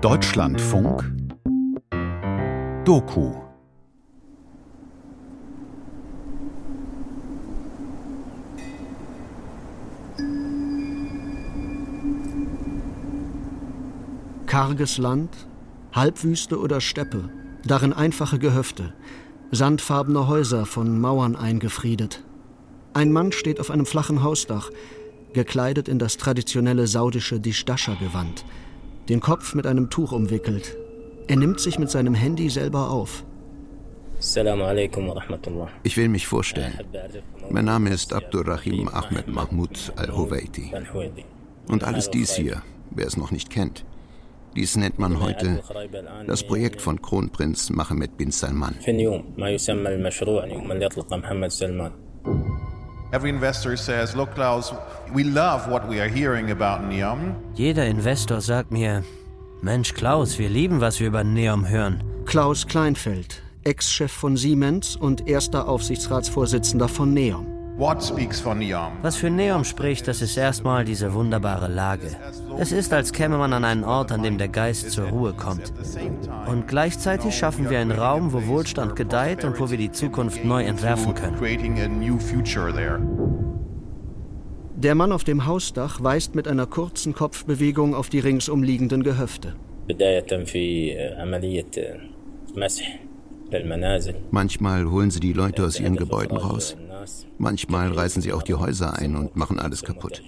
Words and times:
Deutschlandfunk 0.00 1.12
Doku 2.86 3.34
Karges 14.46 14.96
Land, 14.96 15.28
Halbwüste 15.92 16.58
oder 16.58 16.80
Steppe, 16.80 17.28
darin 17.66 17.92
einfache 17.92 18.38
Gehöfte, 18.38 18.94
sandfarbene 19.50 20.26
Häuser 20.28 20.64
von 20.64 20.98
Mauern 20.98 21.36
eingefriedet. 21.36 22.24
Ein 22.94 23.12
Mann 23.12 23.32
steht 23.32 23.60
auf 23.60 23.70
einem 23.70 23.84
flachen 23.84 24.22
Hausdach, 24.22 24.70
gekleidet 25.34 25.88
in 25.88 25.98
das 25.98 26.16
traditionelle 26.16 26.86
saudische 26.86 27.38
Dishdasha-Gewand, 27.38 28.46
den 29.10 29.20
Kopf 29.20 29.54
mit 29.54 29.66
einem 29.66 29.90
Tuch 29.90 30.12
umwickelt. 30.12 30.76
Er 31.26 31.36
nimmt 31.36 31.58
sich 31.58 31.78
mit 31.78 31.90
seinem 31.90 32.14
Handy 32.14 32.48
selber 32.48 32.90
auf. 32.90 33.24
Ich 35.82 35.96
will 35.96 36.08
mich 36.08 36.26
vorstellen. 36.26 36.78
Mein 37.50 37.64
Name 37.64 37.90
ist 37.90 38.12
Abdurrahim 38.12 38.88
Ahmed 38.88 39.26
Mahmoud 39.26 39.92
al-Huwaiti. 39.96 40.72
Und 41.68 41.82
alles 41.82 42.10
dies 42.10 42.34
hier, 42.34 42.62
wer 42.90 43.06
es 43.06 43.16
noch 43.16 43.32
nicht 43.32 43.50
kennt. 43.50 43.84
Dies 44.54 44.76
nennt 44.76 44.98
man 44.98 45.20
heute 45.20 45.60
das 46.26 46.44
Projekt 46.44 46.80
von 46.80 47.02
Kronprinz 47.02 47.70
Mohammed 47.70 48.16
bin 48.16 48.30
Salman. 48.30 48.76
Jeder 57.54 57.86
Investor 57.86 58.40
sagt 58.40 58.70
mir, 58.70 59.02
Mensch 59.62 59.94
Klaus, 59.94 60.38
wir 60.38 60.48
lieben, 60.48 60.80
was 60.80 61.00
wir 61.00 61.08
über 61.08 61.24
Neom 61.24 61.68
hören. 61.68 62.04
Klaus 62.24 62.66
Kleinfeld, 62.68 63.42
Ex-Chef 63.64 64.12
von 64.12 64.36
Siemens 64.36 64.94
und 64.94 65.28
erster 65.28 65.68
Aufsichtsratsvorsitzender 65.68 66.88
von 66.88 67.12
Neom. 67.12 67.59
Was 67.80 69.16
für 69.16 69.30
Neom 69.30 69.64
spricht, 69.64 70.06
das 70.06 70.20
ist 70.20 70.36
erstmal 70.36 70.84
diese 70.84 71.14
wunderbare 71.14 71.66
Lage. 71.66 72.08
Es 72.58 72.72
ist, 72.72 72.92
als 72.92 73.10
käme 73.10 73.38
man 73.38 73.54
an 73.54 73.64
einen 73.64 73.84
Ort, 73.84 74.12
an 74.12 74.22
dem 74.22 74.36
der 74.36 74.48
Geist 74.48 74.90
zur 74.90 75.06
Ruhe 75.06 75.32
kommt. 75.32 75.72
Und 76.46 76.68
gleichzeitig 76.68 77.34
schaffen 77.34 77.70
wir 77.70 77.78
einen 77.78 77.92
Raum, 77.92 78.34
wo 78.34 78.46
Wohlstand 78.46 78.96
gedeiht 78.96 79.44
und 79.44 79.58
wo 79.58 79.70
wir 79.70 79.78
die 79.78 79.92
Zukunft 79.92 80.44
neu 80.44 80.62
entwerfen 80.62 81.14
können. 81.14 81.38
Der 84.76 84.94
Mann 84.94 85.12
auf 85.12 85.24
dem 85.24 85.46
Hausdach 85.46 86.02
weist 86.02 86.34
mit 86.34 86.48
einer 86.48 86.66
kurzen 86.66 87.14
Kopfbewegung 87.14 87.94
auf 87.94 88.10
die 88.10 88.20
ringsumliegenden 88.20 89.02
Gehöfte. 89.02 89.56
Manchmal 94.30 94.90
holen 94.90 95.10
sie 95.10 95.20
die 95.20 95.32
Leute 95.32 95.64
aus 95.64 95.80
ihren 95.80 95.96
Gebäuden 95.96 96.36
raus. 96.36 96.76
Manchmal 97.38 97.92
reißen 97.92 98.22
sie 98.22 98.32
auch 98.32 98.42
die 98.42 98.54
Häuser 98.54 98.98
ein 98.98 99.16
und 99.16 99.36
machen 99.36 99.58
alles 99.58 99.82
kaputt. 99.82 100.22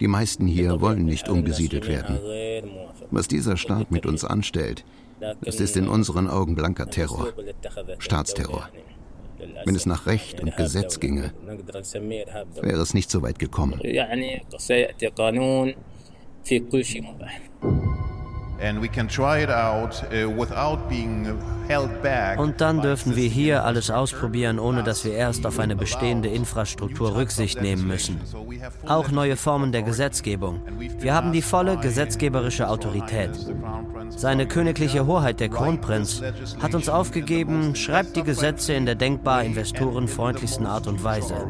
Die 0.00 0.08
meisten 0.08 0.46
hier 0.46 0.80
wollen 0.80 1.04
nicht 1.04 1.28
umgesiedelt 1.28 1.86
werden. 1.86 2.18
Was 3.10 3.28
dieser 3.28 3.56
Staat 3.56 3.90
mit 3.90 4.06
uns 4.06 4.24
anstellt, 4.24 4.84
das 5.40 5.60
ist 5.60 5.76
in 5.76 5.88
unseren 5.88 6.28
Augen 6.28 6.54
blanker 6.54 6.88
Terror, 6.88 7.32
Staatsterror. 7.98 8.68
Wenn 9.64 9.74
es 9.74 9.86
nach 9.86 10.06
Recht 10.06 10.40
und 10.40 10.56
Gesetz 10.56 11.00
ginge, 11.00 11.32
wäre 12.60 12.80
es 12.80 12.94
nicht 12.94 13.10
so 13.10 13.22
weit 13.22 13.38
gekommen. 13.38 13.80
Und 22.38 22.60
dann 22.60 22.80
dürfen 22.80 23.16
wir 23.16 23.28
hier 23.28 23.64
alles 23.64 23.90
ausprobieren, 23.90 24.58
ohne 24.58 24.82
dass 24.82 25.04
wir 25.04 25.12
erst 25.12 25.46
auf 25.46 25.58
eine 25.58 25.76
bestehende 25.76 26.28
Infrastruktur 26.28 27.14
Rücksicht 27.14 27.60
nehmen 27.60 27.86
müssen. 27.86 28.20
Auch 28.86 29.10
neue 29.10 29.36
Formen 29.36 29.72
der 29.72 29.82
Gesetzgebung. 29.82 30.62
Wir 30.98 31.14
haben 31.14 31.32
die 31.32 31.42
volle 31.42 31.76
gesetzgeberische 31.76 32.68
Autorität. 32.68 33.30
Seine 34.08 34.46
königliche 34.46 35.06
Hoheit, 35.06 35.40
der 35.40 35.50
Kronprinz, 35.50 36.22
hat 36.60 36.74
uns 36.74 36.88
aufgegeben, 36.88 37.74
schreibt 37.74 38.16
die 38.16 38.22
Gesetze 38.22 38.72
in 38.72 38.86
der 38.86 38.94
denkbar 38.94 39.44
investorenfreundlichsten 39.44 40.66
Art 40.66 40.86
und 40.86 41.04
Weise. 41.04 41.46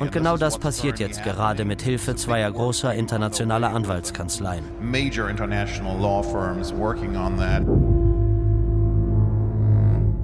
Und 0.00 0.12
genau 0.12 0.38
das 0.38 0.58
passiert 0.58 0.98
jetzt 0.98 1.22
gerade 1.22 1.66
mit 1.66 1.82
Hilfe 1.82 2.16
zweier 2.16 2.50
großer 2.50 2.94
internationaler 2.94 3.74
Anwaltskanzleien. 3.74 4.64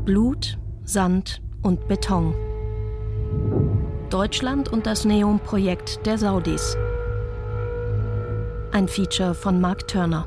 Blut, 0.07 0.59
Sand 0.85 1.43
und 1.63 1.87
Beton. 1.89 2.35
Deutschland 4.09 4.73
und 4.73 4.87
das 4.87 5.05
Neom-Projekt 5.05 6.07
der 6.07 6.17
Saudis. 6.17 6.77
Ein 8.73 8.89
Feature 8.89 9.35
von 9.35 9.61
Mark 9.61 9.87
Turner. 9.89 10.27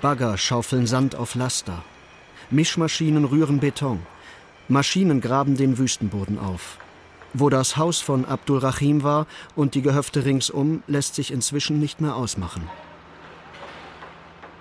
Bagger 0.00 0.38
schaufeln 0.38 0.86
Sand 0.86 1.14
auf 1.14 1.34
Laster. 1.34 1.84
Mischmaschinen 2.52 3.24
rühren 3.24 3.60
Beton. 3.60 4.00
Maschinen 4.68 5.20
graben 5.20 5.56
den 5.56 5.78
Wüstenboden 5.78 6.38
auf. 6.38 6.78
Wo 7.32 7.48
das 7.48 7.76
Haus 7.76 8.00
von 8.00 8.24
Abdul 8.24 8.58
Rahim 8.58 9.02
war 9.02 9.26
und 9.54 9.74
die 9.74 9.82
Gehöfte 9.82 10.24
ringsum, 10.24 10.82
lässt 10.88 11.14
sich 11.14 11.30
inzwischen 11.30 11.78
nicht 11.78 12.00
mehr 12.00 12.16
ausmachen. 12.16 12.68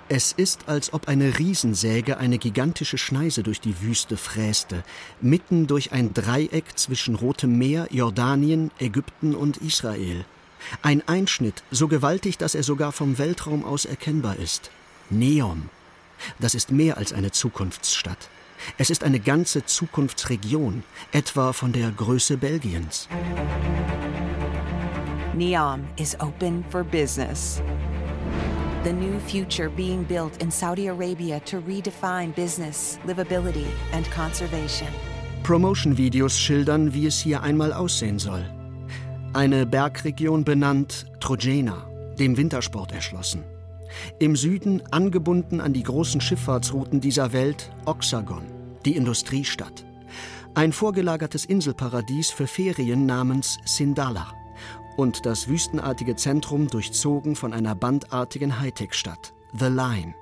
Es 0.07 0.31
ist, 0.31 0.67
als 0.67 0.94
ob 0.94 1.07
eine 1.07 1.38
Riesensäge 1.38 2.17
eine 2.17 2.39
gigantische 2.39 2.97
Schneise 2.97 3.44
durch 3.44 3.61
die 3.61 3.81
Wüste 3.81 4.17
fräste, 4.17 4.83
mitten 5.21 5.67
durch 5.67 5.91
ein 5.91 6.13
Dreieck 6.13 6.77
zwischen 6.77 7.16
Rotem 7.16 7.57
Meer, 7.57 7.88
Jordanien, 7.91 8.71
Ägypten 8.79 9.35
und 9.35 9.57
Israel. 9.57 10.25
Ein 10.81 11.07
Einschnitt, 11.07 11.63
so 11.71 11.88
gewaltig, 11.88 12.38
dass 12.38 12.56
er 12.56 12.63
sogar 12.63 12.91
vom 12.91 13.17
Weltraum 13.17 13.63
aus 13.63 13.85
erkennbar 13.85 14.38
ist. 14.38 14.71
Neom. 15.09 15.69
Das 16.40 16.56
ist 16.56 16.72
mehr 16.72 16.97
als 16.97 17.13
eine 17.13 17.31
Zukunftsstadt. 17.31 18.30
Es 18.78 18.90
ist 18.90 19.03
eine 19.03 19.19
ganze 19.19 19.66
Zukunftsregion, 19.66 20.84
etwa 21.12 21.53
von 21.53 21.72
der 21.72 21.91
Größe 21.91 22.38
Belgiens. 22.38 23.07
Neom 25.34 25.88
is 25.97 26.19
open 26.19 26.66
for 26.69 26.84
business. 26.84 27.62
The 28.84 28.94
new 28.94 29.19
future 29.19 29.69
being 29.69 30.03
built 30.06 30.41
in 30.41 30.52
Saudi 30.52 30.88
Arabia 30.88 31.40
to 31.41 31.57
redefine 31.57 32.34
business, 32.34 32.97
livability 33.06 33.68
and 33.94 34.09
conservation. 34.12 34.88
Promotion-Videos 35.44 36.38
schildern, 36.38 36.94
wie 36.94 37.07
es 37.07 37.19
hier 37.19 37.41
einmal 37.41 37.74
aussehen 37.74 38.19
soll. 38.19 38.46
Eine 39.34 39.66
Bergregion 39.66 40.44
benannt 40.44 41.06
Trojena, 41.19 41.88
dem 42.18 42.38
Wintersport 42.38 42.91
erschlossen. 42.91 43.44
Im 44.20 44.36
Süden, 44.36 44.82
angebunden 44.92 45.62
an 45.62 45.74
die 45.74 45.84
großen 45.84 46.22
Schifffahrtsrouten 46.22 47.02
dieser 47.02 47.34
Welt, 47.34 47.72
Oxagon, 47.86 48.44
die 48.86 48.96
Industriestadt. 48.96 49.86
Ein 50.56 50.74
vorgelagertes 50.74 51.46
Inselparadies 51.46 52.32
für 52.32 52.48
Ferien 52.48 53.06
namens 53.06 53.60
Sindala 53.66 54.34
und 54.98 55.26
das 55.26 55.48
wüstenartige 55.48 56.16
Zentrum 56.18 56.68
durchzogen 56.68 57.36
von 57.36 57.54
einer 57.54 57.76
bandartigen 57.76 58.60
Hightech-Stadt, 58.60 59.34
The 59.58 59.68
Line. 59.68 60.14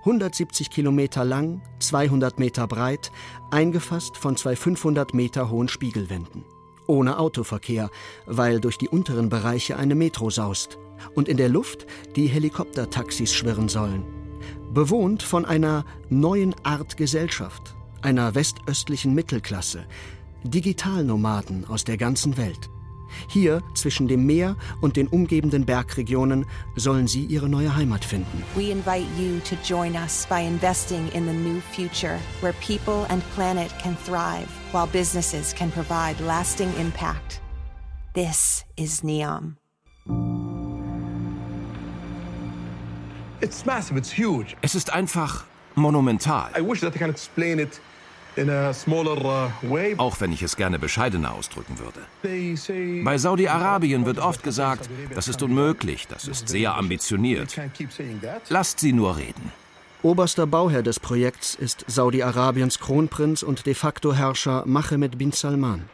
170 0.00 0.70
Kilometer 0.70 1.24
lang, 1.24 1.60
200 1.80 2.38
Meter 2.38 2.66
breit, 2.66 3.10
eingefasst 3.50 4.16
von 4.16 4.36
zwei 4.36 4.56
500 4.56 5.12
Meter 5.14 5.50
hohen 5.50 5.68
Spiegelwänden. 5.68 6.44
Ohne 6.86 7.18
Autoverkehr, 7.18 7.90
weil 8.24 8.60
durch 8.60 8.78
die 8.78 8.88
unteren 8.88 9.28
Bereiche 9.28 9.76
eine 9.76 9.96
Metro 9.96 10.30
saust 10.30 10.78
und 11.14 11.28
in 11.28 11.36
der 11.36 11.48
Luft 11.48 11.86
die 12.14 12.26
Helikoptertaxis 12.26 13.32
schwirren 13.32 13.68
sollen. 13.68 14.04
Bewohnt 14.72 15.22
von 15.22 15.44
einer 15.44 15.84
neuen 16.08 16.54
Art 16.64 16.96
Gesellschaft, 16.96 17.74
einer 18.02 18.34
westöstlichen 18.34 19.14
Mittelklasse, 19.14 19.86
Digitalnomaden 20.44 21.64
aus 21.66 21.84
der 21.84 21.96
ganzen 21.96 22.36
Welt. 22.36 22.70
Hier 23.28 23.62
zwischen 23.74 24.08
dem 24.08 24.26
Meer 24.26 24.56
und 24.80 24.96
den 24.96 25.08
umgebenden 25.08 25.64
Bergregionen 25.64 26.46
sollen 26.76 27.06
sie 27.06 27.24
ihre 27.24 27.48
neue 27.48 27.74
Heimat 27.74 28.04
finden. 28.04 28.42
We 28.54 28.70
invite 28.70 29.06
you 29.18 29.38
to 29.48 29.56
join 29.64 29.94
us 29.94 30.26
by 30.28 30.40
investing 30.40 31.08
in 31.12 31.26
the 31.26 31.32
new 31.32 31.60
future 31.72 32.18
where 32.40 32.54
people 32.54 33.06
and 33.08 33.22
planet 33.34 33.72
can 33.82 33.96
thrive 34.04 34.48
while 34.72 34.86
businesses 34.86 35.54
can 35.54 35.70
provide 35.70 36.20
lasting 36.20 36.72
impact. 36.78 37.40
This 38.14 38.64
is 38.76 39.02
Neom. 39.02 39.56
Es 43.40 44.74
ist 44.74 44.92
einfach 44.92 45.44
monumental. 45.74 46.50
Auch 49.98 50.20
wenn 50.20 50.32
ich 50.32 50.42
es 50.42 50.56
gerne 50.56 50.78
bescheidener 50.78 51.34
ausdrücken 51.34 51.78
würde. 51.78 52.00
Bei 53.04 53.18
Saudi-Arabien 53.18 54.04
wird 54.06 54.18
oft 54.18 54.42
gesagt, 54.42 54.88
das 55.14 55.28
ist 55.28 55.42
unmöglich, 55.42 56.06
das 56.08 56.28
ist 56.28 56.48
sehr 56.48 56.74
ambitioniert. 56.74 57.56
Lasst 58.48 58.80
sie 58.80 58.92
nur 58.92 59.16
reden. 59.16 59.52
Oberster 60.02 60.46
Bauherr 60.46 60.82
des 60.82 61.00
Projekts 61.00 61.54
ist 61.54 61.84
Saudi-Arabiens 61.88 62.78
Kronprinz 62.78 63.42
und 63.42 63.66
de 63.66 63.74
facto 63.74 64.14
Herrscher 64.14 64.64
Mohammed 64.66 65.18
bin 65.18 65.32
Salman. 65.32 65.88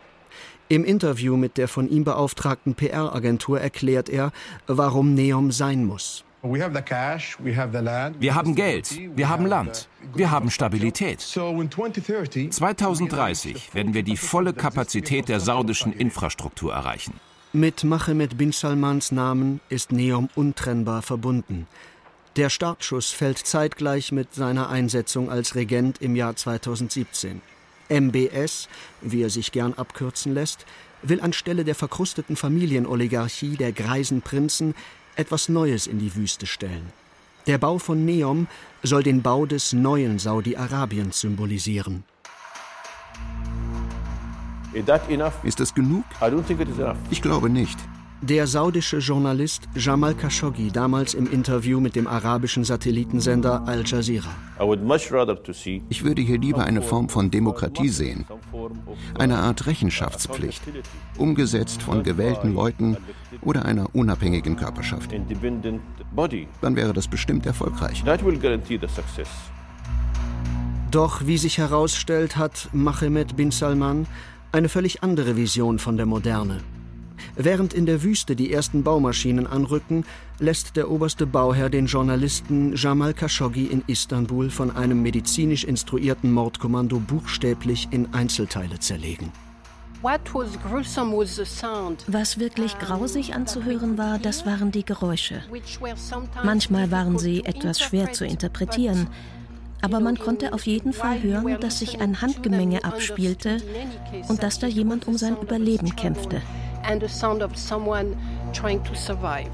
Im 0.69 0.85
Interview 0.85 1.37
mit 1.37 1.56
der 1.56 1.69
von 1.69 1.89
ihm 1.89 2.05
beauftragten 2.05 2.75
PR-Agentur 2.75 3.61
erklärt 3.61 4.09
er, 4.09 4.33
warum 4.67 5.15
Neom 5.15 5.50
sein 5.53 5.85
muss. 5.85 6.25
Wir 6.44 8.35
haben 8.35 8.56
Geld, 8.56 9.17
wir 9.17 9.29
haben 9.29 9.47
Land, 9.47 9.89
wir 10.12 10.33
haben 10.33 10.50
Stabilität. 10.50 11.21
2030 11.21 13.73
werden 13.75 13.94
wir 13.94 14.03
die 14.03 14.17
volle 14.17 14.53
Kapazität 14.53 15.29
der 15.29 15.39
saudischen 15.39 15.93
Infrastruktur 15.93 16.73
erreichen. 16.73 17.15
Mit 17.53 17.85
Mohammed 17.85 18.39
bin 18.39 18.50
Salmans 18.50 19.12
Namen 19.12 19.61
ist 19.69 19.93
Neom 19.93 20.31
untrennbar 20.35 21.03
verbunden. 21.03 21.69
Der 22.35 22.50
Startschuss 22.50 23.12
fällt 23.12 23.39
zeitgleich 23.39 24.11
mit 24.11 24.35
seiner 24.35 24.69
Einsetzung 24.69 25.31
als 25.31 25.55
Regent 25.55 26.03
im 26.03 26.17
Jahr 26.17 26.35
2017. 26.35 27.41
MBS, 27.89 28.69
wie 29.00 29.23
er 29.23 29.31
sich 29.31 29.53
gern 29.53 29.75
abkürzen 29.75 30.35
lässt, 30.35 30.67
will 31.03 31.21
anstelle 31.21 31.65
der 31.65 31.77
verkrusteten 31.77 32.35
Familienoligarchie 32.35 33.56
der 33.56 33.71
greisen 33.73 34.23
Prinzen 34.23 34.75
etwas 35.17 35.49
Neues 35.49 35.87
in 35.87 35.99
die 35.99 36.14
Wüste 36.14 36.47
stellen. 36.47 36.93
Der 37.47 37.59
Bau 37.59 37.79
von 37.79 38.05
Neom 38.05 38.47
soll 38.82 39.03
den 39.03 39.23
Bau 39.23 39.47
des 39.47 39.73
neuen 39.73 40.19
Saudi-Arabiens 40.19 41.20
symbolisieren. 41.20 42.05
Ist 45.43 45.61
das 45.61 45.75
genug? 45.75 46.05
Ich 47.11 47.20
glaube 47.20 47.50
nicht. 47.50 47.79
Der 48.25 48.47
saudische 48.47 48.99
Journalist 48.99 49.69
Jamal 49.75 50.15
Khashoggi 50.15 50.71
damals 50.71 51.15
im 51.15 51.29
Interview 51.29 51.81
mit 51.81 51.97
dem 51.97 52.07
arabischen 52.07 52.63
Satellitensender 52.63 53.67
Al 53.67 53.83
Jazeera. 53.85 54.31
Ich 55.89 56.05
würde 56.05 56.23
hier 56.23 56.39
lieber 56.39 56.63
eine 56.63 56.83
Form 56.83 57.09
von 57.09 57.33
Demokratie 57.33 57.89
sehen. 57.89 58.25
Eine 59.19 59.39
Art 59.39 59.67
Rechenschaftspflicht, 59.67 60.63
umgesetzt 61.19 61.83
von 61.83 62.05
gewählten 62.05 62.55
Leuten 62.55 62.97
oder 63.41 63.65
einer 63.65 63.93
unabhängigen 63.93 64.55
Körperschaft. 64.55 65.11
Dann 66.61 66.77
wäre 66.77 66.93
das 66.93 67.09
bestimmt 67.09 67.45
erfolgreich. 67.45 68.05
Doch 70.93 71.27
wie 71.27 71.39
sich 71.39 71.59
herausstellt, 71.59 72.37
hat 72.37 72.69
Mohammed 72.73 73.35
bin 73.35 73.51
Salman 73.51 74.07
eine 74.53 74.69
völlig 74.69 75.03
andere 75.03 75.37
Vision 75.37 75.81
von 75.81 75.97
der 75.97 76.07
Moderne. 76.07 76.61
Während 77.37 77.75
in 77.75 77.87
der 77.87 78.03
Wüste 78.03 78.37
die 78.37 78.53
ersten 78.53 78.83
Baumaschinen 78.83 79.47
anrücken, 79.47 80.05
lässt 80.39 80.77
der 80.77 80.91
oberste 80.91 81.27
Bauherr 81.27 81.71
den 81.71 81.87
Journalisten 81.87 82.75
Jamal 82.77 83.15
Khashoggi 83.15 83.67
in 83.67 83.83
Istanbul 83.87 84.51
von 84.51 84.75
einem 84.75 85.03
medizinisch 85.03 85.65
instruierten 85.65 86.33
Mordkommando 86.33 86.99
buchstäblich 86.99 87.89
in 87.91 88.13
Einzelteile 88.13 88.79
zerlegen. 88.79 89.33
Was 92.09 92.39
wirklich 92.39 92.79
grausig 92.79 93.35
anzuhören 93.35 93.99
war, 93.99 94.19
das 94.19 94.45
waren 94.45 94.73
die 94.73 94.85
Geräusche. 94.85 95.43
Manchmal 96.43 96.91
waren 96.91 97.19
sie 97.19 97.45
etwas 97.45 97.81
schwer 97.81 98.13
zu 98.13 98.27
interpretieren, 98.27 99.07
aber 99.81 100.01
man 100.01 100.19
konnte 100.19 100.53
auf 100.53 100.67
jeden 100.67 100.93
Fall 100.93 101.23
hören, 101.23 101.57
dass 101.61 101.79
sich 101.79 102.01
ein 102.01 102.21
Handgemenge 102.21 102.85
abspielte 102.85 103.59
und 104.29 104.43
dass 104.43 104.59
da 104.59 104.67
jemand 104.67 105.07
um 105.07 105.17
sein 105.17 105.37
Überleben 105.41 105.95
kämpfte 105.95 106.43
and 106.84 107.02
the 107.02 107.08
sound 107.08 107.43
of 107.43 107.56
someone 107.56 108.17
trying 108.52 108.82
to 108.84 108.94
survive. 108.94 109.50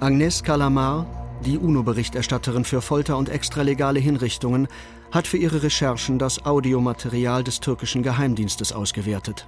Agnes 0.00 0.42
Kalamar, 0.42 1.06
die 1.44 1.58
UNO-Berichterstatterin 1.58 2.64
für 2.64 2.80
Folter 2.80 3.16
und 3.16 3.28
extralegale 3.28 4.00
Hinrichtungen, 4.00 4.68
hat 5.10 5.26
für 5.26 5.36
ihre 5.36 5.62
Recherchen 5.62 6.18
das 6.18 6.46
Audiomaterial 6.46 7.44
des 7.44 7.60
türkischen 7.60 8.02
Geheimdienstes 8.02 8.72
ausgewertet. 8.72 9.46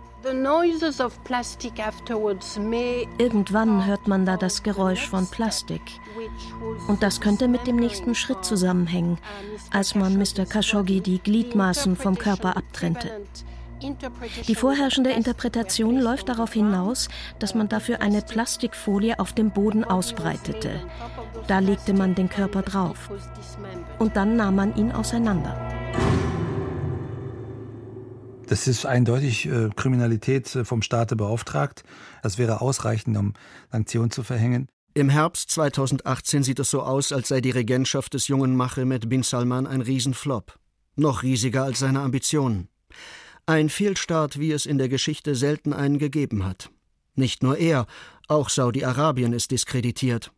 Irgendwann 3.19 3.87
hört 3.87 4.09
man 4.09 4.27
da 4.27 4.37
das 4.37 4.63
Geräusch 4.63 5.09
von 5.09 5.27
Plastik. 5.27 5.83
Und 6.89 7.03
das 7.03 7.21
könnte 7.21 7.49
mit 7.49 7.67
dem 7.67 7.77
nächsten 7.77 8.15
Schritt 8.15 8.45
zusammenhängen, 8.45 9.19
als 9.73 9.95
man 9.95 10.17
Mr. 10.17 10.47
Khashoggi 10.47 11.01
die 11.01 11.19
Gliedmaßen 11.19 11.97
vom 11.97 12.17
Körper 12.17 12.57
abtrennte. 12.57 13.11
Die 14.47 14.55
vorherrschende 14.55 15.11
Interpretation 15.11 15.99
läuft 15.99 16.29
darauf 16.29 16.53
hinaus, 16.53 17.09
dass 17.39 17.55
man 17.55 17.69
dafür 17.69 18.01
eine 18.01 18.23
Plastikfolie 18.23 19.19
auf 19.19 19.33
dem 19.33 19.51
Boden 19.51 19.85
ausbreitete. 19.85 20.81
Da 21.47 21.59
legte 21.59 21.93
man 21.93 22.15
den 22.15 22.29
Körper 22.29 22.63
drauf. 22.63 23.11
Und 23.99 24.17
dann 24.17 24.37
nahm 24.37 24.57
man 24.57 24.77
ihn 24.77 24.93
auseinander. 24.93 25.57
Das 28.47 28.67
ist 28.67 28.85
eindeutig 28.85 29.47
äh, 29.47 29.71
Kriminalität 29.75 30.55
äh, 30.55 30.65
vom 30.67 30.83
Staate 30.83 31.17
beauftragt. 31.17 31.85
Das 32.23 32.37
wäre 32.37 32.61
ausreichend, 32.61 33.17
um 33.17 33.33
Sanktionen 33.71 34.11
zu 34.11 34.23
verhängen. 34.23 34.69
Im 34.95 35.09
Herbst 35.09 35.51
2018 35.53 36.43
sieht 36.43 36.59
es 36.59 36.69
so 36.69 36.83
aus, 36.83 37.13
als 37.13 37.29
sei 37.29 37.41
die 37.41 37.51
Regentschaft 37.51 38.13
des 38.13 38.29
jungen 38.29 38.55
Machemed 38.55 39.09
bin 39.09 39.23
Salman 39.23 39.67
ein 39.67 39.81
Riesenflop. 39.81 40.59
Noch 40.97 41.23
riesiger 41.23 41.65
als 41.65 41.79
seine 41.79 42.01
Ambitionen. 42.01 42.69
Ein 43.47 43.69
Fehlstart, 43.69 44.39
wie 44.39 44.53
es 44.53 44.67
in 44.67 44.79
der 44.79 44.89
Geschichte 44.89 45.35
selten 45.35 45.73
einen 45.73 45.99
gegeben 45.99 46.45
hat. 46.45 46.71
Nicht 47.17 47.43
nur 47.43 47.59
er, 47.59 47.87
auch 48.29 48.49
Saudi-Arabien 48.49 49.33
ist 49.33 49.51
diskreditiert. 49.51 50.31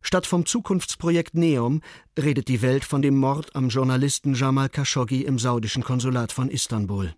Statt 0.00 0.26
vom 0.26 0.46
Zukunftsprojekt 0.46 1.34
Neom 1.34 1.82
redet 2.18 2.48
die 2.48 2.62
Welt 2.62 2.84
von 2.84 3.02
dem 3.02 3.16
Mord 3.16 3.54
am 3.54 3.68
Journalisten 3.68 4.34
Jamal 4.34 4.68
Khashoggi 4.68 5.22
im 5.22 5.38
saudischen 5.38 5.82
Konsulat 5.82 6.32
von 6.32 6.48
Istanbul. 6.48 7.14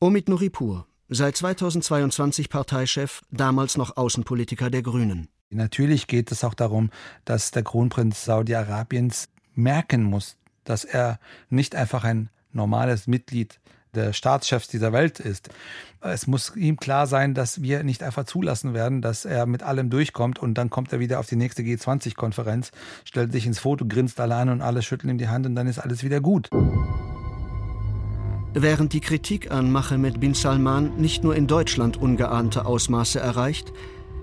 Omid 0.00 0.28
Nuripur, 0.28 0.86
seit 1.08 1.36
2022 1.36 2.48
Parteichef, 2.48 3.20
damals 3.30 3.76
noch 3.76 3.96
Außenpolitiker 3.96 4.70
der 4.70 4.82
Grünen. 4.82 5.28
Natürlich 5.50 6.06
geht 6.06 6.32
es 6.32 6.44
auch 6.44 6.54
darum, 6.54 6.90
dass 7.26 7.50
der 7.50 7.62
Kronprinz 7.62 8.24
Saudi-Arabiens 8.24 9.28
merken 9.54 10.02
muss, 10.02 10.38
dass 10.64 10.84
er 10.84 11.20
nicht 11.50 11.74
einfach 11.74 12.04
ein 12.04 12.30
normales 12.52 13.06
Mitglied 13.06 13.60
der 13.94 14.12
Staatschefs 14.12 14.68
dieser 14.68 14.92
Welt 14.92 15.20
ist. 15.20 15.50
Es 16.00 16.26
muss 16.26 16.56
ihm 16.56 16.78
klar 16.78 17.06
sein, 17.06 17.34
dass 17.34 17.62
wir 17.62 17.82
nicht 17.84 18.02
einfach 18.02 18.24
zulassen 18.24 18.74
werden, 18.74 19.02
dass 19.02 19.24
er 19.24 19.46
mit 19.46 19.62
allem 19.62 19.90
durchkommt 19.90 20.38
und 20.38 20.54
dann 20.54 20.70
kommt 20.70 20.92
er 20.92 21.00
wieder 21.00 21.20
auf 21.20 21.26
die 21.26 21.36
nächste 21.36 21.62
G20-Konferenz, 21.62 22.70
stellt 23.04 23.32
sich 23.32 23.46
ins 23.46 23.58
Foto, 23.58 23.84
grinst 23.86 24.18
allein 24.18 24.48
und 24.48 24.62
alle 24.62 24.82
schütteln 24.82 25.10
ihm 25.10 25.18
die 25.18 25.28
Hand 25.28 25.46
und 25.46 25.54
dann 25.54 25.66
ist 25.66 25.78
alles 25.78 26.02
wieder 26.02 26.20
gut. 26.20 26.48
Während 28.54 28.92
die 28.92 29.00
Kritik 29.00 29.50
an 29.50 29.72
Mohammed 29.72 30.20
bin 30.20 30.34
Salman 30.34 30.96
nicht 30.96 31.22
nur 31.24 31.36
in 31.36 31.46
Deutschland 31.46 31.96
ungeahnte 31.96 32.66
Ausmaße 32.66 33.18
erreicht, 33.18 33.72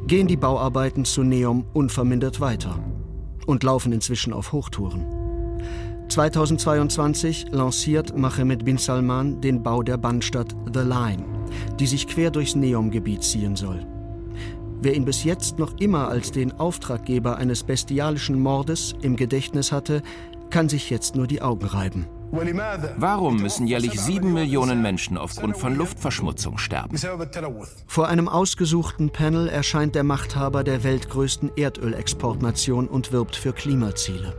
gehen 0.05 0.27
die 0.27 0.37
Bauarbeiten 0.37 1.05
zu 1.05 1.23
Neom 1.23 1.65
unvermindert 1.73 2.39
weiter 2.39 2.79
und 3.45 3.63
laufen 3.63 3.91
inzwischen 3.91 4.33
auf 4.33 4.51
Hochtouren. 4.51 5.18
2022 6.09 7.47
lanciert 7.51 8.17
Mohammed 8.17 8.65
bin 8.65 8.77
Salman 8.77 9.41
den 9.41 9.61
Bau 9.61 9.83
der 9.83 9.97
Bandstadt 9.97 10.55
The 10.73 10.79
Line, 10.79 11.23
die 11.79 11.85
sich 11.85 12.07
quer 12.07 12.31
durchs 12.31 12.55
Neom-Gebiet 12.55 13.23
ziehen 13.23 13.55
soll. 13.55 13.85
Wer 14.81 14.95
ihn 14.95 15.05
bis 15.05 15.23
jetzt 15.23 15.59
noch 15.59 15.77
immer 15.79 16.07
als 16.07 16.31
den 16.31 16.51
Auftraggeber 16.53 17.37
eines 17.37 17.63
bestialischen 17.63 18.39
Mordes 18.39 18.95
im 19.01 19.17
Gedächtnis 19.17 19.71
hatte, 19.71 20.01
kann 20.49 20.67
sich 20.67 20.89
jetzt 20.89 21.15
nur 21.15 21.27
die 21.27 21.43
Augen 21.43 21.65
reiben. 21.65 22.07
Warum 22.31 23.37
müssen 23.37 23.67
jährlich 23.67 23.99
sieben 23.99 24.33
Millionen 24.33 24.81
Menschen 24.81 25.17
aufgrund 25.17 25.57
von 25.57 25.75
Luftverschmutzung 25.75 26.57
sterben? 26.57 26.95
Vor 27.87 28.07
einem 28.07 28.27
ausgesuchten 28.27 29.09
Panel 29.09 29.47
erscheint 29.47 29.95
der 29.95 30.03
Machthaber 30.03 30.63
der 30.63 30.83
weltgrößten 30.83 31.51
Erdölexportnation 31.55 32.87
und 32.87 33.11
wirbt 33.11 33.35
für 33.35 33.53
Klimaziele. 33.53 34.35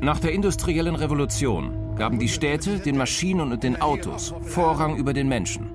Nach 0.00 0.20
der 0.20 0.32
industriellen 0.32 0.94
Revolution 0.94 1.96
gaben 1.96 2.18
die 2.18 2.28
Städte 2.28 2.78
den 2.78 2.96
Maschinen 2.96 3.50
und 3.52 3.62
den 3.62 3.80
Autos 3.80 4.34
Vorrang 4.44 4.96
über 4.96 5.12
den 5.12 5.28
Menschen. 5.28 5.70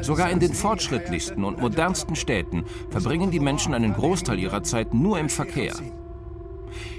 Sogar 0.00 0.30
in 0.30 0.40
den 0.40 0.52
fortschrittlichsten 0.52 1.44
und 1.44 1.60
modernsten 1.60 2.16
Städten 2.16 2.64
verbringen 2.90 3.30
die 3.30 3.40
Menschen 3.40 3.74
einen 3.74 3.92
Großteil 3.92 4.38
ihrer 4.38 4.62
Zeit 4.64 4.92
nur 4.92 5.18
im 5.18 5.28
Verkehr. 5.28 5.74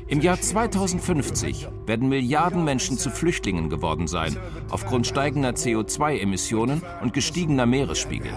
Im 0.07 0.21
Jahr 0.21 0.39
2050 0.39 1.67
werden 1.86 2.10
Milliarden 2.10 2.63
Menschen 2.63 2.98
zu 2.98 3.10
Flüchtlingen 3.10 3.69
geworden 3.69 4.07
sein, 4.07 4.38
aufgrund 4.69 5.07
steigender 5.07 5.51
CO2-Emissionen 5.51 6.83
und 7.01 7.13
gestiegener 7.13 7.65
Meeresspiegel. 7.65 8.33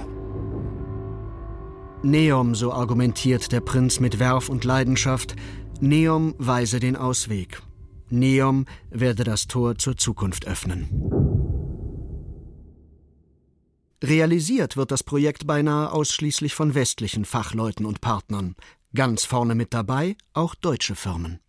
Neom, 2.04 2.54
so 2.54 2.70
argumentiert 2.70 3.50
der 3.50 3.62
Prinz 3.62 3.98
mit 3.98 4.18
Werf 4.18 4.50
und 4.50 4.64
Leidenschaft, 4.64 5.34
Neom 5.80 6.34
weise 6.36 6.78
den 6.78 6.96
Ausweg. 6.96 7.62
Neom 8.10 8.66
werde 8.90 9.24
das 9.24 9.46
Tor 9.46 9.78
zur 9.78 9.96
Zukunft 9.96 10.46
öffnen. 10.46 10.90
Realisiert 14.02 14.76
wird 14.76 14.90
das 14.90 15.02
Projekt 15.02 15.46
beinahe 15.46 15.90
ausschließlich 15.92 16.54
von 16.54 16.74
westlichen 16.74 17.24
Fachleuten 17.24 17.86
und 17.86 18.02
Partnern. 18.02 18.54
Ganz 18.94 19.24
vorne 19.24 19.54
mit 19.54 19.72
dabei 19.72 20.16
auch 20.34 20.54
deutsche 20.54 20.94
Firmen. 20.94 21.40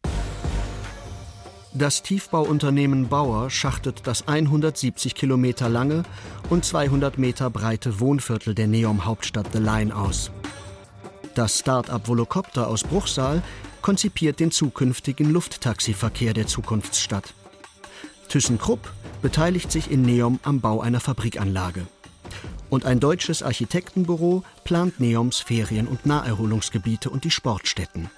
Das 1.77 2.03
Tiefbauunternehmen 2.03 3.09
Bauer 3.09 3.49
schachtet 3.49 4.03
das 4.05 4.29
170 4.29 5.13
Kilometer 5.13 5.67
lange 5.67 6.03
und 6.49 6.63
200 6.63 7.17
Meter 7.17 7.49
breite 7.49 7.99
Wohnviertel 7.99 8.55
der 8.55 8.67
Neom-Hauptstadt 8.67 9.47
The 9.51 9.59
Line 9.59 9.93
aus. 9.93 10.31
Das 11.33 11.59
Start-up 11.59 12.07
Volocopter 12.07 12.69
aus 12.69 12.85
Bruchsal 12.85 13.43
konzipiert 13.81 14.39
den 14.39 14.51
zukünftigen 14.51 15.29
Lufttaxiverkehr 15.29 16.33
der 16.33 16.47
Zukunftsstadt. 16.47 17.33
ThyssenKrupp 18.29 18.93
beteiligt 19.21 19.69
sich 19.69 19.91
in 19.91 20.03
Neom 20.03 20.39
am 20.43 20.61
Bau 20.61 20.79
einer 20.79 21.01
Fabrikanlage. 21.01 21.85
Und 22.69 22.85
ein 22.85 23.01
deutsches 23.01 23.43
Architektenbüro 23.43 24.45
plant 24.63 25.01
Neoms 25.01 25.41
Ferien- 25.41 25.87
und 25.87 26.05
Naherholungsgebiete 26.05 27.09
und 27.09 27.25
die 27.25 27.31
Sportstätten. 27.31 28.09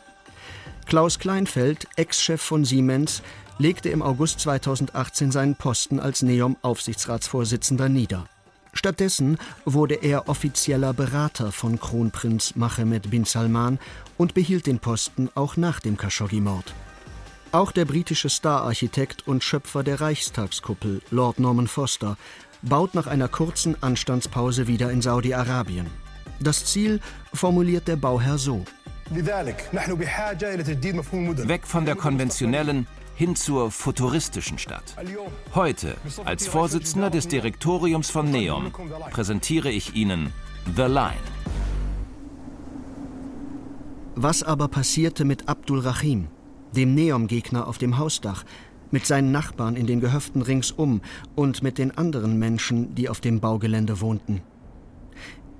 Klaus 0.85 1.19
Kleinfeld, 1.19 1.87
Ex-Chef 1.97 2.41
von 2.41 2.63
Siemens, 2.63 3.21
legte 3.57 3.89
im 3.89 4.01
August 4.01 4.39
2018 4.41 5.31
seinen 5.31 5.55
Posten 5.55 5.99
als 5.99 6.21
NEOM-Aufsichtsratsvorsitzender 6.21 7.89
nieder. 7.89 8.27
Stattdessen 8.73 9.37
wurde 9.65 9.95
er 9.95 10.29
offizieller 10.29 10.93
Berater 10.93 11.51
von 11.51 11.79
Kronprinz 11.79 12.55
Mohammed 12.55 13.09
bin 13.09 13.25
Salman 13.25 13.79
und 14.17 14.35
behielt 14.35 14.67
den 14.67 14.79
Posten 14.79 15.29
auch 15.33 15.57
nach 15.57 15.79
dem 15.79 15.97
Khashoggi-Mord. 15.97 16.73
Auch 17.51 17.71
der 17.71 17.85
britische 17.85 18.29
Star-Architekt 18.29 19.27
und 19.27 19.43
Schöpfer 19.43 19.83
der 19.83 19.99
Reichstagskuppel, 20.01 21.01
Lord 21.09 21.39
Norman 21.39 21.67
Foster, 21.67 22.17
baut 22.61 22.93
nach 22.93 23.07
einer 23.07 23.27
kurzen 23.27 23.81
Anstandspause 23.81 24.67
wieder 24.67 24.91
in 24.91 25.01
Saudi-Arabien. 25.01 25.87
Das 26.39 26.65
Ziel 26.65 26.99
formuliert 27.33 27.87
der 27.87 27.95
Bauherr 27.95 28.37
so. 28.37 28.63
Weg 31.47 31.65
von 31.65 31.85
der 31.85 31.95
konventionellen, 31.95 32.85
hin 33.17 33.35
zur 33.35 33.71
futuristischen 33.71 34.59
Stadt. 34.59 34.95
Heute, 35.55 35.97
als 36.23 36.47
Vorsitzender 36.47 37.09
des 37.09 37.27
Direktoriums 37.27 38.11
von 38.11 38.29
NEOM, 38.29 38.71
präsentiere 39.09 39.71
ich 39.71 39.95
Ihnen 39.95 40.31
The 40.75 40.83
Line. 40.83 41.15
Was 44.15 44.43
aber 44.43 44.67
passierte 44.67 45.25
mit 45.25 45.49
Abdul 45.49 45.79
Rahim, 45.79 46.27
dem 46.75 46.93
NEOM-Gegner 46.93 47.67
auf 47.67 47.79
dem 47.79 47.97
Hausdach, 47.97 48.43
mit 48.91 49.07
seinen 49.07 49.31
Nachbarn 49.31 49.75
in 49.75 49.87
den 49.87 49.99
Gehöften 49.99 50.43
ringsum 50.43 51.01
und 51.35 51.63
mit 51.63 51.79
den 51.79 51.97
anderen 51.97 52.37
Menschen, 52.37 52.93
die 52.93 53.09
auf 53.09 53.19
dem 53.19 53.39
Baugelände 53.39 53.99
wohnten? 53.99 54.41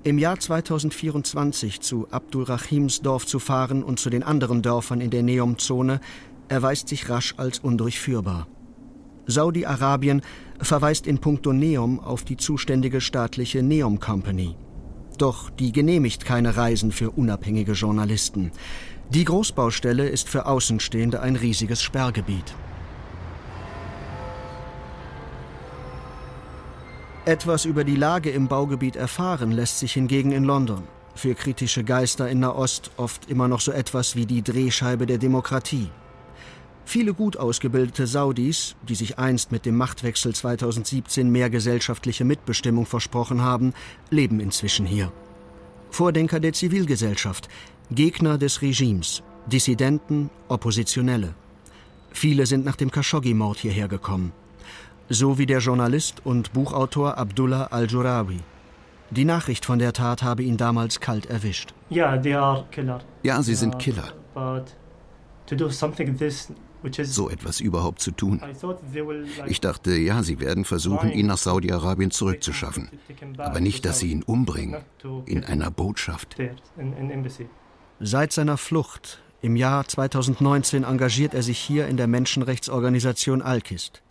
Im 0.04 0.16
Jahr 0.16 0.38
2024 0.38 1.80
zu 1.80 2.06
Abdul 2.10 2.44
Rahims 2.44 3.02
Dorf 3.02 3.26
zu 3.26 3.40
fahren 3.40 3.82
und 3.82 3.98
zu 3.98 4.10
den 4.10 4.22
anderen 4.22 4.62
Dörfern 4.62 5.00
in 5.00 5.10
der 5.10 5.24
Neom-Zone 5.24 6.00
erweist 6.48 6.88
sich 6.88 7.08
rasch 7.08 7.34
als 7.36 7.58
undurchführbar. 7.58 8.46
Saudi-Arabien 9.26 10.22
verweist 10.60 11.06
in 11.06 11.18
puncto 11.18 11.52
Neom 11.52 12.00
auf 12.00 12.24
die 12.24 12.36
zuständige 12.36 13.00
staatliche 13.00 13.62
Neom 13.62 14.00
Company. 14.00 14.56
Doch 15.18 15.50
die 15.50 15.72
genehmigt 15.72 16.24
keine 16.24 16.56
Reisen 16.56 16.92
für 16.92 17.10
unabhängige 17.10 17.72
Journalisten. 17.72 18.52
Die 19.10 19.24
Großbaustelle 19.24 20.08
ist 20.08 20.28
für 20.28 20.46
Außenstehende 20.46 21.20
ein 21.20 21.36
riesiges 21.36 21.82
Sperrgebiet. 21.82 22.54
Etwas 27.24 27.66
über 27.66 27.84
die 27.84 27.96
Lage 27.96 28.30
im 28.30 28.48
Baugebiet 28.48 28.96
erfahren 28.96 29.52
lässt 29.52 29.80
sich 29.80 29.92
hingegen 29.92 30.32
in 30.32 30.44
London. 30.44 30.84
Für 31.14 31.34
kritische 31.34 31.84
Geister 31.84 32.28
in 32.30 32.40
Nahost 32.40 32.90
oft 32.96 33.28
immer 33.28 33.48
noch 33.48 33.60
so 33.60 33.72
etwas 33.72 34.16
wie 34.16 34.24
die 34.24 34.40
Drehscheibe 34.40 35.04
der 35.04 35.18
Demokratie. 35.18 35.90
Viele 36.88 37.12
gut 37.12 37.36
ausgebildete 37.36 38.06
Saudis, 38.06 38.74
die 38.88 38.94
sich 38.94 39.18
einst 39.18 39.52
mit 39.52 39.66
dem 39.66 39.76
Machtwechsel 39.76 40.34
2017 40.34 41.28
mehr 41.28 41.50
gesellschaftliche 41.50 42.24
Mitbestimmung 42.24 42.86
versprochen 42.86 43.42
haben, 43.42 43.74
leben 44.08 44.40
inzwischen 44.40 44.86
hier. 44.86 45.12
Vordenker 45.90 46.40
der 46.40 46.54
Zivilgesellschaft, 46.54 47.50
Gegner 47.90 48.38
des 48.38 48.62
Regimes, 48.62 49.22
Dissidenten, 49.44 50.30
Oppositionelle. 50.48 51.34
Viele 52.10 52.46
sind 52.46 52.64
nach 52.64 52.76
dem 52.76 52.90
Khashoggi-Mord 52.90 53.58
hierher 53.58 53.88
gekommen. 53.88 54.32
So 55.10 55.36
wie 55.36 55.44
der 55.44 55.58
Journalist 55.58 56.24
und 56.24 56.54
Buchautor 56.54 57.18
Abdullah 57.18 57.64
al-Jurawi. 57.64 58.40
Die 59.10 59.26
Nachricht 59.26 59.66
von 59.66 59.78
der 59.78 59.92
Tat 59.92 60.22
habe 60.22 60.42
ihn 60.42 60.56
damals 60.56 61.00
kalt 61.00 61.26
erwischt. 61.26 61.74
Ja, 63.22 63.42
sie 63.42 63.54
sind 63.56 63.78
Killer. 63.78 64.14
So 67.02 67.28
etwas 67.30 67.60
überhaupt 67.60 68.00
zu 68.00 68.10
tun. 68.10 68.40
Ich 69.46 69.60
dachte, 69.60 69.94
ja, 69.94 70.22
sie 70.22 70.40
werden 70.40 70.64
versuchen, 70.64 71.10
ihn 71.10 71.26
nach 71.26 71.38
Saudi-Arabien 71.38 72.10
zurückzuschaffen. 72.10 72.90
Aber 73.38 73.60
nicht, 73.60 73.84
dass 73.84 73.98
sie 74.00 74.10
ihn 74.10 74.22
umbringen. 74.22 74.82
In 75.26 75.44
einer 75.44 75.70
Botschaft. 75.70 76.36
Seit 78.00 78.32
seiner 78.32 78.56
Flucht 78.56 79.20
im 79.40 79.54
Jahr 79.54 79.86
2019 79.86 80.82
engagiert 80.82 81.32
er 81.32 81.42
sich 81.42 81.58
hier 81.58 81.86
in 81.86 81.96
der 81.96 82.08
Menschenrechtsorganisation 82.08 83.40
Al-Kist. 83.40 84.02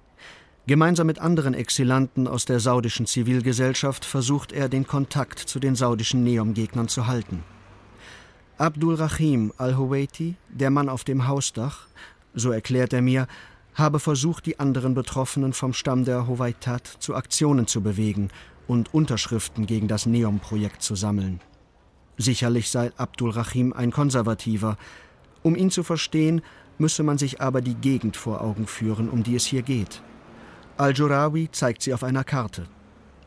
Gemeinsam 0.67 1.07
mit 1.07 1.19
anderen 1.19 1.53
Exilanten 1.53 2.27
aus 2.27 2.45
der 2.45 2.59
saudischen 2.59 3.05
Zivilgesellschaft 3.05 4.03
versucht 4.03 4.51
er, 4.51 4.67
den 4.67 4.85
Kontakt 4.85 5.39
zu 5.39 5.59
den 5.59 5.75
saudischen 5.75 6.23
Neom-Gegnern 6.23 6.89
zu 6.89 7.07
halten. 7.07 7.43
Abdul 8.57 8.95
Rahim 8.95 9.53
al-Huwaiti, 9.57 10.35
der 10.49 10.69
Mann 10.69 10.89
auf 10.89 11.03
dem 11.03 11.27
Hausdach, 11.27 11.87
so 12.37 12.51
erklärt 12.51 12.93
er 12.93 13.01
mir, 13.01 13.27
habe 13.73 13.99
versucht, 13.99 14.45
die 14.45 14.59
anderen 14.59 14.93
Betroffenen 14.93 15.53
vom 15.53 15.73
Stamm 15.73 16.05
der 16.05 16.27
Howaitat 16.27 16.87
zu 16.99 17.15
Aktionen 17.15 17.67
zu 17.67 17.81
bewegen 17.81 18.29
und 18.67 18.93
Unterschriften 18.93 19.65
gegen 19.65 19.87
das 19.87 20.05
NEOM-Projekt 20.05 20.81
zu 20.81 20.95
sammeln. 20.95 21.39
Sicherlich 22.17 22.69
sei 22.69 22.91
Abdul 22.97 23.31
Rahim 23.31 23.73
ein 23.73 23.91
Konservativer. 23.91 24.77
Um 25.43 25.55
ihn 25.55 25.69
zu 25.69 25.83
verstehen, 25.83 26.41
müsse 26.79 27.03
man 27.03 27.17
sich 27.17 27.41
aber 27.41 27.61
die 27.61 27.75
Gegend 27.75 28.17
vor 28.17 28.41
Augen 28.41 28.67
führen, 28.67 29.09
um 29.09 29.23
die 29.23 29.35
es 29.35 29.45
hier 29.45 29.61
geht. 29.61 30.01
Al-Jurawi 30.77 31.49
zeigt 31.51 31.81
sie 31.83 31.93
auf 31.93 32.03
einer 32.03 32.23
Karte. 32.23 32.67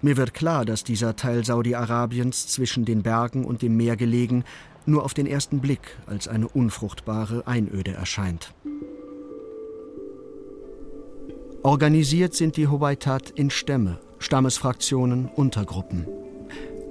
Mir 0.02 0.16
wird 0.16 0.34
klar, 0.34 0.64
dass 0.64 0.82
dieser 0.82 1.14
Teil 1.14 1.44
Saudi-Arabiens 1.44 2.48
zwischen 2.48 2.84
den 2.84 3.02
Bergen 3.02 3.44
und 3.44 3.62
dem 3.62 3.76
Meer 3.76 3.96
gelegen 3.96 4.44
nur 4.86 5.04
auf 5.04 5.14
den 5.14 5.26
ersten 5.26 5.60
Blick 5.60 5.96
als 6.06 6.26
eine 6.26 6.48
unfruchtbare 6.48 7.46
Einöde 7.46 7.92
erscheint. 7.92 8.54
Organisiert 11.62 12.32
sind 12.32 12.56
die 12.56 12.68
Hobaitat 12.68 13.28
in 13.28 13.50
Stämme, 13.50 13.98
Stammesfraktionen, 14.18 15.26
Untergruppen. 15.26 16.06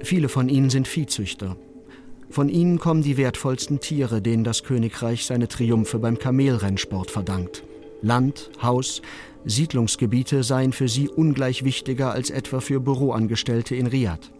Viele 0.00 0.28
von 0.28 0.48
ihnen 0.48 0.70
sind 0.70 0.86
Viehzüchter. 0.86 1.56
Von 2.30 2.48
ihnen 2.48 2.78
kommen 2.78 3.02
die 3.02 3.16
wertvollsten 3.16 3.80
Tiere, 3.80 4.22
denen 4.22 4.44
das 4.44 4.62
Königreich 4.62 5.26
seine 5.26 5.48
Triumphe 5.48 5.98
beim 5.98 6.20
Kamelrennsport 6.20 7.10
verdankt. 7.10 7.64
Land, 8.00 8.52
Haus, 8.62 9.02
Siedlungsgebiete 9.44 10.44
seien 10.44 10.72
für 10.72 10.86
sie 10.86 11.08
ungleich 11.08 11.64
wichtiger 11.64 12.12
als 12.12 12.30
etwa 12.30 12.60
für 12.60 12.78
Büroangestellte 12.78 13.74
in 13.74 13.88
Riad. 13.88 14.30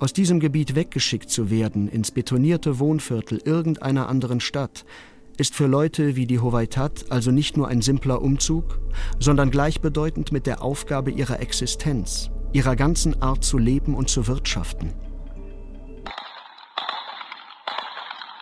Aus 0.00 0.12
diesem 0.12 0.40
Gebiet 0.40 0.74
weggeschickt 0.74 1.30
zu 1.30 1.50
werden 1.50 1.88
ins 1.88 2.10
betonierte 2.10 2.80
Wohnviertel 2.80 3.40
irgendeiner 3.44 4.08
anderen 4.08 4.40
Stadt, 4.40 4.84
ist 5.36 5.54
für 5.54 5.66
Leute 5.66 6.16
wie 6.16 6.26
die 6.26 6.40
Howaitat 6.40 7.06
also 7.10 7.30
nicht 7.30 7.56
nur 7.56 7.68
ein 7.68 7.82
simpler 7.82 8.22
Umzug, 8.22 8.80
sondern 9.18 9.50
gleichbedeutend 9.50 10.32
mit 10.32 10.46
der 10.46 10.62
Aufgabe 10.62 11.10
ihrer 11.10 11.40
Existenz, 11.40 12.30
ihrer 12.52 12.76
ganzen 12.76 13.22
Art 13.22 13.44
zu 13.44 13.58
leben 13.58 13.94
und 13.94 14.08
zu 14.08 14.26
wirtschaften. 14.26 14.94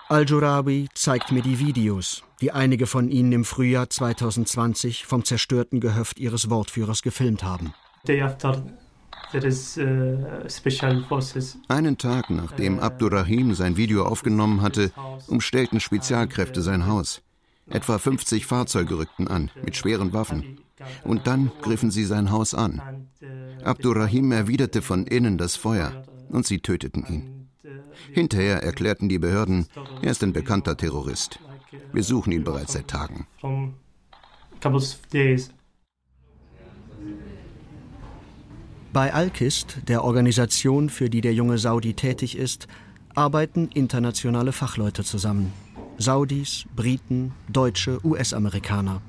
Al-Jurabi 0.09 0.89
zeigt 0.95 1.33
mir 1.33 1.43
die 1.43 1.59
Videos, 1.59 2.23
die 2.41 2.53
einige 2.53 2.87
von 2.87 3.09
ihnen 3.09 3.33
im 3.33 3.45
Frühjahr 3.45 3.89
2020 3.89 5.07
vom 5.07 5.25
zerstörten 5.25 5.81
Gehöft 5.81 6.21
ihres 6.21 6.51
Wortführers 6.51 7.03
gefilmt 7.03 7.43
haben. 7.43 7.75
Day 8.07 8.21
after 8.21 8.63
Einen 11.69 11.99
Tag 11.99 12.31
nachdem 12.31 12.79
uh, 12.79 12.81
Abdurrahim 12.81 13.55
sein 13.55 13.77
Video 13.77 14.05
aufgenommen 14.05 14.63
hatte, 14.63 14.93
umstellten 15.27 15.81
Spezialkräfte 15.81 16.63
sein 16.63 16.87
Haus. 16.87 17.23
Etwa 17.69 17.99
50 17.99 18.47
Fahrzeuge 18.47 18.99
rückten 18.99 19.29
an, 19.29 19.51
mit 19.65 19.77
schweren 19.77 20.13
Waffen. 20.13 20.61
Und 21.03 21.27
dann 21.27 21.51
griffen 21.63 21.91
sie 21.91 22.05
sein 22.05 22.31
Haus 22.31 22.55
an. 22.55 23.09
Abdurrahim 23.63 24.33
erwiderte 24.33 24.83
von 24.83 25.07
innen 25.07 25.39
das 25.39 25.57
Feuer 25.57 26.05
und 26.29 26.47
sie 26.47 26.61
töteten 26.61 27.07
ihn. 27.09 27.49
Hinterher 28.13 28.63
erklärten 28.63 29.09
die 29.09 29.19
Behörden, 29.19 29.67
er 30.03 30.11
ist 30.11 30.23
ein 30.23 30.33
bekannter 30.33 30.77
Terrorist. 30.77 31.39
Wir 31.93 32.03
suchen 32.03 32.33
ihn 32.33 32.45
bereits 32.45 32.75
seit 32.75 32.89
Tagen. 32.89 33.27
Bei 38.95 39.13
Alkist, 39.13 39.79
der 39.89 40.05
Organisation, 40.05 40.89
für 40.89 41.11
die 41.11 41.21
der 41.21 41.35
junge 41.35 41.59
Saudi 41.59 41.95
tätig 41.95 42.39
ist, 42.39 42.69
arbeiten 43.17 43.69
internationale 43.75 44.53
Fachleute 44.53 45.03
zusammen. 45.03 45.53
Saudis, 45.99 46.67
Briten, 46.77 47.33
Deutsche, 47.49 47.99
US-Amerikaner. 48.05 49.03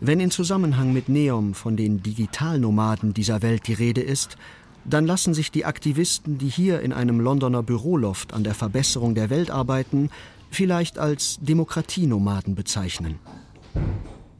Wenn 0.00 0.18
in 0.18 0.32
Zusammenhang 0.32 0.92
mit 0.92 1.08
Neom 1.08 1.54
von 1.54 1.76
den 1.76 2.02
Digitalnomaden 2.02 3.14
dieser 3.14 3.40
Welt 3.40 3.68
die 3.68 3.74
Rede 3.74 4.00
ist, 4.00 4.36
dann 4.84 5.06
lassen 5.06 5.32
sich 5.32 5.52
die 5.52 5.64
Aktivisten, 5.64 6.38
die 6.38 6.48
hier 6.48 6.80
in 6.80 6.92
einem 6.92 7.20
Londoner 7.20 7.62
Büroloft 7.62 8.34
an 8.34 8.42
der 8.42 8.54
Verbesserung 8.54 9.14
der 9.14 9.30
Welt 9.30 9.52
arbeiten, 9.52 10.10
vielleicht 10.50 10.98
als 10.98 11.38
Demokratienomaden 11.40 12.56
bezeichnen. 12.56 13.20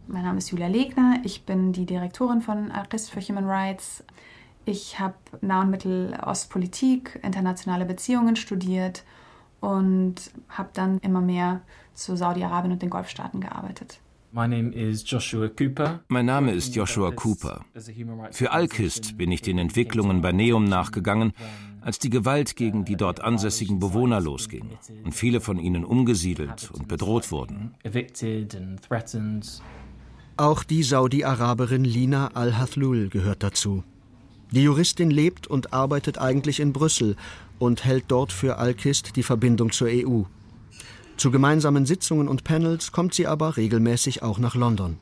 Mein 0.09 0.25
Name 0.25 0.39
ist 0.39 0.51
Julia 0.51 0.69
Legner, 0.69 1.21
ich 1.23 1.45
bin 1.45 1.73
die 1.73 1.85
Direktorin 1.85 2.41
von 2.41 2.73
Arrest 2.73 3.13
for 3.13 3.23
Human 3.23 3.45
Rights. 3.45 4.03
Ich 4.69 5.01
habe 5.01 5.15
Nah- 5.41 5.63
und 5.63 5.71
Mittelostpolitik, 5.71 7.19
internationale 7.23 7.87
Beziehungen 7.87 8.37
studiert 8.37 9.03
und 9.61 10.17
habe 10.51 10.69
dann 10.75 10.99
immer 10.99 11.23
mehr 11.23 11.63
zu 11.95 12.17
Saudi-Arabien 12.17 12.73
und 12.73 12.83
den 12.83 12.91
Golfstaaten 12.91 13.41
gearbeitet. 13.41 13.99
Mein 14.31 14.51
Name 14.51 14.83
ist 14.83 15.09
Joshua 15.09 15.49
Cooper. 17.13 17.65
Für 18.31 18.51
Alkist 18.51 19.17
bin 19.17 19.33
ich 19.33 19.41
den 19.41 19.57
Entwicklungen 19.57 20.21
bei 20.21 20.33
Neum 20.33 20.65
nachgegangen, 20.65 21.33
als 21.81 21.99
die 21.99 22.11
Gewalt 22.11 22.55
gegen 22.55 22.85
die 22.85 22.97
dort 22.97 23.23
ansässigen 23.23 23.79
Bewohner 23.79 24.21
losging 24.21 24.69
und 25.03 25.15
viele 25.15 25.41
von 25.41 25.59
ihnen 25.59 25.83
umgesiedelt 25.83 26.71
und 26.75 26.89
bedroht 26.89 27.33
wurden. 27.33 27.75
Auch 30.37 30.63
die 30.63 30.83
Saudi-Araberin 30.83 31.85
Lina 31.85 32.29
Al-Hathlul 32.35 33.09
gehört 33.09 33.43
dazu. 33.43 33.83
Die 34.51 34.63
Juristin 34.63 35.11
lebt 35.11 35.47
und 35.47 35.73
arbeitet 35.73 36.19
eigentlich 36.19 36.61
in 36.61 36.73
Brüssel 36.73 37.17
und 37.59 37.85
hält 37.85 38.05
dort 38.09 38.33
für 38.33 38.57
Alkist 38.57 39.17
die 39.17 39.23
Verbindung 39.23 39.73
zur 39.73 39.89
EU. 39.91 40.23
Zu 41.17 41.31
gemeinsamen 41.31 41.85
Sitzungen 41.85 42.29
und 42.29 42.45
Panels 42.45 42.93
kommt 42.93 43.13
sie 43.13 43.27
aber 43.27 43.57
regelmäßig 43.57 44.23
auch 44.23 44.39
nach 44.39 44.55
London. 44.55 44.99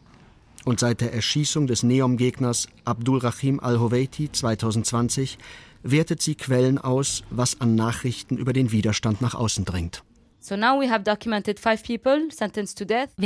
Und 0.65 0.81
seit 0.81 1.01
der 1.01 1.13
Erschießung 1.13 1.67
des 1.69 1.83
Neom-Gegners 1.85 2.69
Abdul 2.85 3.19
Rahim 3.19 3.61
al-Howeiti 3.61 4.33
2020 4.33 5.39
wertet 5.85 6.23
sie 6.23 6.35
Quellen 6.35 6.79
aus, 6.79 7.23
was 7.31 7.61
an 7.61 7.77
Nachrichten 7.77 8.37
über 8.37 8.53
den 8.53 8.73
Widerstand 8.73 9.21
nach 9.21 9.35
außen 9.35 9.65
dringt. 9.65 10.03
Wir 10.49 10.61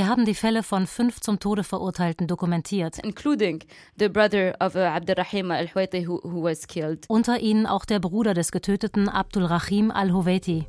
haben 0.08 0.24
die 0.24 0.34
Fälle 0.34 0.62
von 0.62 0.86
fünf 0.86 1.20
zum 1.20 1.38
Tode 1.38 1.64
Verurteilten 1.64 2.26
dokumentiert. 2.26 2.98
Including 3.04 3.62
the 3.98 4.08
brother 4.08 4.54
of 4.60 4.74
uh, 4.74 4.78
Abdurrahim 4.78 5.50
al-Huwaiti 5.50 6.06
who, 6.06 6.20
who 6.22 6.42
was 6.42 6.66
killed. 6.66 7.04
Unter 7.08 7.40
ihnen 7.40 7.66
auch 7.66 7.84
der 7.84 8.00
Bruder 8.00 8.32
des 8.34 8.52
getöteten 8.52 9.08
Abdul 9.08 9.44
Rahim 9.44 9.90
al-Huwaiti. 9.90 10.66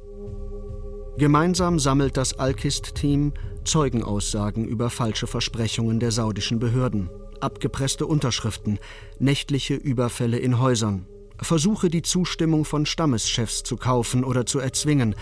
Gemeinsam 1.17 1.79
sammelt 1.79 2.17
das 2.17 2.38
Alkist-Team 2.38 3.34
Zeugenaussagen 3.63 4.65
über 4.65 4.89
falsche 4.89 5.27
Versprechungen 5.27 6.00
der 6.00 6.12
saudischen 6.12 6.60
Behörden, 6.60 7.10
abgepresste 7.39 8.08
Unterschriften, 8.08 8.79
nächtliche 9.20 9.75
Überfälle 9.75 10.38
in 10.39 10.60
Häusern, 10.60 11.05
Versuche, 11.41 11.89
die 11.89 12.01
Zustimmung 12.03 12.65
von 12.65 12.86
Stammeschefs 12.86 13.63
zu 13.63 13.75
kaufen 13.75 14.24
oder 14.24 14.46
zu 14.46 14.60
erzwingen, 14.60 15.15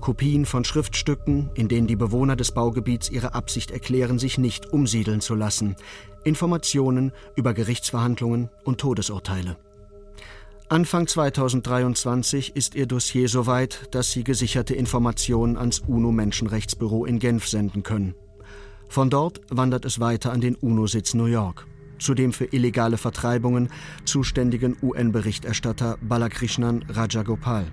Kopien 0.00 0.46
von 0.46 0.64
Schriftstücken, 0.64 1.50
in 1.54 1.68
denen 1.68 1.86
die 1.86 1.96
Bewohner 1.96 2.36
des 2.36 2.52
Baugebiets 2.52 3.10
ihre 3.10 3.34
Absicht 3.34 3.70
erklären, 3.70 4.18
sich 4.18 4.38
nicht 4.38 4.72
umsiedeln 4.72 5.20
zu 5.20 5.34
lassen, 5.34 5.76
Informationen 6.24 7.12
über 7.36 7.54
Gerichtsverhandlungen 7.54 8.50
und 8.64 8.78
Todesurteile. 8.78 9.56
Anfang 10.68 11.08
2023 11.08 12.54
ist 12.54 12.76
ihr 12.76 12.86
Dossier 12.86 13.28
so 13.28 13.46
weit, 13.46 13.88
dass 13.90 14.12
sie 14.12 14.22
gesicherte 14.22 14.74
Informationen 14.74 15.56
ans 15.56 15.80
UNO-Menschenrechtsbüro 15.80 17.04
in 17.06 17.18
Genf 17.18 17.48
senden 17.48 17.82
können. 17.82 18.14
Von 18.88 19.10
dort 19.10 19.40
wandert 19.50 19.84
es 19.84 19.98
weiter 19.98 20.32
an 20.32 20.40
den 20.40 20.54
UNO-Sitz 20.54 21.14
New 21.14 21.24
York, 21.24 21.66
zu 21.98 22.14
dem 22.14 22.32
für 22.32 22.44
illegale 22.44 22.98
Vertreibungen 22.98 23.68
zuständigen 24.04 24.76
UN-Berichterstatter 24.80 25.98
Balakrishnan 26.02 26.84
Rajagopal. 26.88 27.72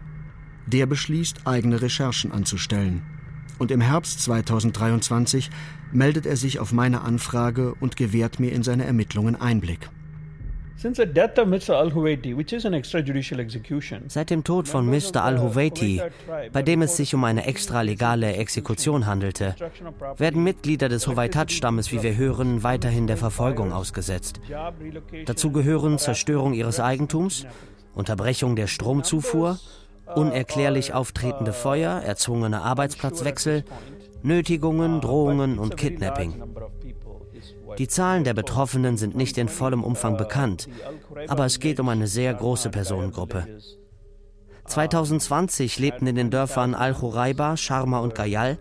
Der 0.67 0.85
beschließt, 0.85 1.47
eigene 1.47 1.81
Recherchen 1.81 2.31
anzustellen. 2.31 3.01
Und 3.57 3.71
im 3.71 3.81
Herbst 3.81 4.21
2023 4.21 5.49
meldet 5.91 6.25
er 6.25 6.35
sich 6.35 6.59
auf 6.59 6.73
meine 6.73 7.01
Anfrage 7.01 7.73
und 7.79 7.95
gewährt 7.95 8.39
mir 8.39 8.51
in 8.51 8.63
seine 8.63 8.85
Ermittlungen 8.85 9.35
Einblick. 9.35 9.89
Seit 14.07 14.29
dem 14.29 14.43
Tod 14.43 14.67
von 14.67 14.85
Mr. 14.85 15.23
al-Huwaiti, 15.23 16.01
bei 16.53 16.61
dem 16.61 16.83
es 16.83 16.97
sich 16.97 17.15
um 17.15 17.23
eine 17.23 17.47
extralegale 17.47 18.35
Exekution 18.35 19.07
handelte, 19.07 19.55
werden 20.17 20.43
Mitglieder 20.43 20.87
des 20.87 21.07
Huwaitat-Stammes, 21.07 21.91
wie 21.91 22.03
wir 22.03 22.15
hören, 22.15 22.61
weiterhin 22.61 23.07
der 23.07 23.17
Verfolgung 23.17 23.73
ausgesetzt. 23.73 24.39
Dazu 25.25 25.51
gehören 25.51 25.97
Zerstörung 25.97 26.53
ihres 26.53 26.79
Eigentums, 26.79 27.47
Unterbrechung 27.95 28.55
der 28.55 28.67
Stromzufuhr, 28.67 29.59
unerklärlich 30.15 30.93
auftretende 30.93 31.53
Feuer, 31.53 32.01
erzwungene 32.01 32.61
Arbeitsplatzwechsel, 32.61 33.63
Nötigungen, 34.23 35.01
Drohungen 35.01 35.59
und 35.59 35.77
Kidnapping. 35.77 36.43
Die 37.77 37.87
Zahlen 37.87 38.23
der 38.23 38.33
Betroffenen 38.33 38.97
sind 38.97 39.15
nicht 39.15 39.37
in 39.37 39.49
vollem 39.49 39.83
Umfang 39.83 40.17
bekannt, 40.17 40.67
aber 41.27 41.45
es 41.45 41.59
geht 41.59 41.79
um 41.79 41.89
eine 41.89 42.07
sehr 42.07 42.33
große 42.33 42.69
Personengruppe. 42.69 43.47
2020 44.65 45.79
lebten 45.79 46.07
in 46.07 46.15
den 46.15 46.29
Dörfern 46.29 46.75
Al-Huraiba, 46.75 47.55
Sharma 47.55 47.99
und 47.99 48.15
Gayal 48.15 48.57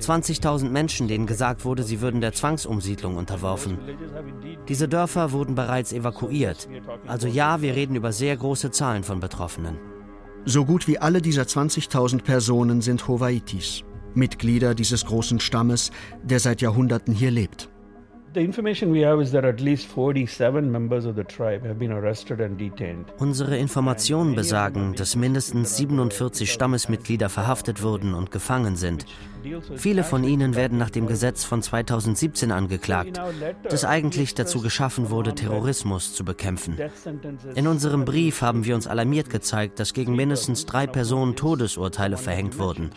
20.000 0.00 0.68
Menschen, 0.68 1.08
denen 1.08 1.26
gesagt 1.26 1.64
wurde, 1.64 1.84
sie 1.84 2.00
würden 2.00 2.20
der 2.20 2.34
Zwangsumsiedlung 2.34 3.16
unterworfen. 3.16 3.78
Diese 4.68 4.88
Dörfer 4.88 5.32
wurden 5.32 5.54
bereits 5.54 5.92
evakuiert. 5.92 6.68
Also 7.06 7.28
ja, 7.28 7.62
wir 7.62 7.74
reden 7.74 7.96
über 7.96 8.12
sehr 8.12 8.36
große 8.36 8.70
Zahlen 8.70 9.04
von 9.04 9.20
Betroffenen. 9.20 9.78
So 10.44 10.64
gut 10.64 10.88
wie 10.88 10.98
alle 10.98 11.20
dieser 11.20 11.42
20.000 11.42 12.22
Personen 12.22 12.80
sind 12.80 13.06
Howaitis, 13.06 13.84
Mitglieder 14.14 14.74
dieses 14.74 15.04
großen 15.04 15.40
Stammes, 15.40 15.90
der 16.22 16.40
seit 16.40 16.62
Jahrhunderten 16.62 17.12
hier 17.14 17.30
lebt. 17.30 17.68
Unsere 23.18 23.56
Informationen 23.56 24.34
besagen, 24.34 24.94
dass 24.94 25.16
mindestens 25.16 25.78
47 25.78 26.52
Stammesmitglieder 26.52 27.30
verhaftet 27.30 27.82
wurden 27.82 28.12
und 28.12 28.30
gefangen 28.30 28.76
sind. 28.76 29.06
Viele 29.76 30.04
von 30.04 30.24
ihnen 30.24 30.56
werden 30.56 30.76
nach 30.76 30.90
dem 30.90 31.06
Gesetz 31.06 31.44
von 31.44 31.62
2017 31.62 32.52
angeklagt, 32.52 33.18
das 33.62 33.86
eigentlich 33.86 34.34
dazu 34.34 34.60
geschaffen 34.60 35.08
wurde, 35.08 35.34
Terrorismus 35.34 36.12
zu 36.12 36.24
bekämpfen. 36.24 36.76
In 37.54 37.66
unserem 37.66 38.04
Brief 38.04 38.42
haben 38.42 38.66
wir 38.66 38.74
uns 38.74 38.86
alarmiert 38.86 39.30
gezeigt, 39.30 39.80
dass 39.80 39.94
gegen 39.94 40.14
mindestens 40.14 40.66
drei 40.66 40.86
Personen 40.86 41.34
Todesurteile 41.34 42.18
verhängt 42.18 42.58
wurden. 42.58 42.90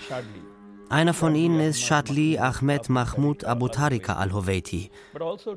Einer 0.91 1.13
von 1.13 1.35
ihnen 1.35 1.61
ist 1.61 1.81
Shadli 1.81 2.37
Ahmed 2.37 2.89
Mahmoud 2.89 3.45
Abu 3.45 3.69
Tarika 3.69 4.15
al-Howeiti. 4.15 4.91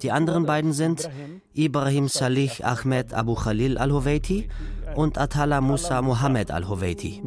Die 0.01 0.13
anderen 0.13 0.47
beiden 0.47 0.73
sind 0.73 1.11
Ibrahim 1.55 2.07
Salih 2.07 2.53
Ahmed 2.63 3.13
Abu 3.13 3.35
Khalil 3.35 3.77
al-Howeiti 3.77 4.49
und 4.95 5.19
Atala 5.19 5.61
Musa 5.61 6.03
Mohammed 6.03 6.53
al-Howeiti. 6.53 7.21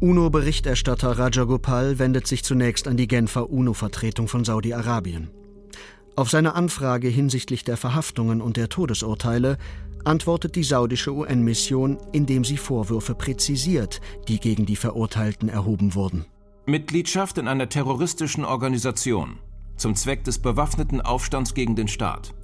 UNO-Berichterstatter 0.00 1.18
Raja 1.18 1.44
Gopal 1.44 1.98
wendet 1.98 2.26
sich 2.26 2.42
zunächst 2.42 2.88
an 2.88 2.96
die 2.96 3.06
Genfer 3.06 3.50
UNO-Vertretung 3.50 4.26
von 4.26 4.42
Saudi-Arabien. 4.42 5.28
Auf 6.16 6.30
seine 6.30 6.54
Anfrage 6.54 7.08
hinsichtlich 7.08 7.64
der 7.64 7.76
Verhaftungen 7.76 8.40
und 8.40 8.56
der 8.56 8.70
Todesurteile 8.70 9.58
antwortet 10.04 10.56
die 10.56 10.62
saudische 10.62 11.12
UN-Mission, 11.12 11.98
indem 12.12 12.44
sie 12.44 12.56
Vorwürfe 12.56 13.14
präzisiert, 13.14 14.00
die 14.28 14.38
gegen 14.38 14.66
die 14.66 14.76
Verurteilten 14.76 15.48
erhoben 15.48 15.94
wurden. 15.94 16.24
Mitgliedschaft 16.66 17.38
in 17.38 17.48
einer 17.48 17.68
terroristischen 17.68 18.44
Organisation 18.44 19.38
zum 19.76 19.94
Zweck 19.94 20.24
des 20.24 20.38
bewaffneten 20.38 21.00
Aufstands 21.00 21.54
gegen 21.54 21.74
den 21.74 21.88
Staat. 21.88 22.34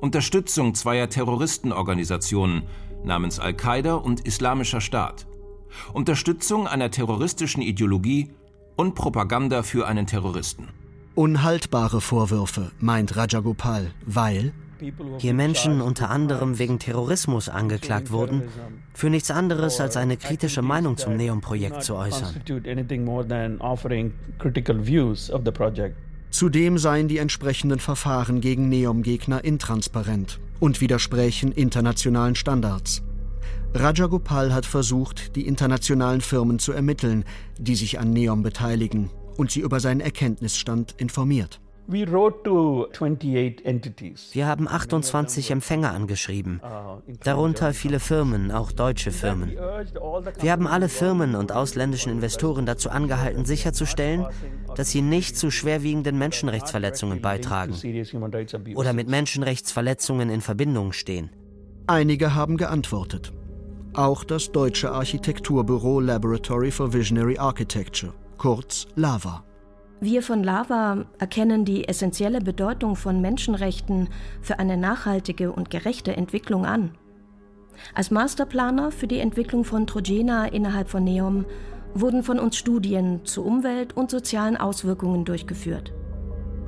Unterstützung 0.00 0.74
zweier 0.74 1.10
Terroristenorganisationen 1.10 2.62
namens 3.04 3.38
Al-Qaida 3.38 3.94
und 3.94 4.26
Islamischer 4.26 4.80
Staat. 4.80 5.26
Unterstützung 5.92 6.66
einer 6.66 6.90
terroristischen 6.90 7.62
Ideologie 7.62 8.30
und 8.76 8.94
Propaganda 8.94 9.62
für 9.62 9.86
einen 9.86 10.06
Terroristen. 10.06 10.68
Unhaltbare 11.14 12.00
Vorwürfe, 12.00 12.72
meint 12.80 13.14
Rajagopal, 13.14 13.90
weil 14.06 14.54
Hier 15.18 15.34
Menschen 15.34 15.80
unter 15.80 16.10
anderem 16.10 16.58
wegen 16.58 16.78
Terrorismus 16.78 17.48
angeklagt 17.48 18.10
wurden, 18.10 18.44
für 18.94 19.10
nichts 19.10 19.30
anderes 19.30 19.80
als 19.80 19.96
eine 19.96 20.16
kritische 20.16 20.62
Meinung 20.62 20.96
zum 20.96 21.16
Neom-Projekt 21.16 21.82
zu 21.82 21.96
äußern. 21.96 22.42
Zudem 26.30 26.78
seien 26.78 27.08
die 27.08 27.18
entsprechenden 27.18 27.80
Verfahren 27.80 28.40
gegen 28.40 28.68
Neom-Gegner 28.68 29.42
intransparent 29.44 30.40
und 30.60 30.80
widersprächen 30.80 31.52
internationalen 31.52 32.36
Standards. 32.36 33.02
Rajagopal 33.74 34.52
hat 34.52 34.66
versucht, 34.66 35.36
die 35.36 35.46
internationalen 35.46 36.20
Firmen 36.20 36.58
zu 36.58 36.72
ermitteln, 36.72 37.24
die 37.58 37.76
sich 37.76 37.98
an 37.98 38.10
Neom 38.10 38.42
beteiligen, 38.42 39.10
und 39.36 39.50
sie 39.50 39.60
über 39.60 39.80
seinen 39.80 40.00
Erkenntnisstand 40.00 40.94
informiert. 40.98 41.60
Wir 44.32 44.46
haben 44.46 44.68
28 44.68 45.50
Empfänger 45.50 45.92
angeschrieben, 45.92 46.60
darunter 47.24 47.74
viele 47.74 48.00
Firmen, 48.00 48.52
auch 48.52 48.70
deutsche 48.72 49.10
Firmen. 49.10 49.50
Wir 50.40 50.52
haben 50.52 50.66
alle 50.66 50.88
Firmen 50.88 51.34
und 51.34 51.52
ausländischen 51.52 52.12
Investoren 52.12 52.64
dazu 52.66 52.90
angehalten, 52.90 53.44
sicherzustellen, 53.44 54.26
dass 54.76 54.90
sie 54.90 55.02
nicht 55.02 55.36
zu 55.36 55.50
schwerwiegenden 55.50 56.16
Menschenrechtsverletzungen 56.18 57.20
beitragen 57.20 57.74
oder 58.76 58.92
mit 58.92 59.08
Menschenrechtsverletzungen 59.08 60.30
in 60.30 60.40
Verbindung 60.40 60.92
stehen. 60.92 61.30
Einige 61.86 62.34
haben 62.34 62.56
geantwortet. 62.56 63.32
Auch 63.94 64.22
das 64.22 64.52
deutsche 64.52 64.92
Architekturbüro 64.92 65.98
Laboratory 65.98 66.70
for 66.70 66.92
Visionary 66.92 67.36
Architecture, 67.36 68.14
kurz 68.38 68.86
LAVA. 68.94 69.49
Wir 70.02 70.22
von 70.22 70.42
Lava 70.42 71.04
erkennen 71.18 71.66
die 71.66 71.86
essentielle 71.86 72.40
Bedeutung 72.40 72.96
von 72.96 73.20
Menschenrechten 73.20 74.08
für 74.40 74.58
eine 74.58 74.78
nachhaltige 74.78 75.52
und 75.52 75.68
gerechte 75.68 76.16
Entwicklung 76.16 76.64
an. 76.64 76.92
Als 77.94 78.10
Masterplaner 78.10 78.92
für 78.92 79.06
die 79.06 79.18
Entwicklung 79.18 79.62
von 79.62 79.86
Trojena 79.86 80.46
innerhalb 80.46 80.88
von 80.88 81.04
Neom 81.04 81.44
wurden 81.92 82.22
von 82.22 82.38
uns 82.38 82.56
Studien 82.56 83.20
zu 83.24 83.44
Umwelt- 83.44 83.94
und 83.94 84.10
sozialen 84.10 84.56
Auswirkungen 84.56 85.26
durchgeführt. 85.26 85.92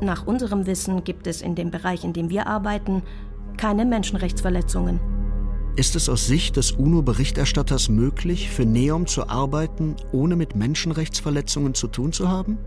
Nach 0.03 0.27
unserem 0.27 0.67
Wissen 0.67 1.03
gibt 1.05 1.27
es 1.27 1.41
in 1.41 1.55
dem 1.55 1.71
Bereich, 1.71 2.05
in 2.05 2.13
dem 2.13 2.29
wir 2.29 2.47
arbeiten, 2.47 3.03
keine 3.57 3.87
Menschenrechtsverletzungen. 3.87 5.01
Ist 5.77 5.97
es 5.97 6.11
aus 6.11 6.27
Sicht 6.27 6.57
des 6.57 6.73
UNO-Berichterstatters 6.73 7.89
möglich, 7.89 8.51
für 8.51 8.67
Neom 8.67 9.07
zu 9.07 9.29
arbeiten, 9.29 9.97
ohne 10.13 10.37
mit 10.37 10.55
Menschenrechtsverletzungen 10.55 11.73
zu 11.73 11.87
tun 11.87 12.13
zu 12.13 12.29
haben? 12.29 12.59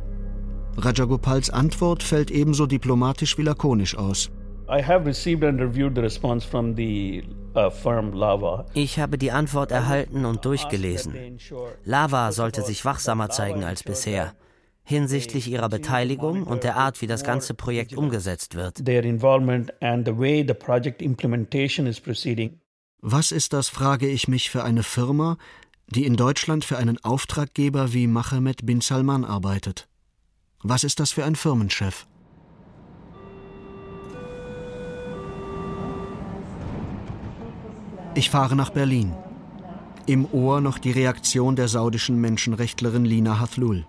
Rajagopals 0.77 1.49
Antwort 1.49 2.03
fällt 2.03 2.31
ebenso 2.31 2.65
diplomatisch 2.65 3.37
wie 3.37 3.43
lakonisch 3.43 3.95
aus. 3.97 4.29
Uh, 4.67 4.73
ich 8.73 8.99
habe 8.99 9.17
die 9.17 9.31
Antwort 9.31 9.71
erhalten 9.71 10.25
und 10.25 10.43
durchgelesen. 10.45 11.37
Lava 11.83 12.31
sollte 12.31 12.63
sich 12.63 12.83
wachsamer 12.83 13.29
zeigen 13.29 13.63
als 13.63 13.83
bisher 13.83 14.33
hinsichtlich 14.85 15.49
ihrer 15.49 15.67
Beteiligung 15.67 16.43
und 16.43 16.63
der 16.63 16.77
Art, 16.77 17.01
wie 17.01 17.07
das 17.07 17.23
ganze 17.23 17.53
Projekt 17.53 17.97
umgesetzt 17.97 18.55
wird. 18.55 18.79
Was 23.01 23.31
ist 23.31 23.53
das, 23.53 23.69
frage 23.69 24.07
ich 24.07 24.27
mich, 24.27 24.49
für 24.49 24.63
eine 24.63 24.83
Firma, 24.83 25.37
die 25.87 26.05
in 26.05 26.15
Deutschland 26.15 26.65
für 26.65 26.77
einen 26.77 27.03
Auftraggeber 27.03 27.93
wie 27.93 28.07
Machemet 28.07 28.65
bin 28.65 28.81
Salman 28.81 29.25
arbeitet? 29.25 29.87
Was 30.67 30.83
ist 30.83 30.99
das 30.99 31.11
für 31.11 31.23
ein 31.23 31.35
Firmenchef? 31.35 32.07
Ich 38.15 38.31
fahre 38.31 38.55
nach 38.55 38.71
Berlin. 38.71 39.13
Im 40.07 40.25
Ohr 40.33 40.61
noch 40.61 40.79
die 40.79 40.89
Reaktion 40.89 41.55
der 41.55 41.67
saudischen 41.67 42.19
Menschenrechtlerin 42.19 43.05
Lina 43.05 43.39
Hathlul. 43.39 43.85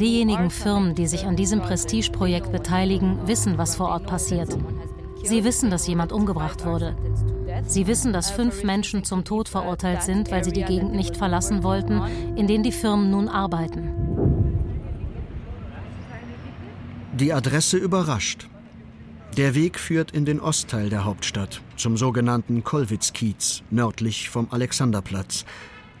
Diejenigen 0.00 0.50
Firmen, 0.50 0.94
die 0.96 1.06
sich 1.06 1.24
an 1.26 1.36
diesem 1.36 1.60
Prestigeprojekt 1.60 2.50
beteiligen, 2.50 3.28
wissen, 3.28 3.58
was 3.58 3.76
vor 3.76 3.90
Ort 3.90 4.06
passiert. 4.08 4.58
Sie 5.22 5.44
wissen, 5.44 5.70
dass 5.70 5.86
jemand 5.86 6.10
umgebracht 6.10 6.66
wurde. 6.66 6.96
Sie 7.66 7.86
wissen, 7.86 8.12
dass 8.12 8.30
fünf 8.30 8.64
Menschen 8.64 9.04
zum 9.04 9.24
Tod 9.24 9.48
verurteilt 9.48 10.02
sind, 10.02 10.32
weil 10.32 10.42
sie 10.42 10.52
die 10.52 10.64
Gegend 10.64 10.94
nicht 10.94 11.16
verlassen 11.16 11.62
wollten, 11.62 12.02
in 12.34 12.48
denen 12.48 12.64
die 12.64 12.72
Firmen 12.72 13.10
nun 13.10 13.28
arbeiten. 13.28 13.99
Die 17.20 17.34
Adresse 17.34 17.76
überrascht. 17.76 18.48
Der 19.36 19.54
Weg 19.54 19.78
führt 19.78 20.10
in 20.12 20.24
den 20.24 20.40
Ostteil 20.40 20.88
der 20.88 21.04
Hauptstadt, 21.04 21.60
zum 21.76 21.98
sogenannten 21.98 22.64
Kollwitz-Kiez, 22.64 23.62
nördlich 23.70 24.30
vom 24.30 24.48
Alexanderplatz. 24.50 25.44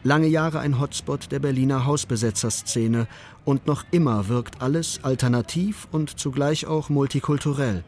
Lange 0.02 0.28
Jahre 0.28 0.60
ein 0.60 0.80
Hotspot 0.80 1.30
der 1.30 1.38
Berliner 1.38 1.84
Hausbesetzerszene 1.84 3.06
und 3.44 3.66
noch 3.66 3.84
immer 3.90 4.28
wirkt 4.28 4.62
alles 4.62 5.00
alternativ 5.04 5.88
und 5.92 6.18
zugleich 6.18 6.66
auch 6.66 6.88
multikulturell. 6.88 7.84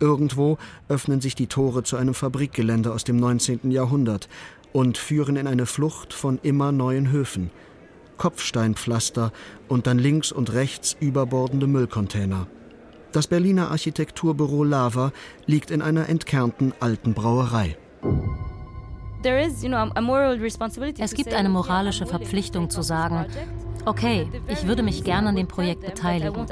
Irgendwo 0.00 0.56
öffnen 0.88 1.20
sich 1.20 1.34
die 1.34 1.48
Tore 1.48 1.82
zu 1.82 1.98
einem 1.98 2.14
Fabrikgelände 2.14 2.90
aus 2.90 3.04
dem 3.04 3.18
19. 3.18 3.70
Jahrhundert 3.70 4.30
und 4.72 4.96
führen 4.96 5.36
in 5.36 5.46
eine 5.46 5.66
Flucht 5.66 6.14
von 6.14 6.38
immer 6.42 6.72
neuen 6.72 7.10
Höfen. 7.10 7.50
Kopfsteinpflaster 8.16 9.32
und 9.68 9.86
dann 9.86 9.98
links 9.98 10.32
und 10.32 10.52
rechts 10.52 10.96
überbordende 11.00 11.66
Müllcontainer. 11.66 12.46
Das 13.12 13.26
Berliner 13.26 13.70
Architekturbüro 13.70 14.64
Lava 14.64 15.12
liegt 15.46 15.70
in 15.70 15.82
einer 15.82 16.08
entkernten 16.08 16.74
alten 16.80 17.14
Brauerei. 17.14 17.76
Es 20.98 21.14
gibt 21.14 21.34
eine 21.34 21.48
moralische 21.48 22.06
Verpflichtung 22.06 22.70
zu 22.70 22.82
sagen, 22.82 23.26
Okay, 23.86 24.28
ich 24.48 24.66
würde 24.66 24.82
mich 24.82 25.04
gerne 25.04 25.28
an 25.28 25.36
dem 25.36 25.46
Projekt 25.46 25.82
beteiligen. 25.82 26.44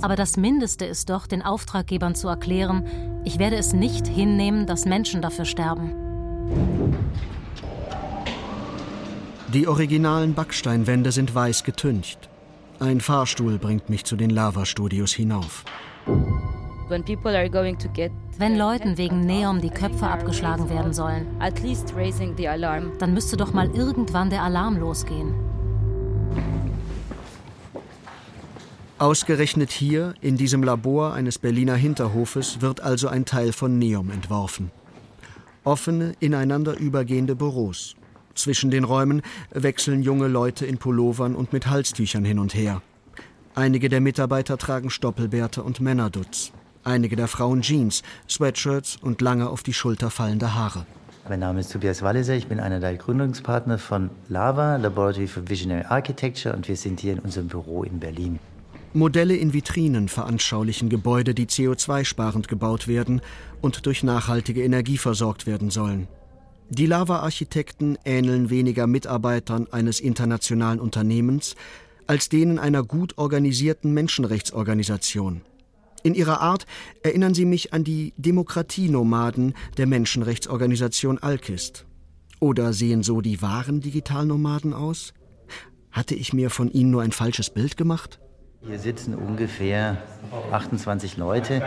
Aber 0.00 0.14
das 0.14 0.36
Mindeste 0.36 0.84
ist 0.84 1.10
doch, 1.10 1.26
den 1.26 1.42
Auftraggebern 1.42 2.14
zu 2.14 2.28
erklären, 2.28 2.84
ich 3.24 3.40
werde 3.40 3.56
es 3.56 3.72
nicht 3.72 4.06
hinnehmen, 4.06 4.66
dass 4.66 4.84
Menschen 4.84 5.22
dafür 5.22 5.44
sterben. 5.44 5.92
Die 9.54 9.68
originalen 9.68 10.34
Backsteinwände 10.34 11.12
sind 11.12 11.32
weiß 11.32 11.62
getüncht. 11.62 12.28
Ein 12.80 13.00
Fahrstuhl 13.00 13.56
bringt 13.58 13.88
mich 13.88 14.04
zu 14.04 14.16
den 14.16 14.30
Lava-Studios 14.30 15.12
hinauf. 15.12 15.64
Wenn 16.88 18.58
Leuten 18.58 18.98
wegen 18.98 19.20
Neom 19.20 19.60
die 19.60 19.70
Köpfe 19.70 20.08
abgeschlagen 20.08 20.68
werden 20.68 20.92
sollen, 20.92 21.28
dann 22.98 23.14
müsste 23.14 23.36
doch 23.36 23.52
mal 23.52 23.70
irgendwann 23.70 24.28
der 24.28 24.42
Alarm 24.42 24.76
losgehen. 24.76 25.32
Ausgerechnet 28.98 29.70
hier, 29.70 30.14
in 30.20 30.36
diesem 30.36 30.64
Labor 30.64 31.14
eines 31.14 31.38
Berliner 31.38 31.76
Hinterhofes, 31.76 32.60
wird 32.60 32.80
also 32.80 33.06
ein 33.06 33.24
Teil 33.24 33.52
von 33.52 33.78
Neom 33.78 34.10
entworfen. 34.10 34.72
Offene, 35.62 36.14
ineinander 36.18 36.76
übergehende 36.76 37.36
Büros. 37.36 37.94
Zwischen 38.34 38.70
den 38.70 38.84
Räumen 38.84 39.22
wechseln 39.50 40.02
junge 40.02 40.28
Leute 40.28 40.66
in 40.66 40.78
Pullovern 40.78 41.34
und 41.34 41.52
mit 41.52 41.68
Halstüchern 41.68 42.24
hin 42.24 42.38
und 42.38 42.54
her. 42.54 42.82
Einige 43.54 43.88
der 43.88 44.00
Mitarbeiter 44.00 44.58
tragen 44.58 44.90
Stoppelbärte 44.90 45.62
und 45.62 45.80
Männerdutz. 45.80 46.52
Einige 46.82 47.16
der 47.16 47.28
Frauen 47.28 47.62
Jeans, 47.62 48.02
Sweatshirts 48.28 48.96
und 49.00 49.20
lange 49.20 49.48
auf 49.48 49.62
die 49.62 49.72
Schulter 49.72 50.10
fallende 50.10 50.54
Haare. 50.54 50.84
Mein 51.28 51.40
Name 51.40 51.60
ist 51.60 51.72
Tobias 51.72 52.02
Walliser, 52.02 52.34
ich 52.34 52.48
bin 52.48 52.60
einer 52.60 52.80
der 52.80 52.96
Gründungspartner 52.96 53.78
von 53.78 54.10
LAVA, 54.28 54.76
Laboratory 54.76 55.26
for 55.26 55.48
Visionary 55.48 55.84
Architecture, 55.88 56.54
und 56.54 56.68
wir 56.68 56.76
sind 56.76 57.00
hier 57.00 57.14
in 57.14 57.20
unserem 57.20 57.48
Büro 57.48 57.82
in 57.82 57.98
Berlin. 57.98 58.38
Modelle 58.92 59.34
in 59.34 59.54
Vitrinen 59.54 60.08
veranschaulichen 60.08 60.90
Gebäude, 60.90 61.34
die 61.34 61.46
CO2-sparend 61.46 62.46
gebaut 62.46 62.88
werden 62.88 63.22
und 63.62 63.86
durch 63.86 64.02
nachhaltige 64.02 64.62
Energie 64.62 64.98
versorgt 64.98 65.46
werden 65.46 65.70
sollen. 65.70 66.08
Die 66.70 66.86
Lava-Architekten 66.86 67.98
ähneln 68.04 68.50
weniger 68.50 68.86
Mitarbeitern 68.86 69.66
eines 69.70 70.00
internationalen 70.00 70.80
Unternehmens 70.80 71.54
als 72.06 72.28
denen 72.28 72.58
einer 72.58 72.82
gut 72.82 73.18
organisierten 73.18 73.92
Menschenrechtsorganisation. 73.92 75.42
In 76.02 76.14
ihrer 76.14 76.40
Art 76.40 76.66
erinnern 77.02 77.34
sie 77.34 77.46
mich 77.46 77.72
an 77.72 77.82
die 77.82 78.12
Demokratienomaden 78.16 79.54
der 79.78 79.86
Menschenrechtsorganisation 79.86 81.18
Alkist. 81.18 81.86
Oder 82.40 82.74
sehen 82.74 83.02
so 83.02 83.22
die 83.22 83.40
wahren 83.40 83.80
Digitalnomaden 83.80 84.74
aus? 84.74 85.14
Hatte 85.90 86.14
ich 86.14 86.32
mir 86.32 86.50
von 86.50 86.70
ihnen 86.70 86.90
nur 86.90 87.02
ein 87.02 87.12
falsches 87.12 87.48
Bild 87.48 87.76
gemacht? 87.76 88.20
Hier 88.66 88.78
sitzen 88.78 89.14
ungefähr 89.14 89.98
28 90.50 91.18
Leute. 91.18 91.62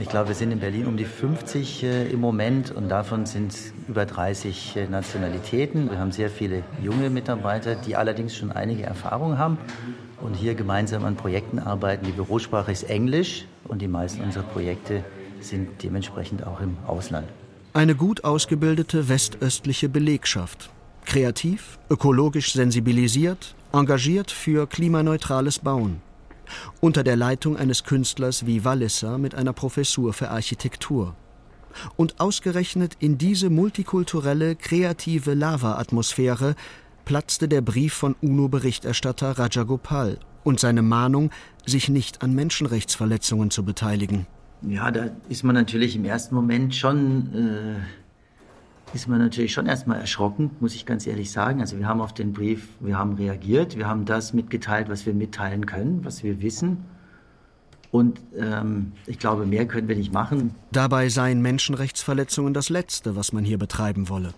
Ich 0.00 0.08
glaube, 0.08 0.28
wir 0.28 0.34
sind 0.34 0.50
in 0.50 0.58
Berlin 0.58 0.86
um 0.86 0.96
die 0.96 1.04
50 1.04 1.84
äh, 1.84 2.08
im 2.10 2.20
Moment 2.20 2.72
und 2.72 2.88
davon 2.88 3.24
sind 3.24 3.54
über 3.86 4.04
30 4.04 4.76
äh, 4.76 4.86
Nationalitäten. 4.88 5.88
Wir 5.88 5.98
haben 6.00 6.10
sehr 6.10 6.28
viele 6.28 6.64
junge 6.82 7.08
Mitarbeiter, 7.08 7.76
die 7.76 7.94
allerdings 7.94 8.36
schon 8.36 8.50
einige 8.50 8.82
Erfahrung 8.82 9.38
haben 9.38 9.58
und 10.20 10.34
hier 10.34 10.56
gemeinsam 10.56 11.04
an 11.04 11.14
Projekten 11.14 11.60
arbeiten. 11.60 12.04
Die 12.04 12.12
Bürosprache 12.12 12.72
ist 12.72 12.82
Englisch 12.82 13.44
und 13.68 13.80
die 13.80 13.88
meisten 13.88 14.20
unserer 14.20 14.42
Projekte 14.42 15.04
sind 15.40 15.80
dementsprechend 15.84 16.44
auch 16.44 16.60
im 16.60 16.76
Ausland. 16.84 17.28
Eine 17.74 17.94
gut 17.94 18.24
ausgebildete 18.24 19.08
westöstliche 19.08 19.88
Belegschaft. 19.88 20.70
Kreativ, 21.04 21.78
ökologisch 21.88 22.52
sensibilisiert, 22.54 23.54
engagiert 23.72 24.32
für 24.32 24.66
klimaneutrales 24.66 25.60
Bauen. 25.60 26.09
Unter 26.80 27.02
der 27.02 27.16
Leitung 27.16 27.56
eines 27.56 27.84
Künstlers 27.84 28.46
wie 28.46 28.64
Walliser 28.64 29.18
mit 29.18 29.34
einer 29.34 29.52
Professur 29.52 30.12
für 30.12 30.30
Architektur. 30.30 31.14
Und 31.96 32.20
ausgerechnet 32.20 32.96
in 32.98 33.18
diese 33.18 33.50
multikulturelle, 33.50 34.56
kreative 34.56 35.34
Lava-Atmosphäre 35.34 36.54
platzte 37.04 37.48
der 37.48 37.60
Brief 37.60 37.94
von 37.94 38.14
UNO-Berichterstatter 38.20 39.38
Rajagopal 39.38 40.18
und 40.44 40.60
seine 40.60 40.82
Mahnung, 40.82 41.30
sich 41.66 41.88
nicht 41.88 42.22
an 42.22 42.34
Menschenrechtsverletzungen 42.34 43.50
zu 43.50 43.64
beteiligen. 43.64 44.26
Ja, 44.62 44.90
da 44.90 45.10
ist 45.28 45.42
man 45.42 45.54
natürlich 45.54 45.96
im 45.96 46.04
ersten 46.04 46.34
Moment 46.34 46.74
schon, 46.74 47.34
äh, 47.34 47.74
ist 48.92 49.08
man 49.08 49.18
natürlich 49.18 49.52
schon 49.52 49.66
erstmal 49.66 50.00
erschrocken, 50.00 50.50
muss 50.60 50.74
ich 50.74 50.86
ganz 50.86 51.06
ehrlich 51.06 51.30
sagen. 51.30 51.60
Also 51.60 51.78
wir 51.78 51.86
haben 51.86 52.00
auf 52.00 52.12
den 52.12 52.32
Brief, 52.32 52.68
wir 52.80 52.98
haben 52.98 53.14
reagiert, 53.14 53.76
wir 53.76 53.86
haben 53.86 54.04
das 54.04 54.32
mitgeteilt, 54.32 54.88
was 54.88 55.06
wir 55.06 55.14
mitteilen 55.14 55.66
können, 55.66 56.04
was 56.04 56.22
wir 56.22 56.42
wissen. 56.42 56.84
Und 57.90 58.20
ähm, 58.36 58.92
ich 59.06 59.18
glaube, 59.18 59.46
mehr 59.46 59.66
können 59.66 59.88
wir 59.88 59.96
nicht 59.96 60.12
machen. 60.12 60.54
Dabei 60.70 61.08
seien 61.08 61.42
Menschenrechtsverletzungen 61.42 62.54
das 62.54 62.68
Letzte, 62.68 63.16
was 63.16 63.32
man 63.32 63.44
hier 63.44 63.58
betreiben 63.58 64.08
wolle. 64.08 64.32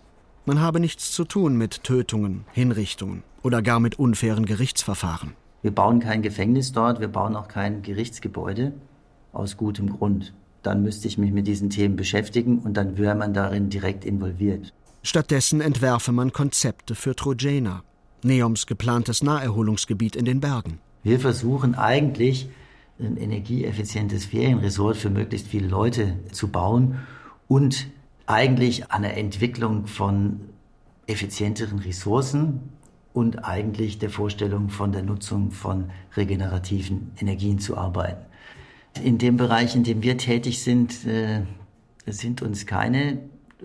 Man 0.47 0.61
habe 0.61 0.81
nichts 0.81 1.13
zu 1.13 1.25
tun 1.25 1.57
mit 1.57 1.85
Tötungen, 1.85 2.45
Hinrichtungen 2.53 3.23
oder 3.43 3.63
gar 3.63 3.79
mit 3.79 3.99
unfairen 3.99 4.47
Gerichtsverfahren. 4.47 5.35
Wir 5.61 5.71
bauen 5.71 6.01
kein 6.01 6.23
Gefängnis 6.23 6.73
dort, 6.73 7.01
wir 7.01 7.09
bauen 7.09 7.37
auch 7.37 7.47
kein 7.47 7.83
Gerichtsgebäude 7.83 8.73
aus 9.33 9.57
gutem 9.57 9.91
Grund. 9.91 10.35
Dann 10.63 10.83
müsste 10.83 11.09
ich 11.09 11.19
mich 11.19 11.33
mit 11.33 11.47
diesen 11.47 11.71
Themen 11.71 11.97
beschäftigen 11.97 12.59
und 12.59 12.77
dann 12.77 12.99
wäre 12.99 13.15
man 13.15 13.35
darin 13.35 13.69
direkt 13.69 14.05
involviert. 14.05 14.73
Stattdessen 15.03 15.61
entwerfe 15.61 16.13
man 16.13 16.33
Konzepte 16.33 16.95
für 16.95 17.17
Trojena, 17.17 17.83
Neoms 18.23 18.67
geplantes 18.67 19.23
Naherholungsgebiet 19.23 20.15
in 20.15 20.25
den 20.25 20.41
Bergen. 20.41 20.79
Wir 21.03 21.19
versuchen 21.19 21.75
eigentlich, 21.75 22.49
ein 23.01 23.17
energieeffizientes 23.17 24.27
Ferienresort 24.27 24.97
für 24.97 25.11
möglichst 25.11 25.49
viele 25.49 25.67
Leute 25.67 26.15
zu 26.31 26.49
bauen 26.49 27.01
und 27.49 27.89
eigentlich 28.27 28.93
an 28.93 29.03
der 29.03 29.17
Entwicklung 29.17 29.87
von 29.87 30.41
effizienteren 31.07 31.81
Ressourcen 31.81 32.61
und 33.13 33.45
eigentlich 33.45 33.99
der 33.99 34.11
Vorstellung 34.11 34.69
von 34.69 34.93
der 34.93 35.03
Nutzung 35.03 35.51
von 35.51 35.91
regenerativen 36.17 37.11
Energien 37.21 37.59
zu 37.59 37.77
arbeiten. 37.77 38.25
In 39.01 39.19
dem 39.19 39.37
Bereich, 39.37 39.75
in 39.75 39.85
dem 39.85 40.03
wir 40.03 40.19
tätig 40.19 40.63
sind, 40.63 41.07
äh, 41.07 41.43
sind 42.07 42.43
uns 42.43 42.67
keine 42.67 43.19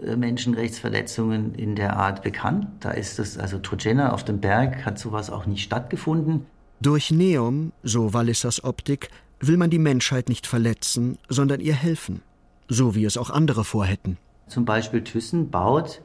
äh, 0.04 0.16
Menschenrechtsverletzungen 0.16 1.56
in 1.56 1.76
der 1.76 1.98
Art 1.98 2.24
bekannt. 2.24 2.68
Da 2.80 2.92
ist 2.92 3.20
es, 3.20 3.38
also 3.38 3.58
Trojena 3.60 4.14
auf 4.14 4.24
dem 4.24 4.40
Berg 4.40 4.86
hat 4.86 5.00
sowas 5.00 5.30
auch 5.30 5.46
nicht 5.46 5.64
stattgefunden. 5.64 6.46
Durch 6.80 7.12
Neom, 7.12 7.72
so 7.84 8.14
Wallissers 8.14 8.64
Optik, 8.64 9.10
will 9.40 9.58
man 9.58 9.70
die 9.70 9.80
Menschheit 9.80 10.30
nicht 10.30 10.48
verletzen, 10.48 11.18
sondern 11.28 11.60
ihr 11.60 11.74
helfen. 11.74 12.22
So 12.68 12.96
wie 12.96 13.06
es 13.06 13.18
auch 13.18 13.30
andere 13.30 13.64
vorhätten. 13.64 14.18
Zum 14.48 14.66
Beispiel 14.66 15.04
Thyssen 15.04 15.50
baut 15.50 16.02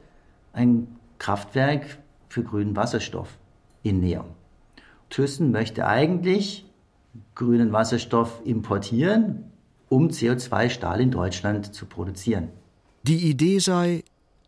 ein 0.53 0.87
Kraftwerk 1.19 1.97
für 2.29 2.43
grünen 2.43 2.75
Wasserstoff 2.75 3.29
in 3.83 3.99
Neom. 3.99 4.25
Thyssen 5.09 5.51
möchte 5.51 5.85
eigentlich 5.85 6.65
grünen 7.35 7.71
Wasserstoff 7.71 8.41
importieren, 8.45 9.45
um 9.89 10.09
CO2-Stahl 10.09 11.01
in 11.01 11.11
Deutschland 11.11 11.73
zu 11.73 11.85
produzieren. 11.85 12.49
Die 13.03 13.29
Idee 13.29 13.59
sei, 13.59 14.03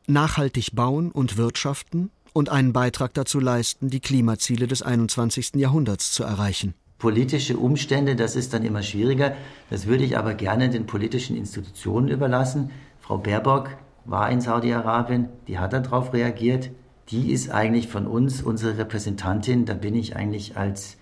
nachhaltig 0.07 0.71
bauen 0.73 1.11
und 1.11 1.37
wirtschaften 1.37 2.09
und 2.33 2.49
einen 2.49 2.73
Beitrag 2.73 3.13
dazu 3.13 3.39
leisten, 3.39 3.89
die 3.89 3.99
Klimaziele 3.99 4.67
des 4.67 4.81
21. 4.81 5.55
Jahrhunderts 5.55 6.11
zu 6.11 6.23
erreichen. 6.23 6.73
Politische 6.97 7.57
Umstände, 7.57 8.15
das 8.15 8.35
ist 8.35 8.53
dann 8.53 8.63
immer 8.63 8.81
schwieriger. 8.81 9.35
Das 9.69 9.85
würde 9.85 10.03
ich 10.03 10.17
aber 10.17 10.33
gerne 10.33 10.69
den 10.69 10.85
politischen 10.85 11.35
Institutionen 11.35 12.07
überlassen. 12.07 12.71
Frau 12.99 13.17
Baerbock 13.17 13.69
war 14.05 14.29
in 14.29 14.41
Saudi-Arabien, 14.41 15.29
die 15.47 15.59
hat 15.59 15.73
darauf 15.73 16.13
reagiert. 16.13 16.71
Die 17.09 17.31
ist 17.31 17.51
eigentlich 17.51 17.87
von 17.87 18.07
uns 18.07 18.41
unsere 18.41 18.77
Repräsentantin. 18.77 19.65
Da 19.65 19.73
bin 19.73 19.93
ich 19.93 20.15
eigentlich 20.15 20.57
als 20.57 20.97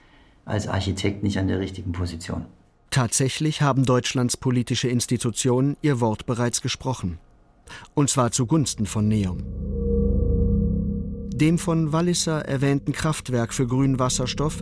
als 0.46 0.68
Architekt 0.68 1.24
nicht 1.24 1.38
an 1.38 1.48
der 1.48 1.60
richtigen 1.60 1.92
Position. 1.92 2.46
Tatsächlich 2.90 3.62
haben 3.62 3.86
Deutschlands 3.86 4.38
politische 4.38 4.88
Institutionen 4.88 5.78
ihr 5.82 6.00
Wort 6.00 6.26
bereits 6.26 6.62
gesprochen. 6.62 7.18
Und 7.96 8.10
zwar 8.10 8.32
zugunsten 8.32 8.86
von 8.86 9.08
Neom. 9.08 9.44
Dem 11.34 11.58
von 11.58 11.92
Walliser 11.92 12.46
erwähnten 12.46 12.92
Kraftwerk 12.92 13.54
für 13.54 13.66
grünen 13.66 13.98
Wasserstoff 13.98 14.62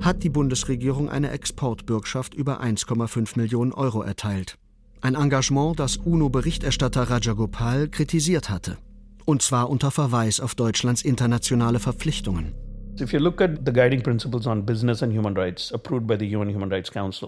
hat 0.00 0.22
die 0.22 0.28
Bundesregierung 0.28 1.08
eine 1.08 1.30
Exportbürgschaft 1.30 2.34
über 2.34 2.62
1,5 2.62 3.38
Millionen 3.38 3.72
Euro 3.72 4.02
erteilt. 4.02 4.58
Ein 5.00 5.14
Engagement, 5.14 5.80
das 5.80 5.96
UNO-Berichterstatter 5.96 7.08
Rajagopal 7.08 7.88
kritisiert 7.88 8.50
hatte. 8.50 8.76
Und 9.24 9.40
zwar 9.40 9.70
unter 9.70 9.90
Verweis 9.90 10.40
auf 10.40 10.54
Deutschlands 10.54 11.00
internationale 11.00 11.78
Verpflichtungen. 11.78 12.52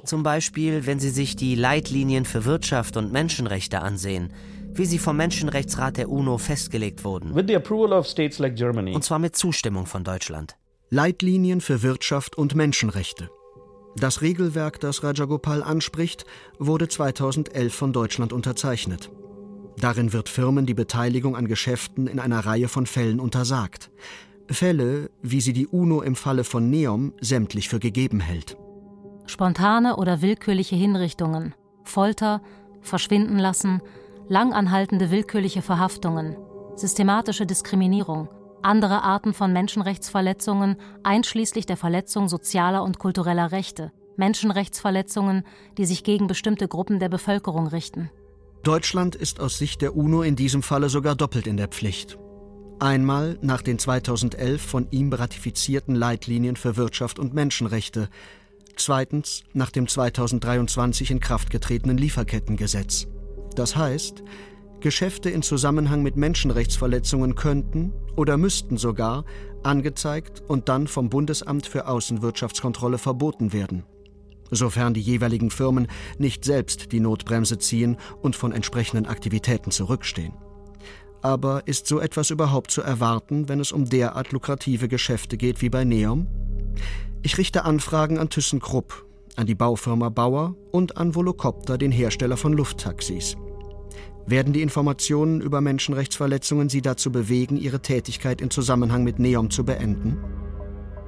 Zum 0.04 0.22
Beispiel, 0.22 0.86
wenn 0.86 0.98
Sie 0.98 1.10
sich 1.10 1.36
die 1.36 1.54
Leitlinien 1.54 2.24
für 2.24 2.44
Wirtschaft 2.44 2.96
und 2.96 3.12
Menschenrechte 3.12 3.80
ansehen, 3.80 4.32
wie 4.74 4.86
sie 4.86 4.98
vom 4.98 5.16
Menschenrechtsrat 5.16 5.98
der 5.98 6.08
UNO 6.08 6.38
festgelegt 6.38 7.04
wurden. 7.04 7.34
Und 8.94 9.04
zwar 9.04 9.18
mit 9.18 9.36
Zustimmung 9.36 9.86
von 9.86 10.04
Deutschland. 10.04 10.56
Leitlinien 10.88 11.60
für 11.60 11.82
Wirtschaft 11.82 12.36
und 12.36 12.54
Menschenrechte. 12.54 13.30
Das 13.96 14.22
Regelwerk, 14.22 14.80
das 14.80 15.02
Rajagopal 15.04 15.62
anspricht, 15.62 16.24
wurde 16.58 16.88
2011 16.88 17.74
von 17.74 17.92
Deutschland 17.92 18.32
unterzeichnet. 18.32 19.10
Darin 19.78 20.12
wird 20.12 20.28
Firmen 20.28 20.64
die 20.64 20.74
Beteiligung 20.74 21.36
an 21.36 21.48
Geschäften 21.48 22.06
in 22.06 22.18
einer 22.18 22.40
Reihe 22.40 22.68
von 22.68 22.86
Fällen 22.86 23.20
untersagt. 23.20 23.90
Fälle, 24.48 25.10
wie 25.22 25.40
sie 25.40 25.52
die 25.52 25.66
UNO 25.66 26.02
im 26.02 26.16
Falle 26.16 26.44
von 26.44 26.70
Neom 26.70 27.12
sämtlich 27.20 27.68
für 27.68 27.78
gegeben 27.78 28.20
hält. 28.20 28.56
Spontane 29.26 29.96
oder 29.96 30.22
willkürliche 30.22 30.76
Hinrichtungen, 30.76 31.54
Folter, 31.84 32.42
Verschwinden 32.80 33.38
lassen, 33.38 33.80
langanhaltende 34.28 35.10
willkürliche 35.10 35.62
Verhaftungen, 35.62 36.36
systematische 36.74 37.46
Diskriminierung, 37.46 38.28
andere 38.62 39.02
Arten 39.02 39.34
von 39.34 39.52
Menschenrechtsverletzungen, 39.52 40.76
einschließlich 41.02 41.66
der 41.66 41.76
Verletzung 41.76 42.28
sozialer 42.28 42.82
und 42.82 42.98
kultureller 42.98 43.52
Rechte, 43.52 43.92
Menschenrechtsverletzungen, 44.16 45.44
die 45.78 45.86
sich 45.86 46.04
gegen 46.04 46.26
bestimmte 46.26 46.68
Gruppen 46.68 46.98
der 46.98 47.08
Bevölkerung 47.08 47.66
richten. 47.66 48.10
Deutschland 48.62 49.16
ist 49.16 49.40
aus 49.40 49.58
Sicht 49.58 49.82
der 49.82 49.96
UNO 49.96 50.22
in 50.22 50.36
diesem 50.36 50.62
Falle 50.62 50.88
sogar 50.88 51.16
doppelt 51.16 51.46
in 51.46 51.56
der 51.56 51.68
Pflicht. 51.68 52.18
Einmal 52.82 53.38
nach 53.42 53.62
den 53.62 53.78
2011 53.78 54.60
von 54.60 54.88
ihm 54.90 55.12
ratifizierten 55.12 55.94
Leitlinien 55.94 56.56
für 56.56 56.76
Wirtschaft 56.76 57.20
und 57.20 57.32
Menschenrechte, 57.32 58.08
zweitens 58.74 59.44
nach 59.52 59.70
dem 59.70 59.86
2023 59.86 61.12
in 61.12 61.20
Kraft 61.20 61.50
getretenen 61.50 61.96
Lieferkettengesetz. 61.96 63.06
Das 63.54 63.76
heißt, 63.76 64.24
Geschäfte 64.80 65.30
in 65.30 65.42
Zusammenhang 65.42 66.02
mit 66.02 66.16
Menschenrechtsverletzungen 66.16 67.36
könnten 67.36 67.92
oder 68.16 68.36
müssten 68.36 68.76
sogar 68.78 69.26
angezeigt 69.62 70.42
und 70.48 70.68
dann 70.68 70.88
vom 70.88 71.08
Bundesamt 71.08 71.68
für 71.68 71.86
Außenwirtschaftskontrolle 71.86 72.98
verboten 72.98 73.52
werden, 73.52 73.84
sofern 74.50 74.92
die 74.92 75.02
jeweiligen 75.02 75.52
Firmen 75.52 75.86
nicht 76.18 76.44
selbst 76.44 76.90
die 76.90 76.98
Notbremse 76.98 77.58
ziehen 77.58 77.96
und 78.22 78.34
von 78.34 78.50
entsprechenden 78.50 79.06
Aktivitäten 79.06 79.70
zurückstehen. 79.70 80.32
Aber 81.22 81.62
ist 81.66 81.86
so 81.86 82.00
etwas 82.00 82.30
überhaupt 82.30 82.72
zu 82.72 82.82
erwarten, 82.82 83.48
wenn 83.48 83.60
es 83.60 83.70
um 83.70 83.88
derart 83.88 84.32
lukrative 84.32 84.88
Geschäfte 84.88 85.36
geht 85.36 85.62
wie 85.62 85.70
bei 85.70 85.84
Neom? 85.84 86.26
Ich 87.22 87.38
richte 87.38 87.64
Anfragen 87.64 88.18
an 88.18 88.28
ThyssenKrupp, 88.28 89.06
an 89.36 89.46
die 89.46 89.54
Baufirma 89.54 90.08
Bauer 90.08 90.56
und 90.72 90.96
an 90.96 91.14
Volocopter, 91.14 91.78
den 91.78 91.92
Hersteller 91.92 92.36
von 92.36 92.52
Lufttaxis. 92.52 93.36
Werden 94.26 94.52
die 94.52 94.62
Informationen 94.62 95.40
über 95.40 95.60
Menschenrechtsverletzungen 95.60 96.68
Sie 96.68 96.82
dazu 96.82 97.12
bewegen, 97.12 97.56
Ihre 97.56 97.80
Tätigkeit 97.80 98.40
in 98.40 98.50
Zusammenhang 98.50 99.04
mit 99.04 99.20
Neom 99.20 99.50
zu 99.50 99.64
beenden? 99.64 100.18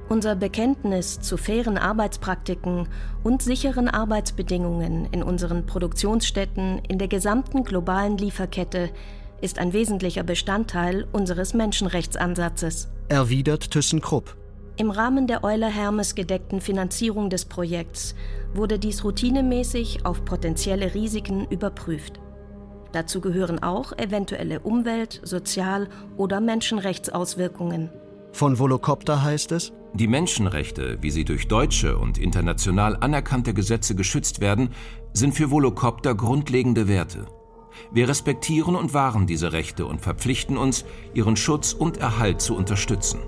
Unser 0.07 0.35
Bekenntnis 0.35 1.19
zu 1.19 1.35
fairen 1.35 1.77
Arbeitspraktiken 1.77 2.87
und 3.23 3.41
sicheren 3.41 3.89
Arbeitsbedingungen 3.89 5.07
in 5.11 5.23
unseren 5.23 5.65
Produktionsstätten 5.65 6.79
in 6.87 6.99
der 6.99 7.07
gesamten 7.07 7.63
globalen 7.63 8.17
Lieferkette 8.17 8.91
ist 9.41 9.59
ein 9.59 9.73
wesentlicher 9.73 10.23
Bestandteil 10.23 11.07
unseres 11.11 11.53
Menschenrechtsansatzes. 11.53 12.89
Erwidert 13.09 13.71
ThyssenKrupp. 13.71 14.35
Im 14.77 14.91
Rahmen 14.91 15.27
der 15.27 15.43
Euler 15.43 15.69
Hermes 15.69 16.15
gedeckten 16.15 16.59
Finanzierung 16.59 17.29
des 17.29 17.45
Projekts 17.45 18.15
wurde 18.53 18.77
dies 18.77 19.03
routinemäßig 19.03 20.05
auf 20.05 20.25
potenzielle 20.25 20.93
Risiken 20.93 21.47
überprüft. 21.49 22.19
Dazu 22.91 23.21
gehören 23.21 23.61
auch 23.63 23.93
eventuelle 23.97 24.59
Umwelt-, 24.61 25.21
Sozial- 25.23 25.87
oder 26.17 26.41
Menschenrechtsauswirkungen. 26.41 27.89
Von 28.31 28.59
Volocopter 28.59 29.23
heißt 29.23 29.53
es, 29.53 29.71
die 29.93 30.07
Menschenrechte, 30.07 30.97
wie 30.99 31.11
sie 31.11 31.23
durch 31.23 31.47
deutsche 31.47 31.97
und 31.97 32.17
international 32.17 32.97
anerkannte 32.99 33.53
Gesetze 33.53 33.95
geschützt 33.95 34.41
werden, 34.41 34.71
sind 35.13 35.35
für 35.35 35.51
Volocopter 35.51 36.15
grundlegende 36.15 36.89
Werte. 36.89 37.27
Wir 37.91 38.09
respektieren 38.09 38.75
und 38.75 38.93
wahren 38.93 39.27
diese 39.27 39.53
Rechte 39.53 39.85
und 39.85 40.01
verpflichten 40.01 40.57
uns, 40.57 40.85
ihren 41.13 41.35
Schutz 41.35 41.73
und 41.73 41.97
Erhalt 41.97 42.41
zu 42.41 42.55
unterstützen. 42.55 43.19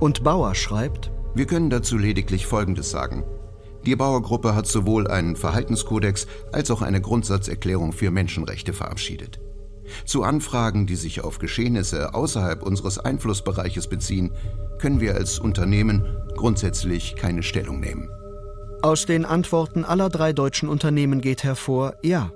Und 0.00 0.24
Bauer 0.24 0.54
schreibt, 0.54 1.10
wir 1.34 1.46
können 1.46 1.70
dazu 1.70 1.98
lediglich 1.98 2.46
Folgendes 2.46 2.90
sagen. 2.90 3.24
Die 3.84 3.94
Bauergruppe 3.94 4.54
hat 4.54 4.66
sowohl 4.66 5.06
einen 5.06 5.36
Verhaltenskodex 5.36 6.26
als 6.52 6.70
auch 6.70 6.82
eine 6.82 7.00
Grundsatzerklärung 7.00 7.92
für 7.92 8.10
Menschenrechte 8.10 8.72
verabschiedet. 8.72 9.38
Zu 10.04 10.24
Anfragen, 10.24 10.86
die 10.86 10.96
sich 10.96 11.22
auf 11.22 11.38
Geschehnisse 11.38 12.14
außerhalb 12.14 12.62
unseres 12.62 12.98
Einflussbereiches 12.98 13.86
beziehen, 13.86 14.32
können 14.78 15.00
wir 15.00 15.14
als 15.14 15.38
Unternehmen 15.38 16.04
grundsätzlich 16.34 17.14
keine 17.16 17.42
Stellung 17.42 17.80
nehmen. 17.80 18.10
Aus 18.82 19.06
den 19.06 19.24
Antworten 19.24 19.84
aller 19.84 20.08
drei 20.08 20.32
deutschen 20.32 20.68
Unternehmen 20.68 21.20
geht 21.20 21.44
hervor, 21.44 21.94
ja, 22.02 22.30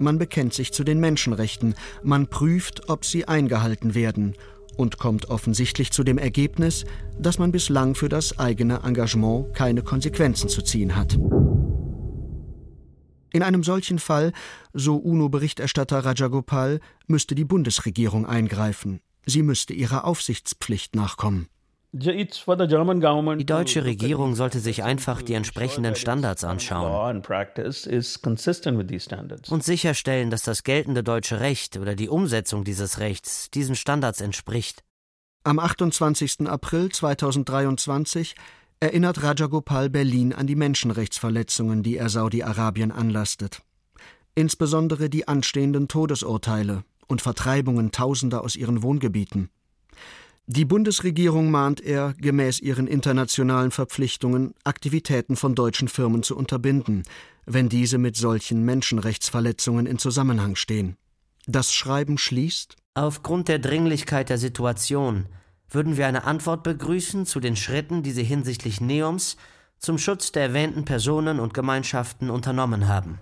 man 0.00 0.18
bekennt 0.18 0.54
sich 0.54 0.72
zu 0.72 0.82
den 0.82 0.98
Menschenrechten, 1.00 1.74
man 2.02 2.26
prüft, 2.28 2.88
ob 2.88 3.04
sie 3.04 3.28
eingehalten 3.28 3.94
werden 3.94 4.34
und 4.76 4.98
kommt 4.98 5.28
offensichtlich 5.28 5.92
zu 5.92 6.04
dem 6.04 6.18
Ergebnis, 6.18 6.84
dass 7.18 7.38
man 7.38 7.52
bislang 7.52 7.94
für 7.94 8.08
das 8.08 8.38
eigene 8.38 8.82
Engagement 8.82 9.54
keine 9.54 9.82
Konsequenzen 9.82 10.48
zu 10.48 10.62
ziehen 10.62 10.96
hat. 10.96 11.18
In 13.32 13.42
einem 13.42 13.62
solchen 13.62 13.98
Fall, 13.98 14.32
so 14.72 14.96
UNO-Berichterstatter 14.96 15.98
Rajagopal, 16.04 16.80
müsste 17.06 17.34
die 17.34 17.44
Bundesregierung 17.44 18.26
eingreifen. 18.26 19.00
Sie 19.26 19.42
müsste 19.42 19.72
ihrer 19.72 20.04
Aufsichtspflicht 20.04 20.96
nachkommen. 20.96 21.48
Die 21.92 23.46
deutsche 23.46 23.84
Regierung 23.84 24.36
sollte 24.36 24.60
sich 24.60 24.84
einfach 24.84 25.22
die 25.22 25.34
entsprechenden 25.34 25.96
Standards 25.96 26.44
anschauen 26.44 27.24
und 29.50 29.64
sicherstellen, 29.64 30.30
dass 30.30 30.42
das 30.42 30.62
geltende 30.62 31.02
deutsche 31.02 31.40
Recht 31.40 31.76
oder 31.76 31.96
die 31.96 32.08
Umsetzung 32.08 32.62
dieses 32.62 33.00
Rechts 33.00 33.50
diesen 33.50 33.74
Standards 33.74 34.20
entspricht. 34.20 34.84
Am 35.42 35.58
28. 35.58 36.46
April 36.46 36.90
2023 36.90 38.36
erinnert 38.78 39.24
Rajagopal 39.24 39.90
Berlin 39.90 40.32
an 40.32 40.46
die 40.46 40.54
Menschenrechtsverletzungen, 40.54 41.82
die 41.82 41.96
er 41.96 42.08
Saudi-Arabien 42.08 42.92
anlastet. 42.92 43.62
Insbesondere 44.36 45.10
die 45.10 45.26
anstehenden 45.26 45.88
Todesurteile 45.88 46.84
und 47.08 47.20
Vertreibungen 47.20 47.90
Tausender 47.90 48.44
aus 48.44 48.54
ihren 48.54 48.84
Wohngebieten. 48.84 49.50
Die 50.46 50.64
Bundesregierung 50.64 51.50
mahnt 51.50 51.80
er, 51.80 52.14
gemäß 52.18 52.60
ihren 52.60 52.86
internationalen 52.86 53.70
Verpflichtungen, 53.70 54.54
Aktivitäten 54.64 55.36
von 55.36 55.54
deutschen 55.54 55.88
Firmen 55.88 56.22
zu 56.22 56.36
unterbinden, 56.36 57.04
wenn 57.46 57.68
diese 57.68 57.98
mit 57.98 58.16
solchen 58.16 58.64
Menschenrechtsverletzungen 58.64 59.86
in 59.86 59.98
Zusammenhang 59.98 60.56
stehen. 60.56 60.96
Das 61.46 61.72
Schreiben 61.72 62.18
schließt 62.18 62.76
Aufgrund 62.94 63.48
der 63.48 63.60
Dringlichkeit 63.60 64.28
der 64.28 64.38
Situation 64.38 65.26
würden 65.68 65.96
wir 65.96 66.06
eine 66.06 66.24
Antwort 66.24 66.64
begrüßen 66.64 67.26
zu 67.26 67.38
den 67.38 67.54
Schritten, 67.54 68.02
die 68.02 68.10
Sie 68.10 68.24
hinsichtlich 68.24 68.80
Neums 68.80 69.36
zum 69.78 69.96
Schutz 69.98 70.32
der 70.32 70.42
erwähnten 70.42 70.84
Personen 70.84 71.38
und 71.38 71.54
Gemeinschaften 71.54 72.28
unternommen 72.28 72.88
haben. 72.88 73.20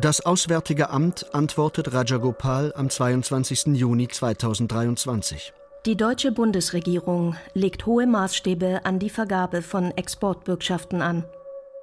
Das 0.00 0.20
Auswärtige 0.24 0.90
Amt 0.90 1.34
antwortet 1.34 1.92
Rajagopal 1.92 2.72
am 2.76 2.88
22. 2.88 3.74
Juni 3.74 4.06
2023. 4.06 5.52
Die 5.86 5.96
deutsche 5.96 6.30
Bundesregierung 6.30 7.34
legt 7.52 7.84
hohe 7.84 8.06
Maßstäbe 8.06 8.84
an 8.84 9.00
die 9.00 9.10
Vergabe 9.10 9.60
von 9.60 9.90
Exportbürgschaften 9.90 11.02
an. 11.02 11.24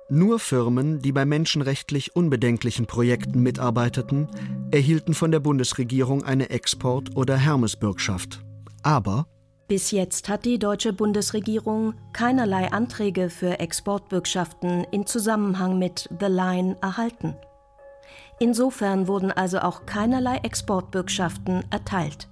Nur 0.08 0.39
Firmen, 0.39 1.01
die 1.01 1.12
bei 1.12 1.25
menschenrechtlich 1.25 2.15
unbedenklichen 2.15 2.86
Projekten 2.86 3.41
mitarbeiteten, 3.43 4.30
erhielten 4.71 5.13
von 5.13 5.32
der 5.32 5.41
Bundesregierung 5.41 6.23
eine 6.23 6.51
Export- 6.51 7.17
oder 7.17 7.36
Hermesbürgschaft. 7.36 8.45
Aber 8.82 9.28
bis 9.67 9.91
jetzt 9.91 10.30
hat 10.30 10.45
die 10.45 10.60
deutsche 10.60 10.93
Bundesregierung 10.93 11.95
keinerlei 12.13 12.71
Anträge 12.71 13.30
für 13.30 13.60
Exportbürgschaften 13.60 14.86
in 14.91 15.06
Zusammenhang 15.06 15.80
mit 15.80 16.08
The 16.21 16.28
Line 16.28 16.78
erhalten. 16.82 17.36
Insofern 18.39 19.08
wurden 19.08 19.32
also 19.32 19.60
auch 19.60 19.86
keinerlei 19.86 20.38
Exportbürgschaften 20.38 21.63
erteilt. 21.69 22.30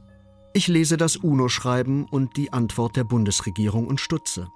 Ich 0.54 0.68
lese 0.68 0.98
das 0.98 1.16
UNO-Schreiben 1.16 2.06
und 2.06 2.38
die 2.38 2.54
Antwort 2.54 2.96
der 2.96 3.04
Bundesregierung 3.04 3.88
und 3.88 4.00
stutze. 4.00 4.50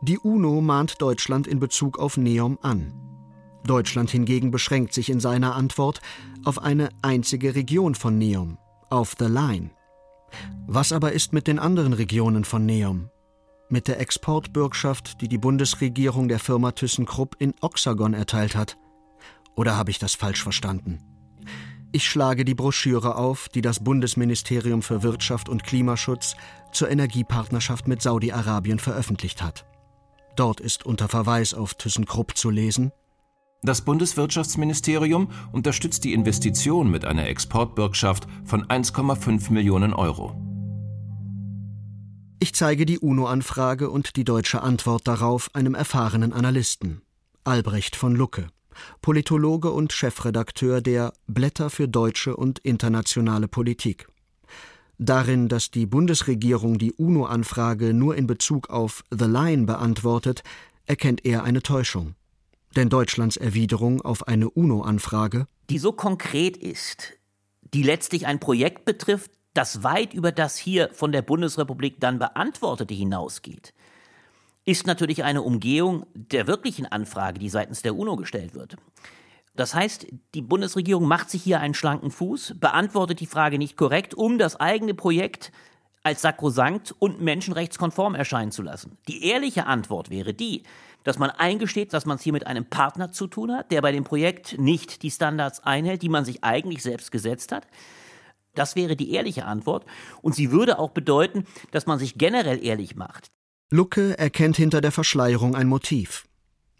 Die 0.00 0.18
UNO 0.18 0.60
mahnt 0.60 1.00
Deutschland 1.00 1.46
in 1.46 1.58
Bezug 1.58 1.98
auf 1.98 2.16
Neom 2.16 2.58
an. 2.62 2.92
Deutschland 3.64 4.10
hingegen 4.10 4.50
beschränkt 4.50 4.92
sich 4.92 5.08
in 5.10 5.20
seiner 5.20 5.54
Antwort 5.54 6.00
auf 6.44 6.60
eine 6.60 6.88
einzige 7.02 7.54
Region 7.54 7.94
von 7.94 8.18
Neom, 8.18 8.58
auf 8.90 9.14
The 9.18 9.26
Line. 9.26 9.70
Was 10.66 10.92
aber 10.92 11.12
ist 11.12 11.32
mit 11.32 11.46
den 11.46 11.58
anderen 11.58 11.92
Regionen 11.92 12.44
von 12.44 12.66
Neom? 12.66 13.10
Mit 13.68 13.88
der 13.88 14.00
Exportbürgschaft, 14.00 15.20
die 15.20 15.28
die 15.28 15.38
Bundesregierung 15.38 16.28
der 16.28 16.38
Firma 16.38 16.72
ThyssenKrupp 16.72 17.36
in 17.38 17.54
Oxagon 17.60 18.14
erteilt 18.14 18.54
hat? 18.54 18.76
Oder 19.54 19.76
habe 19.76 19.90
ich 19.90 19.98
das 19.98 20.14
falsch 20.14 20.42
verstanden? 20.42 21.00
Ich 21.92 22.06
schlage 22.08 22.44
die 22.44 22.54
Broschüre 22.54 23.16
auf, 23.16 23.48
die 23.48 23.60
das 23.60 23.84
Bundesministerium 23.84 24.80
für 24.82 25.02
Wirtschaft 25.02 25.48
und 25.48 25.62
Klimaschutz 25.62 26.36
zur 26.72 26.90
Energiepartnerschaft 26.90 27.86
mit 27.86 28.00
Saudi-Arabien 28.00 28.78
veröffentlicht 28.78 29.42
hat. 29.42 29.66
Dort 30.36 30.60
ist 30.60 30.86
unter 30.86 31.08
Verweis 31.08 31.52
auf 31.52 31.74
ThyssenKrupp 31.74 32.36
zu 32.36 32.48
lesen, 32.48 32.92
das 33.64 33.82
Bundeswirtschaftsministerium 33.82 35.28
unterstützt 35.52 36.02
die 36.02 36.14
Investition 36.14 36.90
mit 36.90 37.04
einer 37.04 37.28
Exportbürgschaft 37.28 38.26
von 38.44 38.66
1,5 38.66 39.52
Millionen 39.52 39.94
Euro. 39.94 40.34
Ich 42.40 42.54
zeige 42.54 42.86
die 42.86 42.98
UNO-Anfrage 42.98 43.88
und 43.88 44.16
die 44.16 44.24
deutsche 44.24 44.62
Antwort 44.62 45.06
darauf 45.06 45.48
einem 45.54 45.76
erfahrenen 45.76 46.32
Analysten, 46.32 47.02
Albrecht 47.44 47.94
von 47.94 48.16
Lucke. 48.16 48.48
Politologe 49.00 49.70
und 49.70 49.92
Chefredakteur 49.92 50.80
der 50.80 51.12
Blätter 51.26 51.70
für 51.70 51.88
deutsche 51.88 52.36
und 52.36 52.58
internationale 52.60 53.48
Politik. 53.48 54.08
Darin, 54.98 55.48
dass 55.48 55.70
die 55.70 55.86
Bundesregierung 55.86 56.78
die 56.78 56.92
UNO-Anfrage 56.92 57.92
nur 57.92 58.16
in 58.16 58.26
Bezug 58.26 58.70
auf 58.70 59.02
The 59.10 59.24
Line 59.24 59.64
beantwortet, 59.64 60.42
erkennt 60.86 61.24
er 61.24 61.44
eine 61.44 61.62
Täuschung. 61.62 62.14
Denn 62.76 62.88
Deutschlands 62.88 63.36
Erwiderung 63.36 64.00
auf 64.00 64.28
eine 64.28 64.48
UNO-Anfrage, 64.48 65.46
die 65.70 65.78
so 65.78 65.92
konkret 65.92 66.56
ist, 66.56 67.14
die 67.74 67.82
letztlich 67.82 68.26
ein 68.26 68.40
Projekt 68.40 68.84
betrifft, 68.84 69.30
das 69.54 69.82
weit 69.82 70.14
über 70.14 70.32
das 70.32 70.56
hier 70.56 70.90
von 70.92 71.12
der 71.12 71.22
Bundesrepublik 71.22 72.00
dann 72.00 72.18
beantwortete 72.18 72.94
hinausgeht, 72.94 73.74
ist 74.64 74.86
natürlich 74.86 75.24
eine 75.24 75.42
Umgehung 75.42 76.06
der 76.14 76.46
wirklichen 76.46 76.86
Anfrage, 76.86 77.38
die 77.38 77.48
seitens 77.48 77.82
der 77.82 77.96
UNO 77.96 78.16
gestellt 78.16 78.54
wird. 78.54 78.76
Das 79.54 79.74
heißt, 79.74 80.06
die 80.34 80.42
Bundesregierung 80.42 81.06
macht 81.06 81.28
sich 81.28 81.42
hier 81.42 81.60
einen 81.60 81.74
schlanken 81.74 82.10
Fuß, 82.10 82.54
beantwortet 82.58 83.20
die 83.20 83.26
Frage 83.26 83.58
nicht 83.58 83.76
korrekt, 83.76 84.14
um 84.14 84.38
das 84.38 84.56
eigene 84.56 84.94
Projekt 84.94 85.52
als 86.02 86.22
sakrosankt 86.22 86.94
und 86.98 87.20
menschenrechtskonform 87.20 88.14
erscheinen 88.14 88.50
zu 88.50 88.62
lassen. 88.62 88.98
Die 89.08 89.26
ehrliche 89.26 89.66
Antwort 89.66 90.10
wäre 90.10 90.34
die, 90.34 90.62
dass 91.04 91.18
man 91.18 91.30
eingesteht, 91.30 91.92
dass 91.92 92.06
man 92.06 92.16
es 92.16 92.22
hier 92.22 92.32
mit 92.32 92.46
einem 92.46 92.64
Partner 92.64 93.12
zu 93.12 93.26
tun 93.26 93.52
hat, 93.52 93.70
der 93.70 93.82
bei 93.82 93.92
dem 93.92 94.04
Projekt 94.04 94.58
nicht 94.58 95.02
die 95.02 95.10
Standards 95.10 95.60
einhält, 95.60 96.02
die 96.02 96.08
man 96.08 96.24
sich 96.24 96.42
eigentlich 96.42 96.82
selbst 96.82 97.12
gesetzt 97.12 97.52
hat. 97.52 97.66
Das 98.54 98.76
wäre 98.76 98.96
die 98.96 99.12
ehrliche 99.12 99.44
Antwort. 99.44 99.84
Und 100.22 100.34
sie 100.34 100.50
würde 100.50 100.78
auch 100.78 100.90
bedeuten, 100.90 101.46
dass 101.70 101.86
man 101.86 101.98
sich 101.98 102.18
generell 102.18 102.64
ehrlich 102.64 102.96
macht. 102.96 103.30
Lucke 103.72 104.18
erkennt 104.18 104.58
hinter 104.58 104.82
der 104.82 104.92
Verschleierung 104.92 105.56
ein 105.56 105.66
Motiv. 105.66 106.26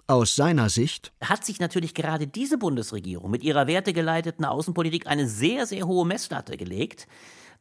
Aus 0.09 0.37
seiner 0.37 0.69
Sicht 0.69 1.11
hat 1.23 1.43
sich 1.43 1.59
natürlich 1.59 1.95
gerade 1.95 2.27
diese 2.27 2.59
Bundesregierung 2.59 3.31
mit 3.31 3.43
ihrer 3.43 3.67
wertegeleiteten 3.67 4.45
Außenpolitik 4.45 5.07
eine 5.07 5.27
sehr, 5.27 5.65
sehr 5.65 5.87
hohe 5.87 6.05
Messlatte 6.05 6.59
gelegt, 6.59 7.09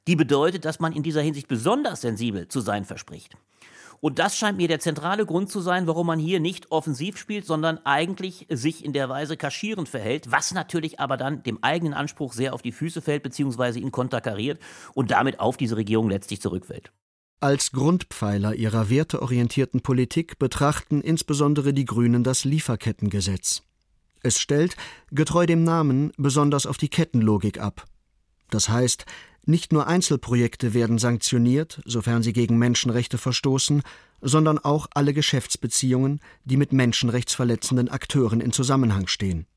die 0.05 0.17
bedeutet, 0.17 0.65
dass 0.65 0.82
man 0.82 0.91
in 0.91 1.01
dieser 1.01 1.21
Hinsicht 1.21 1.47
besonders 1.47 2.01
sensibel 2.01 2.49
zu 2.49 2.59
sein 2.59 2.84
verspricht. 2.84 3.38
Und 4.01 4.19
das 4.19 4.36
scheint 4.36 4.57
mir 4.57 4.67
der 4.67 4.82
zentrale 4.82 5.25
Grund 5.25 5.49
zu 5.49 5.61
sein, 5.61 5.88
warum 5.88 6.07
man 6.07 6.19
hier 6.19 6.41
nicht 6.41 6.69
offensiv 6.69 7.15
spielt, 7.15 7.45
sondern 7.45 7.77
eigentlich 7.86 8.47
sich 8.49 8.84
in 8.84 8.91
der 8.91 9.07
Weise 9.07 9.38
kaschierend 9.38 9.88
verhält, 9.88 10.29
was 10.29 10.53
natürlich 10.53 10.99
aber 10.99 11.15
dann 11.15 11.41
dem 11.43 11.63
eigenen 11.63 11.93
Anspruch 11.93 12.34
sehr 12.34 12.53
auf 12.53 12.63
die 12.63 12.73
Füße 12.73 13.01
fällt, 13.01 13.23
beziehungsweise 13.23 13.79
ihn 13.79 13.93
konterkariert 13.93 14.59
und 14.93 15.09
damit 15.11 15.39
auf 15.39 15.55
diese 15.55 15.77
Regierung 15.77 16.09
letztlich 16.09 16.41
zurückfällt. 16.41 16.91
Als 17.43 17.71
Grundpfeiler 17.71 18.53
ihrer 18.53 18.91
werteorientierten 18.91 19.81
Politik 19.81 20.37
betrachten 20.37 21.01
insbesondere 21.01 21.73
die 21.73 21.85
Grünen 21.85 22.23
das 22.23 22.45
Lieferkettengesetz. 22.45 23.63
Es 24.21 24.39
stellt, 24.39 24.77
getreu 25.09 25.47
dem 25.47 25.63
Namen, 25.63 26.11
besonders 26.17 26.67
auf 26.67 26.77
die 26.77 26.89
Kettenlogik 26.89 27.59
ab. 27.59 27.85
Das 28.51 28.69
heißt, 28.69 29.05
nicht 29.43 29.73
nur 29.73 29.87
Einzelprojekte 29.87 30.75
werden 30.75 30.99
sanktioniert, 30.99 31.81
sofern 31.83 32.21
sie 32.21 32.31
gegen 32.31 32.59
Menschenrechte 32.59 33.17
verstoßen, 33.17 33.81
sondern 34.21 34.59
auch 34.59 34.85
alle 34.93 35.15
Geschäftsbeziehungen, 35.15 36.19
die 36.45 36.57
mit 36.57 36.73
menschenrechtsverletzenden 36.73 37.89
Akteuren 37.89 38.39
in 38.39 38.51
Zusammenhang 38.51 39.07
stehen. 39.07 39.47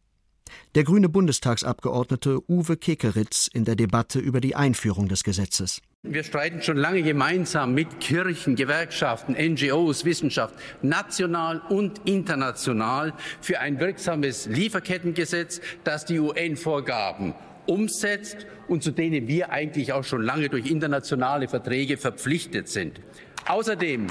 Der 0.75 0.85
grüne 0.85 1.11
Bundestagsabgeordnete 1.11 2.51
Uwe 2.51 2.79
Kekeritz 2.79 3.47
in 3.47 3.67
der 3.67 3.77
Debatte 3.77 4.21
über 4.21 4.41
die 4.41 4.57
Einführung 4.57 5.09
des 5.09 5.23
Gesetzes. 5.23 5.83
Wir 6.07 6.23
streiten 6.23 6.61
schon 6.61 6.77
lange 6.77 7.03
gemeinsam 7.03 7.73
mit 7.73 7.99
Kirchen, 7.99 8.57
Gewerkschaften, 8.57 9.33
NGOs, 9.33 10.05
Wissenschaft, 10.05 10.55
national 10.83 11.63
und 11.71 12.03
international 12.05 13.15
für 13.41 13.59
ein 13.61 13.81
wirksames 13.81 14.45
Lieferkettengesetz, 14.45 15.63
das 15.83 16.05
die 16.05 16.19
UN-Vorgaben 16.19 17.33
umsetzt 17.67 18.47
und 18.69 18.83
zu 18.83 18.91
denen 18.91 19.29
wir 19.29 19.51
eigentlich 19.51 19.95
auch 19.95 20.05
schon 20.05 20.21
lange 20.21 20.51
durch 20.51 20.71
internationale 20.71 21.49
Verträge 21.49 21.97
verpflichtet 21.97 22.69
sind. 22.69 23.01
Außerdem 23.49 24.09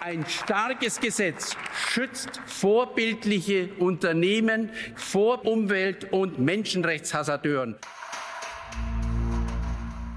ein 0.00 0.24
starkes 0.26 1.00
Gesetz 1.00 1.54
schützt 1.90 2.40
vorbildliche 2.46 3.68
Unternehmen 3.78 4.70
vor 4.94 5.44
Umwelt- 5.44 6.10
und 6.14 6.38
Menschenrechtshasardeuren 6.38 7.76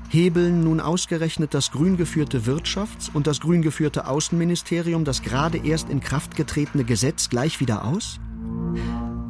hebeln 0.10 0.64
nun 0.64 0.80
ausgerechnet 0.80 1.54
das 1.54 1.72
grün 1.72 1.96
geführte 1.96 2.42
Wirtschafts- 2.42 3.10
und 3.14 3.28
das 3.28 3.40
grün 3.40 3.62
geführte 3.62 4.08
Außenministerium 4.08 5.06
das 5.06 5.22
gerade 5.22 5.60
erst 5.60 5.90
in 5.90 6.00
Kraft 6.00 6.36
getretene 6.36 6.84
Gesetz 6.84 7.30
gleich 7.30 7.60
wieder 7.60 7.86
aus? 7.86 8.20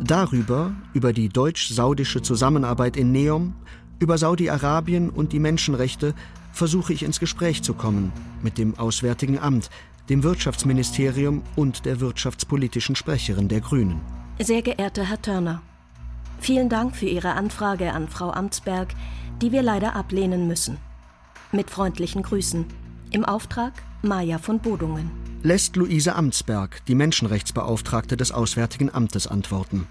Darüber, 0.02 0.74
über 0.94 1.14
die 1.14 1.30
deutsch-saudische 1.30 2.22
Zusammenarbeit 2.22 2.98
in 2.98 3.12
Neom, 3.12 3.54
über 4.00 4.18
Saudi-Arabien 4.18 5.10
und 5.10 5.34
die 5.34 5.40
Menschenrechte 5.40 6.16
versuche 6.54 6.94
ich 6.94 7.04
ins 7.04 7.20
Gespräch 7.20 7.62
zu 7.62 7.74
kommen 7.74 8.12
mit 8.42 8.58
dem 8.58 8.80
Auswärtigen 8.80 9.38
Amt, 9.38 9.70
dem 10.10 10.24
Wirtschaftsministerium 10.24 11.44
und 11.56 11.86
der 11.86 12.00
wirtschaftspolitischen 12.00 12.96
Sprecherin 12.96 13.50
der 13.50 13.62
Grünen. 13.62 14.02
Sehr 14.40 14.62
geehrter 14.62 15.04
Herr 15.04 15.22
Törner, 15.22 15.62
vielen 16.40 16.70
Dank 16.70 16.96
für 16.96 17.06
Ihre 17.06 17.34
Anfrage 17.34 17.94
an 17.94 18.08
Frau 18.08 18.32
Amtsberg, 18.32 18.96
die 19.42 19.52
wir 19.52 19.62
leider 19.62 19.96
ablehnen 19.96 20.48
müssen. 20.48 20.78
Mit 21.52 21.70
freundlichen 21.70 22.24
Grüßen. 22.24 22.66
Im 23.12 23.26
Auftrag 23.26 23.74
Maja 24.02 24.38
von 24.38 24.60
Bodungen. 24.60 25.12
Lässt 25.42 25.76
Luise 25.76 26.16
Amtsberg, 26.16 26.86
die 26.86 26.96
Menschenrechtsbeauftragte 26.96 28.18
des 28.18 28.32
Auswärtigen 28.32 28.94
Amtes, 28.94 29.28
antworten. 29.28 29.88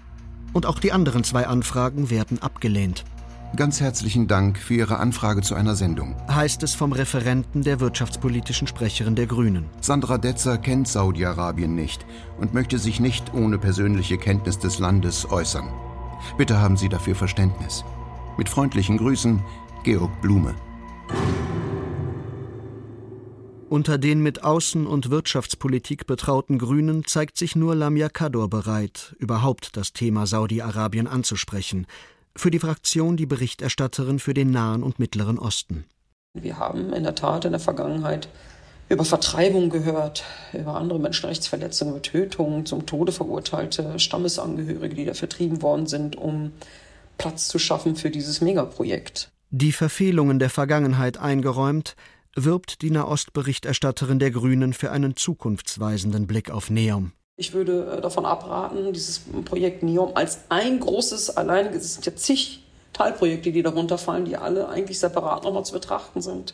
Und 0.53 0.65
auch 0.65 0.79
die 0.79 0.91
anderen 0.91 1.23
zwei 1.23 1.47
Anfragen 1.47 2.09
werden 2.09 2.41
abgelehnt. 2.41 3.03
Ganz 3.55 3.81
herzlichen 3.81 4.27
Dank 4.27 4.59
für 4.59 4.75
Ihre 4.75 4.97
Anfrage 4.97 5.41
zu 5.41 5.55
einer 5.55 5.75
Sendung. 5.75 6.15
Heißt 6.29 6.61
es 6.61 6.75
vom 6.75 6.91
Referenten 6.91 7.63
der 7.63 7.79
wirtschaftspolitischen 7.79 8.67
Sprecherin 8.67 9.15
der 9.15 9.25
Grünen. 9.25 9.65
Sandra 9.81 10.19
Detzer 10.19 10.59
kennt 10.59 10.87
Saudi-Arabien 10.87 11.73
nicht 11.73 12.05
und 12.39 12.53
möchte 12.53 12.77
sich 12.77 12.99
nicht 12.99 13.33
ohne 13.33 13.57
persönliche 13.57 14.19
Kenntnis 14.19 14.59
des 14.59 14.77
Landes 14.77 15.29
äußern. 15.31 15.67
Bitte 16.37 16.59
haben 16.61 16.77
Sie 16.77 16.89
dafür 16.89 17.15
Verständnis. 17.15 17.83
Mit 18.39 18.47
freundlichen 18.47 18.97
Grüßen, 18.97 19.41
Georg 19.83 20.21
Blume. 20.21 20.55
Unter 23.67 23.97
den 23.97 24.21
mit 24.21 24.45
Außen- 24.45 24.85
und 24.85 25.09
Wirtschaftspolitik 25.09 26.07
betrauten 26.07 26.57
Grünen 26.57 27.03
zeigt 27.03 27.35
sich 27.35 27.57
nur 27.57 27.75
Lamia 27.75 28.07
Kador 28.07 28.49
bereit, 28.49 29.13
überhaupt 29.19 29.75
das 29.75 29.91
Thema 29.91 30.25
Saudi-Arabien 30.25 31.05
anzusprechen. 31.05 31.85
Für 32.33 32.49
die 32.49 32.59
Fraktion 32.59 33.17
die 33.17 33.25
Berichterstatterin 33.25 34.19
für 34.19 34.33
den 34.33 34.51
Nahen 34.51 34.83
und 34.83 34.99
Mittleren 34.99 35.37
Osten. 35.37 35.83
Wir 36.33 36.57
haben 36.57 36.93
in 36.93 37.03
der 37.03 37.15
Tat 37.15 37.43
in 37.43 37.51
der 37.51 37.59
Vergangenheit 37.59 38.29
über 38.87 39.03
Vertreibung 39.03 39.69
gehört, 39.69 40.23
über 40.53 40.75
andere 40.75 40.97
Menschenrechtsverletzungen, 40.97 41.95
über 41.95 42.01
Tötungen, 42.01 42.65
zum 42.65 42.85
Tode 42.85 43.11
verurteilte 43.11 43.99
Stammesangehörige, 43.99 44.95
die 44.95 45.03
da 45.03 45.13
vertrieben 45.13 45.61
worden 45.61 45.87
sind, 45.87 46.15
um 46.15 46.53
Platz 47.19 47.47
zu 47.47 47.59
schaffen 47.59 47.95
für 47.95 48.09
dieses 48.09 48.41
Megaprojekt. 48.41 49.31
Die 49.51 49.71
Verfehlungen 49.71 50.39
der 50.39 50.49
Vergangenheit 50.49 51.19
eingeräumt, 51.19 51.95
wirbt 52.35 52.81
die 52.81 52.89
Nahostberichterstatterin 52.89 54.17
der 54.17 54.31
Grünen 54.31 54.73
für 54.73 54.91
einen 54.91 55.15
zukunftsweisenden 55.15 56.25
Blick 56.25 56.49
auf 56.49 56.71
Neom. 56.71 57.11
Ich 57.35 57.53
würde 57.53 57.97
äh, 57.97 58.01
davon 58.01 58.25
abraten, 58.25 58.91
dieses 58.93 59.21
Projekt 59.45 59.83
Neom 59.83 60.11
als 60.15 60.39
ein 60.49 60.79
großes, 60.79 61.37
alleiniges, 61.37 61.85
es 61.85 61.93
sind 61.95 62.05
ja 62.05 62.15
zig 62.15 62.63
Teilprojekte, 62.93 63.51
die 63.51 63.63
darunter 63.63 63.97
fallen, 63.97 64.25
die 64.25 64.35
alle 64.35 64.67
eigentlich 64.69 64.99
separat 64.99 65.43
nochmal 65.43 65.65
zu 65.65 65.73
betrachten 65.73 66.21
sind 66.21 66.53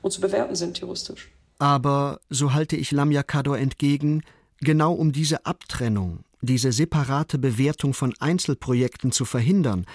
und 0.00 0.10
zu 0.10 0.20
bewerten 0.20 0.54
sind 0.54 0.78
juristisch. 0.78 1.30
Aber, 1.58 2.20
so 2.28 2.52
halte 2.52 2.76
ich 2.76 2.90
Lamia 2.92 3.22
Kador 3.22 3.58
entgegen, 3.58 4.22
genau 4.60 4.92
um 4.92 5.12
diese 5.12 5.46
Abtrennung, 5.46 6.24
diese 6.42 6.72
separate 6.72 7.38
Bewertung 7.38 7.94
von 7.94 8.12
Einzelprojekten 8.18 9.12
zu 9.12 9.24
verhindern, 9.24 9.86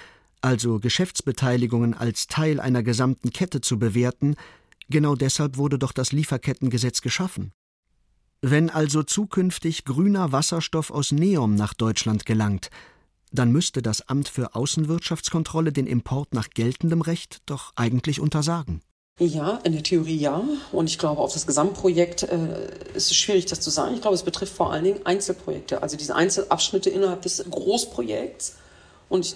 also 0.42 0.80
Geschäftsbeteiligungen 0.80 1.94
als 1.94 2.28
Teil 2.28 2.60
einer 2.60 2.84
gesamten 2.84 3.32
Kette 3.32 3.62
zu 3.62 3.78
bewerten, 3.78 4.36
genau 4.90 5.16
deshalb 5.16 5.58
wurde 5.58 5.78
doch 5.78 5.92
das 5.92 6.12
Lieferkettengesetz 6.12 7.02
geschaffen. 7.02 7.52
Wenn 8.42 8.70
also 8.70 9.04
zukünftig 9.04 9.84
grüner 9.84 10.32
Wasserstoff 10.32 10.92
aus 10.92 11.12
Neom 11.12 11.56
nach 11.56 11.74
Deutschland 11.74 12.26
gelangt, 12.26 12.70
dann 13.32 13.52
müsste 13.52 13.82
das 13.82 14.08
Amt 14.08 14.30
für 14.30 14.56
Außenwirtschaftskontrolle 14.56 15.74
den 15.74 15.88
Import 15.88 16.34
nach 16.34 16.50
geltendem 16.50 17.02
Recht 17.02 17.42
doch 17.46 17.74
eigentlich 17.76 18.22
untersagen. 18.22 18.82
Ja, 19.20 19.60
in 19.64 19.72
der 19.72 19.82
Theorie 19.82 20.16
ja. 20.16 20.44
Und 20.72 20.90
ich 20.90 21.00
glaube, 21.00 21.22
auf 21.22 21.34
das 21.34 21.48
Gesamtprojekt 21.48 22.24
äh, 22.24 22.38
ist 22.94 23.10
es 23.10 23.16
schwierig, 23.16 23.48
das 23.48 23.62
zu 23.62 23.72
sagen. 23.72 23.96
Ich 23.96 24.02
glaube, 24.02 24.14
es 24.14 24.22
betrifft 24.22 24.54
vor 24.54 24.72
allen 24.72 24.84
Dingen 24.84 25.06
Einzelprojekte, 25.06 25.82
also 25.82 25.98
diese 25.98 26.14
Einzelabschnitte 26.14 26.92
innerhalb 26.92 27.24
des 27.24 27.44
Großprojekts. 27.50 28.56
Und 29.10 29.26
ich 29.26 29.36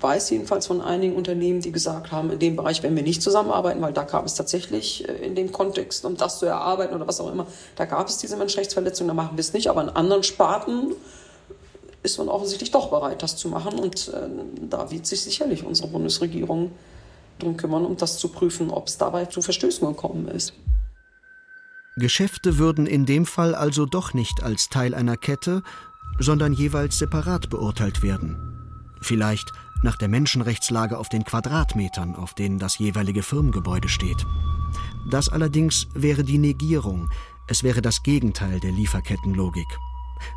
weiß 0.00 0.28
jedenfalls 0.30 0.66
von 0.66 0.82
einigen 0.82 1.16
Unternehmen, 1.16 1.62
die 1.62 1.72
gesagt 1.72 2.12
haben, 2.12 2.30
in 2.30 2.38
dem 2.38 2.56
Bereich 2.56 2.82
werden 2.82 2.94
wir 2.94 3.02
nicht 3.02 3.22
zusammenarbeiten, 3.22 3.80
weil 3.80 3.94
da 3.94 4.02
gab 4.02 4.26
es 4.26 4.34
tatsächlich 4.34 5.08
äh, 5.08 5.12
in 5.12 5.34
dem 5.34 5.50
Kontext, 5.50 6.04
um 6.04 6.18
das 6.18 6.38
zu 6.38 6.44
erarbeiten 6.44 6.94
oder 6.94 7.06
was 7.06 7.20
auch 7.20 7.32
immer, 7.32 7.46
da 7.76 7.86
gab 7.86 8.08
es 8.08 8.18
diese 8.18 8.36
Menschenrechtsverletzungen, 8.36 9.08
da 9.08 9.14
machen 9.14 9.38
wir 9.38 9.40
es 9.40 9.54
nicht. 9.54 9.68
Aber 9.68 9.80
in 9.80 9.88
anderen 9.88 10.24
Sparten 10.24 10.92
ist 12.02 12.18
man 12.18 12.28
offensichtlich 12.28 12.70
doch 12.70 12.90
bereit, 12.90 13.22
das 13.22 13.36
zu 13.36 13.48
machen. 13.48 13.78
Und 13.78 14.08
äh, 14.08 14.28
da 14.68 14.90
wird 14.90 15.06
sich 15.06 15.22
sicherlich 15.22 15.64
unsere 15.64 15.88
Bundesregierung 15.88 16.72
darum 17.38 17.56
kümmern, 17.56 17.84
um 17.84 17.96
das 17.96 18.18
zu 18.18 18.28
prüfen, 18.28 18.70
ob 18.70 18.88
es 18.88 18.98
dabei 18.98 19.26
zu 19.26 19.42
Verstößen 19.42 19.86
gekommen 19.86 20.28
ist. 20.28 20.54
Geschäfte 21.96 22.58
würden 22.58 22.86
in 22.86 23.06
dem 23.06 23.24
Fall 23.24 23.54
also 23.54 23.86
doch 23.86 24.14
nicht 24.14 24.42
als 24.42 24.68
Teil 24.68 24.94
einer 24.94 25.16
Kette, 25.16 25.62
sondern 26.18 26.52
jeweils 26.52 26.98
separat 26.98 27.50
beurteilt 27.50 28.02
werden. 28.02 28.36
Vielleicht 29.00 29.52
nach 29.82 29.96
der 29.96 30.08
Menschenrechtslage 30.08 30.98
auf 30.98 31.08
den 31.08 31.24
Quadratmetern, 31.24 32.16
auf 32.16 32.34
denen 32.34 32.58
das 32.58 32.78
jeweilige 32.78 33.22
Firmengebäude 33.22 33.88
steht. 33.88 34.26
Das 35.10 35.28
allerdings 35.28 35.86
wäre 35.94 36.24
die 36.24 36.38
Negierung, 36.38 37.10
es 37.46 37.62
wäre 37.62 37.82
das 37.82 38.02
Gegenteil 38.02 38.60
der 38.60 38.72
Lieferkettenlogik. 38.72 39.66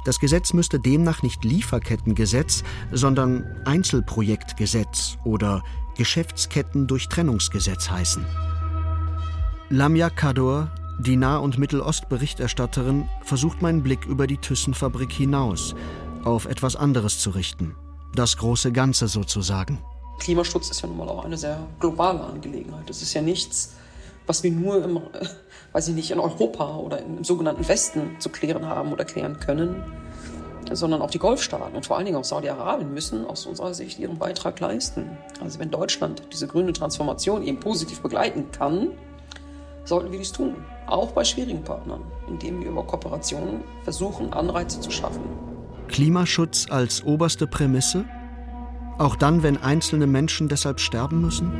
Das 0.03 0.19
Gesetz 0.19 0.53
müsste 0.53 0.79
demnach 0.79 1.23
nicht 1.23 1.45
Lieferkettengesetz, 1.45 2.63
sondern 2.91 3.45
Einzelprojektgesetz 3.65 5.17
oder 5.23 5.63
Geschäftskettendurchtrennungsgesetz 5.97 7.89
heißen. 7.89 8.25
Lamia 9.69 10.09
Kador, 10.09 10.71
die 10.99 11.17
Nah- 11.17 11.37
und 11.37 11.57
Mittelost-Berichterstatterin, 11.57 13.09
versucht 13.23 13.61
meinen 13.61 13.83
Blick 13.83 14.05
über 14.05 14.27
die 14.27 14.37
Thyssen-Fabrik 14.37 15.11
hinaus 15.11 15.75
auf 16.23 16.45
etwas 16.45 16.75
anderes 16.75 17.19
zu 17.19 17.31
richten. 17.31 17.75
Das 18.15 18.37
große 18.37 18.71
Ganze 18.71 19.07
sozusagen. 19.07 19.79
Klimaschutz 20.19 20.69
ist 20.69 20.81
ja 20.81 20.87
nun 20.87 20.97
mal 20.97 21.09
auch 21.09 21.25
eine 21.25 21.37
sehr 21.37 21.59
globale 21.79 22.21
Angelegenheit. 22.23 22.89
Das 22.89 23.01
ist 23.01 23.13
ja 23.13 23.21
nichts, 23.21 23.73
was 24.25 24.43
wir 24.43 24.51
nur 24.51 24.83
im, 24.83 24.99
weiß 25.73 25.89
ich 25.89 25.95
nicht, 25.95 26.11
in 26.11 26.19
Europa 26.19 26.77
oder 26.77 26.99
im 27.01 27.23
sogenannten 27.23 27.67
Westen 27.67 28.15
zu 28.19 28.29
klären 28.29 28.65
haben 28.65 28.91
oder 28.91 29.05
klären 29.05 29.39
können, 29.39 29.83
sondern 30.75 31.01
auch 31.01 31.09
die 31.09 31.19
Golfstaaten 31.19 31.75
und 31.75 31.85
vor 31.85 31.97
allen 31.97 32.05
Dingen 32.05 32.17
auch 32.17 32.23
Saudi-Arabien 32.23 32.93
müssen 32.93 33.25
aus 33.25 33.45
unserer 33.45 33.73
Sicht 33.73 33.99
ihren 33.99 34.17
Beitrag 34.17 34.59
leisten. 34.59 35.17
Also 35.41 35.59
wenn 35.59 35.71
Deutschland 35.71 36.21
diese 36.31 36.47
grüne 36.47 36.73
Transformation 36.73 37.43
eben 37.43 37.59
positiv 37.59 38.01
begleiten 38.01 38.51
kann, 38.51 38.89
sollten 39.85 40.11
wir 40.11 40.19
dies 40.19 40.31
tun. 40.31 40.55
Auch 40.85 41.11
bei 41.11 41.23
schwierigen 41.23 41.63
Partnern, 41.63 42.01
indem 42.27 42.61
wir 42.61 42.69
über 42.69 42.83
Kooperationen 42.83 43.61
versuchen, 43.83 44.33
Anreize 44.33 44.79
zu 44.79 44.91
schaffen. 44.91 45.21
Klimaschutz 45.87 46.67
als 46.69 47.03
oberste 47.03 47.47
Prämisse? 47.47 48.05
Auch 48.97 49.15
dann, 49.15 49.43
wenn 49.43 49.57
einzelne 49.57 50.07
Menschen 50.07 50.49
deshalb 50.49 50.79
sterben 50.79 51.21
müssen? 51.21 51.51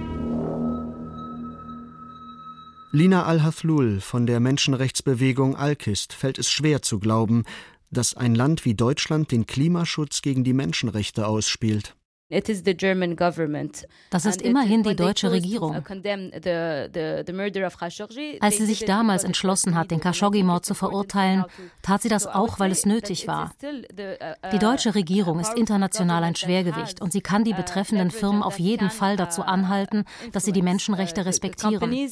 Lina 2.92 3.26
Al-Hathlul 3.26 4.00
von 4.00 4.26
der 4.26 4.40
Menschenrechtsbewegung 4.40 5.56
Al-Kist 5.56 6.14
fällt 6.14 6.40
es 6.40 6.50
schwer 6.50 6.82
zu 6.82 7.00
glauben, 7.00 7.44
dass 7.92 8.16
ein 8.16 8.36
Land 8.36 8.66
wie 8.66 8.76
Deutschland 8.76 9.32
den 9.32 9.46
Klimaschutz 9.46 10.22
gegen 10.22 10.44
die 10.44 10.54
Menschenrechte 10.54 11.28
ausspielt. 11.28 11.96
Das 12.30 14.26
ist 14.26 14.42
immerhin 14.42 14.84
die 14.84 14.98
deutsche 14.98 15.32
Regierung. 15.32 15.76
Als 18.42 18.58
sie 18.58 18.66
sich 18.66 18.84
damals 18.84 19.24
entschlossen 19.24 19.76
hat, 19.76 19.92
den 19.92 20.02
Khashoggi-Mord 20.02 20.66
zu 20.66 20.74
verurteilen, 20.74 21.46
tat 21.84 22.02
sie 22.02 22.10
das 22.10 22.28
auch, 22.28 22.60
weil 22.60 22.72
es 22.72 22.86
nötig 22.86 23.28
war. 23.28 23.54
Uh, 23.64 24.50
die 24.52 24.60
deutsche 24.60 24.94
Regierung 24.94 25.40
ist 25.40 25.54
international 25.54 26.26
ein 26.26 26.36
Schwergewicht 26.36 27.02
und 27.02 27.14
sie 27.14 27.22
kann 27.22 27.46
die 27.46 27.54
uh, 27.54 27.56
betreffenden 27.56 28.12
Firmen 28.12 28.44
auf 28.44 28.60
jeden 28.60 28.90
Fall 28.90 29.16
dazu 29.16 29.44
anhalten, 29.44 30.04
dass 30.34 30.44
sie 30.44 30.52
die 30.52 30.62
Menschenrechte 30.62 31.26
respektieren. 31.26 32.10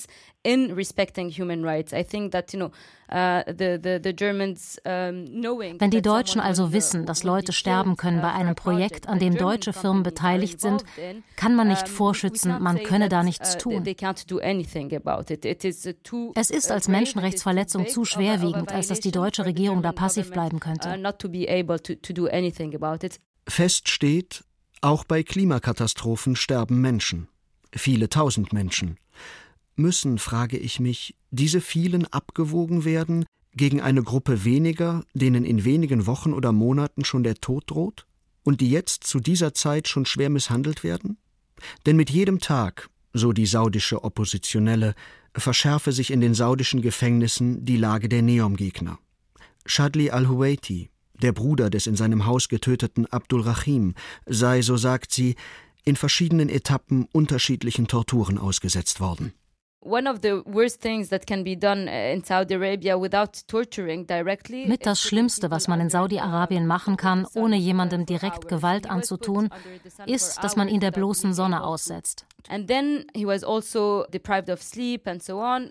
Wenn 5.77 5.91
die 5.91 6.01
Deutschen 6.01 6.41
also 6.41 6.73
wissen, 6.73 7.05
dass 7.05 7.23
Leute 7.23 7.51
sterben 7.51 7.97
können 7.97 8.21
bei 8.21 8.31
einem 8.31 8.55
Projekt, 8.55 9.07
an 9.09 9.19
dem 9.19 9.35
deutsche 9.35 9.73
Firmen 9.73 10.03
beteiligt 10.03 10.61
sind, 10.61 10.83
kann 11.35 11.55
man 11.55 11.67
nicht 11.67 11.87
vorschützen, 11.89 12.61
man 12.61 12.81
könne 12.83 13.09
da 13.09 13.23
nichts 13.23 13.57
tun. 13.57 13.83
Es 16.35 16.49
ist 16.49 16.71
als 16.71 16.87
Menschenrechtsverletzung 16.87 17.87
zu 17.87 18.05
schwerwiegend, 18.05 18.71
als 18.71 18.87
dass 18.87 18.99
die 18.99 19.11
deutsche 19.11 19.45
Regierung 19.45 19.81
da 19.81 19.91
passiv 19.91 20.31
bleiben 20.31 20.59
könnte. 20.59 20.89
Fest 23.47 23.89
steht, 23.89 24.43
auch 24.81 25.03
bei 25.03 25.23
Klimakatastrophen 25.23 26.35
sterben 26.35 26.81
Menschen. 26.81 27.27
Viele 27.73 28.09
tausend 28.09 28.53
Menschen. 28.53 28.97
Müssen, 29.75 30.17
frage 30.17 30.57
ich 30.57 30.79
mich, 30.79 31.15
diese 31.31 31.61
vielen 31.61 32.05
abgewogen 32.05 32.85
werden 32.85 33.25
gegen 33.53 33.81
eine 33.81 34.03
Gruppe 34.03 34.45
weniger, 34.45 35.03
denen 35.13 35.45
in 35.45 35.63
wenigen 35.65 36.05
Wochen 36.05 36.33
oder 36.33 36.51
Monaten 36.51 37.05
schon 37.05 37.23
der 37.23 37.35
Tod 37.35 37.63
droht? 37.67 38.05
Und 38.43 38.61
die 38.61 38.69
jetzt 38.69 39.05
zu 39.05 39.19
dieser 39.19 39.53
Zeit 39.53 39.87
schon 39.87 40.05
schwer 40.05 40.29
misshandelt 40.29 40.83
werden? 40.83 41.17
Denn 41.85 41.95
mit 41.95 42.09
jedem 42.09 42.39
Tag, 42.39 42.89
so 43.13 43.33
die 43.33 43.45
saudische 43.47 44.03
Oppositionelle, 44.03 44.93
verschärfe 45.35 45.91
sich 45.91 46.11
in 46.11 46.21
den 46.21 46.33
saudischen 46.33 46.81
Gefängnissen 46.81 47.65
die 47.65 47.77
Lage 47.77 48.07
der 48.07 48.21
Neom-Gegner. 48.21 48.99
Shadli 49.65 50.11
al-Huwaiti, 50.11 50.89
der 51.21 51.31
Bruder 51.31 51.69
des 51.69 51.87
in 51.87 51.95
seinem 51.95 52.25
Haus 52.25 52.49
getöteten 52.49 53.05
Abdul 53.07 53.41
Rahim, 53.41 53.95
sei, 54.25 54.61
so 54.61 54.77
sagt 54.77 55.11
sie, 55.11 55.35
in 55.83 55.95
verschiedenen 55.95 56.49
Etappen 56.49 57.07
unterschiedlichen 57.11 57.87
Torturen 57.87 58.37
ausgesetzt 58.37 58.99
worden. 58.99 59.33
Mit 64.67 64.85
das 64.85 65.01
Schlimmste, 65.01 65.51
was 65.51 65.67
man 65.67 65.79
in 65.79 65.89
Saudi-Arabien 65.89 66.65
machen 66.65 66.97
kann, 66.97 67.27
ohne 67.35 67.55
jemandem 67.55 68.05
direkt 68.07 68.47
Gewalt 68.47 68.89
anzutun, 68.89 69.49
ist, 70.07 70.43
dass 70.43 70.55
man 70.55 70.69
ihn 70.69 70.79
der 70.79 70.89
bloßen 70.91 71.33
Sonne 71.33 71.63
aussetzt. 71.63 72.25
Also 72.47 72.73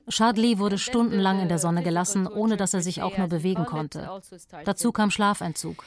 Shadli 0.09 0.59
wurde 0.59 0.79
stundenlang 0.79 1.41
in 1.41 1.49
der 1.49 1.59
Sonne 1.59 1.83
gelassen, 1.83 2.27
ohne 2.27 2.57
dass 2.57 2.75
er 2.75 2.83
sich 2.83 3.03
auch 3.03 3.19
nur 3.19 3.29
bewegen 3.29 3.65
konnte. 3.65 4.09
Also 4.09 4.37
Dazu 4.65 4.93
kam 4.93 5.11
Schlafentzug. 5.11 5.85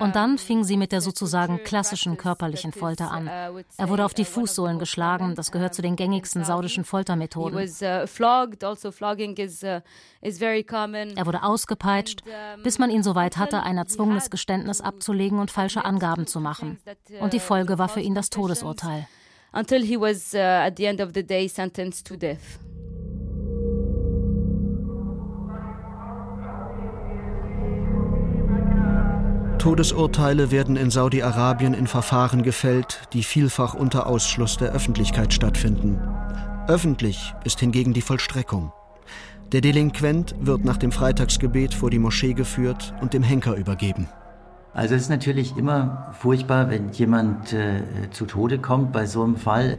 Und 0.00 0.16
dann 0.16 0.38
fing 0.38 0.64
sie 0.64 0.76
mit 0.76 0.90
der 0.92 1.00
sozusagen 1.00 1.62
klassischen 1.62 2.16
körperlichen 2.16 2.72
Folter 2.72 3.10
an. 3.10 3.26
Uh, 3.26 3.60
er 3.76 3.88
wurde 3.88 4.04
auf 4.04 4.14
die 4.14 4.22
uh, 4.22 4.26
Fußsohlen 4.26 4.78
geschlagen, 4.78 5.34
das 5.34 5.52
gehört 5.52 5.74
zu 5.74 5.82
den 5.82 5.96
gängigsten 5.96 6.44
saudischen 6.44 6.84
Foltermethoden. 6.84 7.58
Also 7.58 7.84
er 7.84 8.06
wurde 11.26 11.42
ausgepeitscht, 11.42 12.22
bis 12.62 12.78
man 12.78 12.90
ihn 12.90 13.02
so 13.02 13.14
weit 13.14 13.36
hatte, 13.36 13.62
ein 13.62 13.78
erzwungenes 13.78 14.30
Geständnis 14.30 14.80
abzulegen 14.80 15.38
und 15.38 15.50
falsche 15.50 15.84
Angaben 15.84 16.26
zu 16.26 16.40
machen. 16.40 16.78
Und 17.20 17.32
die 17.32 17.36
uh, 17.36 17.40
Folge 17.40 17.78
war 17.78 17.88
für 17.88 18.00
ihn 18.00 18.14
das 18.14 18.30
Todesurteil. 18.30 19.06
Until 19.52 19.84
he 19.84 19.96
was 20.00 20.34
at 20.34 20.78
the 20.78 20.86
end 20.86 21.00
of 21.00 21.10
the 21.14 21.22
day 21.22 21.46
sentenced 21.46 22.04
to 22.08 22.16
death. 22.16 22.58
Todesurteile 29.64 30.50
werden 30.50 30.76
in 30.76 30.90
Saudi-Arabien 30.90 31.72
in 31.72 31.86
Verfahren 31.86 32.42
gefällt, 32.42 33.08
die 33.14 33.22
vielfach 33.22 33.72
unter 33.72 34.06
Ausschluss 34.06 34.58
der 34.58 34.72
Öffentlichkeit 34.72 35.32
stattfinden. 35.32 35.98
Öffentlich 36.68 37.32
ist 37.44 37.60
hingegen 37.60 37.94
die 37.94 38.02
Vollstreckung. 38.02 38.74
Der 39.52 39.62
Delinquent 39.62 40.34
wird 40.38 40.66
nach 40.66 40.76
dem 40.76 40.92
Freitagsgebet 40.92 41.72
vor 41.72 41.88
die 41.88 41.98
Moschee 41.98 42.34
geführt 42.34 42.92
und 43.00 43.14
dem 43.14 43.22
Henker 43.22 43.54
übergeben. 43.54 44.06
Also 44.74 44.96
es 44.96 45.04
ist 45.04 45.08
natürlich 45.08 45.56
immer 45.56 46.12
furchtbar, 46.12 46.68
wenn 46.68 46.90
jemand 46.90 47.54
äh, 47.54 47.80
zu 48.10 48.26
Tode 48.26 48.58
kommt 48.58 48.92
bei 48.92 49.06
so 49.06 49.22
einem 49.22 49.36
Fall. 49.36 49.78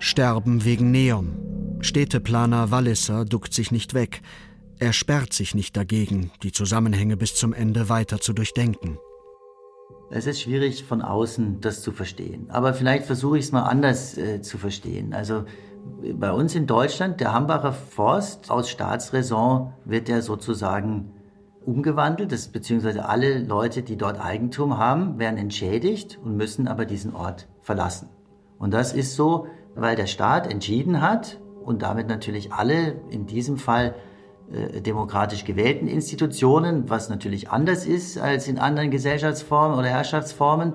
Sterben 0.00 0.64
wegen 0.64 0.90
Neon. 0.90 1.78
Städteplaner 1.80 2.72
Walliser 2.72 3.24
duckt 3.24 3.54
sich 3.54 3.70
nicht 3.70 3.94
weg. 3.94 4.20
Er 4.80 4.92
sperrt 4.92 5.32
sich 5.32 5.56
nicht 5.56 5.76
dagegen, 5.76 6.30
die 6.44 6.52
Zusammenhänge 6.52 7.16
bis 7.16 7.34
zum 7.34 7.52
Ende 7.52 7.88
weiter 7.88 8.20
zu 8.20 8.32
durchdenken. 8.32 8.98
Es 10.10 10.26
ist 10.26 10.40
schwierig 10.40 10.84
von 10.84 11.02
außen 11.02 11.60
das 11.60 11.82
zu 11.82 11.90
verstehen. 11.90 12.48
Aber 12.50 12.72
vielleicht 12.74 13.04
versuche 13.04 13.38
ich 13.38 13.46
es 13.46 13.52
mal 13.52 13.64
anders 13.64 14.16
äh, 14.16 14.40
zu 14.40 14.56
verstehen. 14.56 15.12
Also 15.12 15.44
bei 16.14 16.30
uns 16.30 16.54
in 16.54 16.66
Deutschland, 16.66 17.20
der 17.20 17.32
Hambacher 17.32 17.72
Forst 17.72 18.50
aus 18.50 18.70
Staatsräson 18.70 19.72
wird 19.84 20.08
ja 20.08 20.22
sozusagen 20.22 21.12
umgewandelt, 21.66 22.30
das, 22.30 22.48
beziehungsweise 22.48 23.06
alle 23.06 23.40
Leute, 23.40 23.82
die 23.82 23.96
dort 23.96 24.20
Eigentum 24.20 24.78
haben, 24.78 25.18
werden 25.18 25.38
entschädigt 25.38 26.18
und 26.22 26.36
müssen 26.36 26.68
aber 26.68 26.84
diesen 26.84 27.14
Ort 27.14 27.48
verlassen. 27.62 28.08
Und 28.58 28.72
das 28.72 28.92
ist 28.92 29.16
so, 29.16 29.48
weil 29.74 29.96
der 29.96 30.06
Staat 30.06 30.50
entschieden 30.50 31.00
hat 31.02 31.40
und 31.64 31.82
damit 31.82 32.08
natürlich 32.08 32.52
alle 32.52 33.00
in 33.10 33.26
diesem 33.26 33.58
Fall 33.58 33.94
demokratisch 34.50 35.44
gewählten 35.44 35.88
Institutionen, 35.88 36.88
was 36.88 37.10
natürlich 37.10 37.50
anders 37.50 37.86
ist 37.86 38.18
als 38.18 38.48
in 38.48 38.58
anderen 38.58 38.90
Gesellschaftsformen 38.90 39.78
oder 39.78 39.88
Herrschaftsformen. 39.88 40.74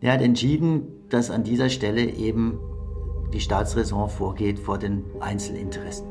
Er 0.00 0.12
hat 0.12 0.20
entschieden, 0.20 0.88
dass 1.08 1.30
an 1.30 1.42
dieser 1.42 1.70
Stelle 1.70 2.02
eben 2.02 2.58
die 3.32 3.40
Staatsräson 3.40 4.08
vorgeht 4.08 4.58
vor 4.58 4.78
den 4.78 5.04
Einzelinteressen. 5.20 6.06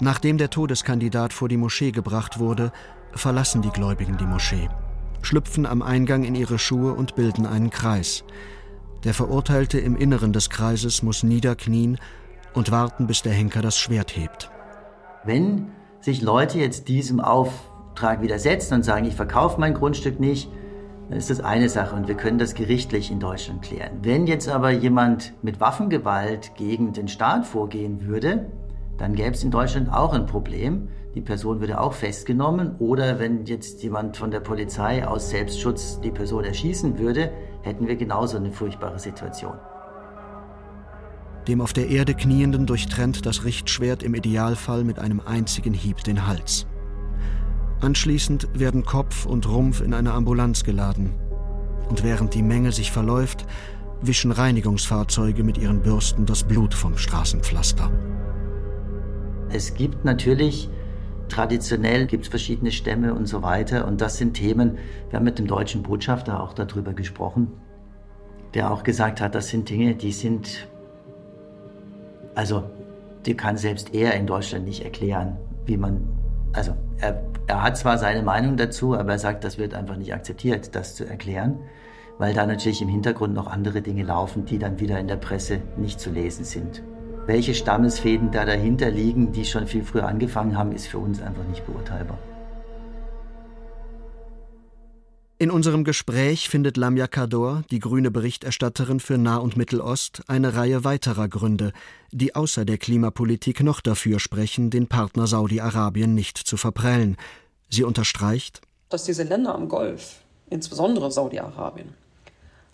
Nachdem 0.00 0.36
der 0.36 0.50
Todeskandidat 0.50 1.32
vor 1.32 1.48
die 1.48 1.56
Moschee 1.56 1.90
gebracht 1.90 2.38
wurde, 2.38 2.70
verlassen 3.12 3.62
die 3.62 3.70
Gläubigen 3.70 4.18
die 4.18 4.26
Moschee, 4.26 4.68
schlüpfen 5.22 5.64
am 5.64 5.80
Eingang 5.80 6.24
in 6.24 6.34
ihre 6.34 6.58
Schuhe 6.58 6.92
und 6.92 7.14
bilden 7.14 7.46
einen 7.46 7.70
Kreis. 7.70 8.24
Der 9.06 9.14
Verurteilte 9.14 9.78
im 9.78 9.96
Inneren 9.96 10.32
des 10.32 10.50
Kreises 10.50 11.04
muss 11.04 11.22
niederknien 11.22 11.96
und 12.54 12.72
warten, 12.72 13.06
bis 13.06 13.22
der 13.22 13.32
Henker 13.32 13.62
das 13.62 13.78
Schwert 13.78 14.16
hebt. 14.16 14.50
Wenn 15.24 15.68
sich 16.00 16.22
Leute 16.22 16.58
jetzt 16.58 16.88
diesem 16.88 17.20
Auftrag 17.20 18.20
widersetzen 18.20 18.74
und 18.74 18.84
sagen, 18.84 19.06
ich 19.06 19.14
verkaufe 19.14 19.60
mein 19.60 19.74
Grundstück 19.74 20.18
nicht, 20.18 20.50
dann 21.08 21.18
ist 21.18 21.30
das 21.30 21.38
eine 21.38 21.68
Sache 21.68 21.94
und 21.94 22.08
wir 22.08 22.16
können 22.16 22.38
das 22.38 22.54
gerichtlich 22.54 23.12
in 23.12 23.20
Deutschland 23.20 23.62
klären. 23.62 23.92
Wenn 24.02 24.26
jetzt 24.26 24.48
aber 24.48 24.72
jemand 24.72 25.34
mit 25.40 25.60
Waffengewalt 25.60 26.56
gegen 26.56 26.92
den 26.92 27.06
Staat 27.06 27.46
vorgehen 27.46 28.06
würde, 28.06 28.50
dann 28.98 29.14
gäbe 29.14 29.36
es 29.36 29.44
in 29.44 29.52
Deutschland 29.52 29.88
auch 29.88 30.14
ein 30.14 30.26
Problem. 30.26 30.88
Die 31.14 31.20
Person 31.20 31.60
würde 31.60 31.80
auch 31.80 31.92
festgenommen 31.92 32.74
oder 32.80 33.20
wenn 33.20 33.46
jetzt 33.46 33.84
jemand 33.84 34.16
von 34.16 34.32
der 34.32 34.40
Polizei 34.40 35.06
aus 35.06 35.30
Selbstschutz 35.30 36.00
die 36.00 36.10
Person 36.10 36.42
erschießen 36.42 36.98
würde, 36.98 37.30
hätten 37.66 37.86
wir 37.86 37.96
genauso 37.96 38.36
eine 38.36 38.52
furchtbare 38.52 38.98
Situation. 38.98 39.58
Dem 41.48 41.60
auf 41.60 41.72
der 41.72 41.88
Erde 41.88 42.14
Knienden 42.14 42.66
durchtrennt 42.66 43.26
das 43.26 43.44
Richtschwert 43.44 44.02
im 44.02 44.14
Idealfall 44.14 44.84
mit 44.84 44.98
einem 44.98 45.20
einzigen 45.20 45.74
Hieb 45.74 46.02
den 46.02 46.26
Hals. 46.26 46.66
Anschließend 47.80 48.48
werden 48.58 48.84
Kopf 48.84 49.26
und 49.26 49.48
Rumpf 49.48 49.80
in 49.80 49.94
eine 49.94 50.12
Ambulanz 50.12 50.64
geladen. 50.64 51.14
Und 51.88 52.02
während 52.02 52.34
die 52.34 52.42
Menge 52.42 52.72
sich 52.72 52.90
verläuft, 52.90 53.46
wischen 54.00 54.32
Reinigungsfahrzeuge 54.32 55.44
mit 55.44 55.58
ihren 55.58 55.82
Bürsten 55.82 56.26
das 56.26 56.42
Blut 56.42 56.74
vom 56.74 56.96
Straßenpflaster. 56.96 57.90
Es 59.50 59.74
gibt 59.74 60.04
natürlich 60.04 60.68
Traditionell 61.28 62.06
gibt 62.06 62.24
es 62.24 62.30
verschiedene 62.30 62.70
Stämme 62.70 63.14
und 63.14 63.26
so 63.26 63.42
weiter. 63.42 63.86
Und 63.86 64.00
das 64.00 64.16
sind 64.16 64.34
Themen, 64.34 64.78
wir 65.10 65.18
haben 65.18 65.24
mit 65.24 65.38
dem 65.38 65.46
deutschen 65.46 65.82
Botschafter 65.82 66.42
auch 66.42 66.52
darüber 66.52 66.92
gesprochen, 66.92 67.52
der 68.54 68.70
auch 68.70 68.84
gesagt 68.84 69.20
hat, 69.20 69.34
das 69.34 69.48
sind 69.48 69.68
Dinge, 69.68 69.94
die 69.94 70.12
sind, 70.12 70.68
also 72.34 72.64
die 73.26 73.36
kann 73.36 73.56
selbst 73.56 73.94
er 73.94 74.14
in 74.14 74.26
Deutschland 74.26 74.64
nicht 74.64 74.84
erklären, 74.84 75.36
wie 75.66 75.76
man, 75.76 76.08
also 76.52 76.72
er, 76.98 77.22
er 77.48 77.62
hat 77.62 77.76
zwar 77.76 77.98
seine 77.98 78.22
Meinung 78.22 78.56
dazu, 78.56 78.94
aber 78.94 79.12
er 79.12 79.18
sagt, 79.18 79.44
das 79.44 79.58
wird 79.58 79.74
einfach 79.74 79.96
nicht 79.96 80.14
akzeptiert, 80.14 80.74
das 80.74 80.94
zu 80.94 81.04
erklären, 81.04 81.58
weil 82.18 82.32
da 82.32 82.46
natürlich 82.46 82.80
im 82.80 82.88
Hintergrund 82.88 83.34
noch 83.34 83.48
andere 83.48 83.82
Dinge 83.82 84.04
laufen, 84.04 84.44
die 84.44 84.58
dann 84.58 84.80
wieder 84.80 84.98
in 84.98 85.08
der 85.08 85.16
Presse 85.16 85.60
nicht 85.76 86.00
zu 86.00 86.10
lesen 86.10 86.44
sind. 86.44 86.82
Welche 87.26 87.54
Stammesfäden 87.54 88.30
da 88.30 88.44
dahinter 88.44 88.90
liegen, 88.90 89.32
die 89.32 89.44
schon 89.44 89.66
viel 89.66 89.82
früher 89.82 90.06
angefangen 90.06 90.56
haben, 90.56 90.70
ist 90.72 90.86
für 90.86 90.98
uns 90.98 91.20
einfach 91.20 91.44
nicht 91.44 91.66
beurteilbar. 91.66 92.18
In 95.38 95.50
unserem 95.50 95.84
Gespräch 95.84 96.48
findet 96.48 96.78
Lamia 96.78 97.08
Kador, 97.08 97.62
die 97.70 97.80
grüne 97.80 98.10
Berichterstatterin 98.10 99.00
für 99.00 99.18
Nah- 99.18 99.36
und 99.36 99.56
Mittelost, 99.56 100.22
eine 100.28 100.54
Reihe 100.54 100.84
weiterer 100.84 101.28
Gründe, 101.28 101.72
die 102.10 102.34
außer 102.34 102.64
der 102.64 102.78
Klimapolitik 102.78 103.62
noch 103.62 103.82
dafür 103.82 104.18
sprechen, 104.18 104.70
den 104.70 104.86
Partner 104.86 105.26
Saudi-Arabien 105.26 106.14
nicht 106.14 106.38
zu 106.38 106.56
verprellen. 106.56 107.16
Sie 107.68 107.82
unterstreicht, 107.82 108.62
dass 108.88 109.04
diese 109.04 109.24
Länder 109.24 109.54
am 109.54 109.68
Golf, 109.68 110.20
insbesondere 110.48 111.10
Saudi-Arabien, 111.10 111.92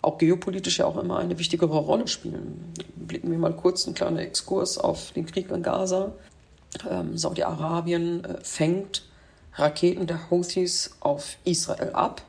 auch 0.03 0.17
geopolitisch 0.17 0.79
ja 0.79 0.85
auch 0.85 0.97
immer 0.97 1.17
eine 1.17 1.39
wichtigere 1.39 1.77
Rolle 1.77 2.07
spielen. 2.07 2.73
Blicken 2.95 3.31
wir 3.31 3.37
mal 3.37 3.55
kurz 3.55 3.85
einen 3.85 3.95
kleinen 3.95 4.17
Exkurs 4.17 4.77
auf 4.77 5.11
den 5.13 5.25
Krieg 5.25 5.49
in 5.49 5.63
Gaza. 5.63 6.11
Ähm, 6.89 7.17
Saudi-Arabien 7.17 8.25
äh, 8.25 8.43
fängt 8.43 9.03
Raketen 9.55 10.05
der 10.05 10.29
Houthis 10.29 10.97
auf 10.99 11.37
Israel 11.45 11.91
ab. 11.93 12.21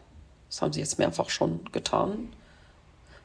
Das 0.49 0.63
haben 0.63 0.73
sie 0.73 0.81
jetzt 0.81 0.99
mehrfach 0.99 1.31
schon 1.31 1.61
getan. 1.73 2.29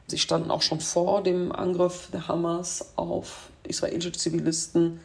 Sie 0.08 0.18
standen 0.18 0.50
auch 0.50 0.62
schon 0.62 0.80
vor 0.80 1.22
dem 1.22 1.52
Angriff 1.52 2.08
der 2.12 2.26
Hamas 2.26 2.94
auf 2.96 3.50
israelische 3.62 4.10
Zivilisten 4.10 5.00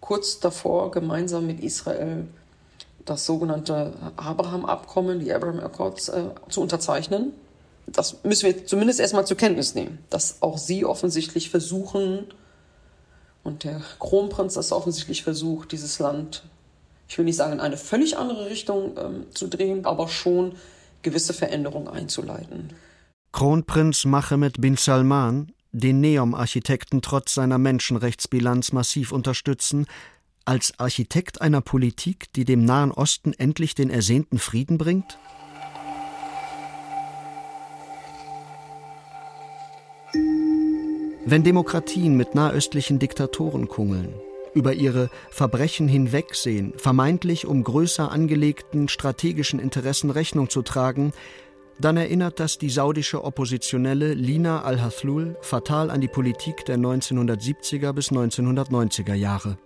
kurz 0.00 0.40
davor, 0.40 0.90
gemeinsam 0.90 1.46
mit 1.46 1.60
Israel 1.60 2.26
das 3.06 3.24
sogenannte 3.24 3.94
Abraham-Abkommen, 4.16 5.20
die 5.20 5.32
Abraham 5.32 5.60
Accords, 5.60 6.10
äh, 6.10 6.24
zu 6.50 6.60
unterzeichnen 6.60 7.32
das 7.86 8.22
müssen 8.24 8.46
wir 8.46 8.66
zumindest 8.66 9.00
erstmal 9.00 9.26
zur 9.26 9.36
Kenntnis 9.36 9.74
nehmen, 9.74 9.98
dass 10.10 10.42
auch 10.42 10.58
sie 10.58 10.84
offensichtlich 10.84 11.50
versuchen 11.50 12.26
und 13.42 13.64
der 13.64 13.80
Kronprinz 13.98 14.54
das 14.54 14.72
offensichtlich 14.72 15.22
versucht, 15.22 15.72
dieses 15.72 15.98
Land, 15.98 16.44
ich 17.08 17.18
will 17.18 17.24
nicht 17.24 17.36
sagen 17.36 17.54
in 17.54 17.60
eine 17.60 17.76
völlig 17.76 18.16
andere 18.16 18.46
Richtung 18.46 18.96
ähm, 18.98 19.26
zu 19.32 19.48
drehen, 19.48 19.84
aber 19.86 20.08
schon 20.08 20.54
gewisse 21.02 21.32
Veränderungen 21.32 21.88
einzuleiten. 21.88 22.70
Kronprinz 23.32 24.04
Mohammed 24.04 24.60
bin 24.60 24.76
Salman, 24.76 25.52
den 25.72 26.00
Neom-Architekten 26.00 27.00
trotz 27.00 27.34
seiner 27.34 27.58
Menschenrechtsbilanz 27.58 28.72
massiv 28.72 29.12
unterstützen, 29.12 29.86
als 30.44 30.78
Architekt 30.78 31.40
einer 31.40 31.60
Politik, 31.60 32.32
die 32.34 32.44
dem 32.44 32.64
Nahen 32.64 32.90
Osten 32.90 33.32
endlich 33.32 33.74
den 33.74 33.88
ersehnten 33.88 34.38
Frieden 34.38 34.78
bringt? 34.78 35.18
Wenn 41.30 41.44
Demokratien 41.44 42.16
mit 42.16 42.34
nahöstlichen 42.34 42.98
Diktatoren 42.98 43.68
kungeln, 43.68 44.14
über 44.52 44.72
ihre 44.72 45.10
Verbrechen 45.30 45.86
hinwegsehen, 45.86 46.72
vermeintlich 46.76 47.46
um 47.46 47.62
größer 47.62 48.10
angelegten 48.10 48.88
strategischen 48.88 49.60
Interessen 49.60 50.10
Rechnung 50.10 50.50
zu 50.50 50.62
tragen, 50.62 51.12
dann 51.78 51.96
erinnert 51.96 52.40
das 52.40 52.58
die 52.58 52.68
saudische 52.68 53.22
Oppositionelle 53.22 54.12
Lina 54.12 54.62
al-Hathlul 54.62 55.36
fatal 55.40 55.92
an 55.92 56.00
die 56.00 56.08
Politik 56.08 56.64
der 56.64 56.78
1970er 56.78 57.92
bis 57.92 58.10
1990er 58.10 59.14
Jahre. 59.14 59.56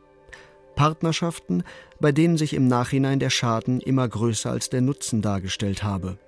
Partnerschaften, 0.77 1.63
bei 1.99 2.13
denen 2.13 2.37
sich 2.37 2.53
im 2.53 2.69
Nachhinein 2.69 3.21
der 3.21 3.31
Schaden 3.31 3.81
immer 3.81 4.07
größer 4.07 4.51
als 4.51 4.69
der 4.69 4.83
Nutzen 4.83 5.23
dargestellt 5.23 5.83
habe. 5.83 6.19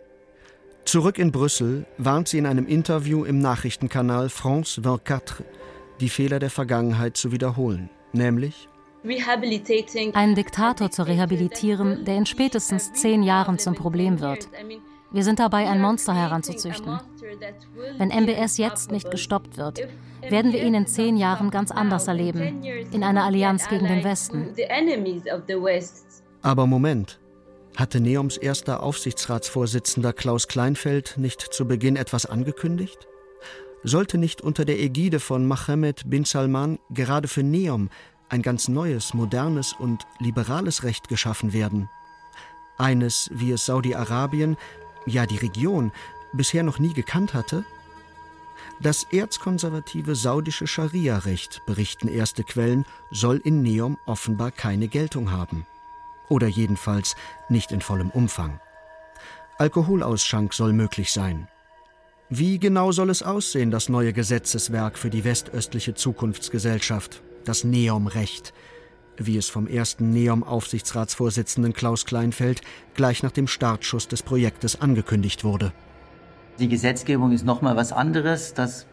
Zurück 0.87 1.18
in 1.18 1.32
Brüssel 1.32 1.84
warnt 1.99 2.28
sie 2.28 2.39
in 2.39 2.47
einem 2.47 2.64
Interview 2.64 3.24
im 3.24 3.41
Nachrichtenkanal 3.41 4.28
France 4.28 4.80
24, 4.80 5.45
die 6.01 6.09
Fehler 6.09 6.39
der 6.39 6.49
Vergangenheit 6.49 7.16
zu 7.16 7.32
wiederholen, 7.32 7.91
nämlich 8.12 8.68
einen 10.14 10.34
Diktator 10.37 10.89
zu 10.93 11.05
rehabilitieren, 11.05 12.05
der 12.05 12.16
in 12.16 12.24
spätestens 12.24 12.93
zehn 12.93 13.24
Jahren 13.24 13.59
zum 13.59 13.74
Problem 13.74 14.20
wird. 14.20 14.49
Wir 15.11 15.24
sind 15.24 15.41
dabei, 15.41 15.68
ein 15.68 15.80
Monster 15.80 16.14
heranzuzüchten. 16.14 17.01
Wenn 17.99 18.11
MBS 18.11 18.57
jetzt 18.57 18.93
nicht 18.93 19.11
gestoppt 19.11 19.57
wird, 19.57 19.80
werden 20.28 20.53
wir 20.53 20.62
ihn 20.62 20.74
in 20.74 20.87
zehn 20.87 21.16
Jahren 21.16 21.51
ganz 21.51 21.72
anders 21.72 22.07
erleben, 22.07 22.62
in 22.93 23.03
einer 23.03 23.24
Allianz 23.24 23.68
gegen 23.68 23.89
den 23.89 24.05
Westen. 24.05 24.55
Aber 26.43 26.66
Moment, 26.68 27.18
hatte 27.77 28.01
Neoms 28.01 28.39
erster 28.39 28.83
Aufsichtsratsvorsitzender 28.83 30.14
Klaus 30.14 30.49
Kleinfeld 30.49 31.18
nicht 31.18 31.43
zu 31.43 31.68
Beginn 31.68 31.97
etwas 31.97 32.24
angekündigt? 32.24 33.07
Sollte 33.85 34.16
nicht 34.16 34.41
unter 34.41 34.64
der 34.64 34.81
Ägide 34.81 35.20
von 35.20 35.47
Mohammed 35.47 36.09
bin 36.09 36.24
Salman 36.24 36.79
gerade 36.91 37.29
für 37.29 37.43
Neom 37.43 37.91
ein 38.31 38.43
ganz 38.43 38.66
neues, 38.68 39.14
modernes 39.14 39.74
und 39.74 40.05
liberales 40.18 40.83
Recht 40.83 41.09
geschaffen 41.09 41.53
werden? 41.53 41.89
Eines, 42.79 43.31
wie 43.33 43.53
es 43.53 43.66
Saudi-Arabien, 43.66 44.57
ja 45.05 45.27
die 45.27 45.37
Region, 45.37 45.93
bisher 46.33 46.62
noch 46.62 46.79
nie 46.79 46.95
gekannt 46.95 47.35
hatte? 47.35 47.64
Das 48.81 49.05
erzkonservative 49.05 50.16
saudische 50.16 50.66
Scharia-Recht, 50.66 51.62
berichten 51.66 52.09
erste 52.09 52.43
Quellen, 52.43 52.87
soll 53.11 53.37
in 53.37 53.62
Neom 53.62 53.99
offenbar 54.07 54.51
keine 54.51 54.89
Geltung 54.89 55.31
haben 55.31 55.66
oder 56.29 56.47
jedenfalls 56.47 57.14
nicht 57.49 57.72
in 57.72 57.81
vollem 57.81 58.11
Umfang. 58.11 58.61
Alkoholausschank 59.59 60.53
soll 60.53 60.72
möglich 60.72 61.12
sein. 61.12 61.49
Wie 62.29 62.59
genau 62.59 62.93
soll 62.93 63.11
es 63.11 63.22
aussehen, 63.22 63.70
das 63.70 63.89
neue 63.89 64.12
Gesetzeswerk 64.12 64.99
für 64.99 65.11
die 65.11 65.24
westöstliche 65.24 65.95
Zukunftsgesellschaft, 65.95 67.22
das 67.45 67.62
NEOM-Recht, 67.62 68.53
wie 69.16 69.37
es 69.37 69.49
vom 69.49 69.66
ersten 69.66 70.11
NEOM-Aufsichtsratsvorsitzenden 70.11 71.72
Klaus 71.72 72.05
Kleinfeld 72.05 72.62
gleich 72.95 73.22
nach 73.22 73.31
dem 73.31 73.47
Startschuss 73.47 74.09
des 74.09 74.22
Projektes 74.22 74.81
angekündigt 74.81 75.45
wurde? 75.45 75.72
Die 76.59 76.68
Gesetzgebung 76.68 77.33
ist 77.33 77.45
nochmal 77.45 77.77
was 77.77 77.93
anderes. 77.93 78.55
Das 78.55 78.87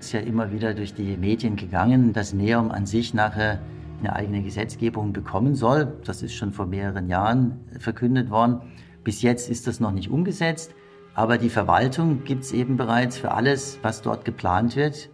ist 0.00 0.12
ja 0.12 0.20
immer 0.20 0.50
wieder 0.52 0.74
durch 0.74 0.94
die 0.94 1.16
Medien 1.16 1.56
gegangen, 1.56 2.12
dass 2.12 2.32
NEOM 2.32 2.70
an 2.70 2.86
sich 2.86 3.14
nachher 3.14 3.60
eine 4.00 4.16
eigene 4.16 4.42
Gesetzgebung 4.42 5.12
bekommen 5.12 5.54
soll. 5.54 5.92
Das 6.04 6.22
ist 6.22 6.34
schon 6.34 6.52
vor 6.52 6.66
mehreren 6.66 7.08
Jahren 7.08 7.60
verkündet 7.78 8.30
worden. 8.30 8.60
Bis 9.04 9.22
jetzt 9.22 9.48
ist 9.48 9.66
das 9.66 9.80
noch 9.80 9.92
nicht 9.92 10.10
umgesetzt, 10.10 10.74
aber 11.14 11.38
die 11.38 11.48
Verwaltung 11.48 12.24
gibt 12.24 12.44
es 12.44 12.52
eben 12.52 12.76
bereits 12.76 13.16
für 13.18 13.32
alles, 13.32 13.78
was 13.82 14.02
dort 14.02 14.24
geplant 14.24 14.76
wird. 14.76 15.10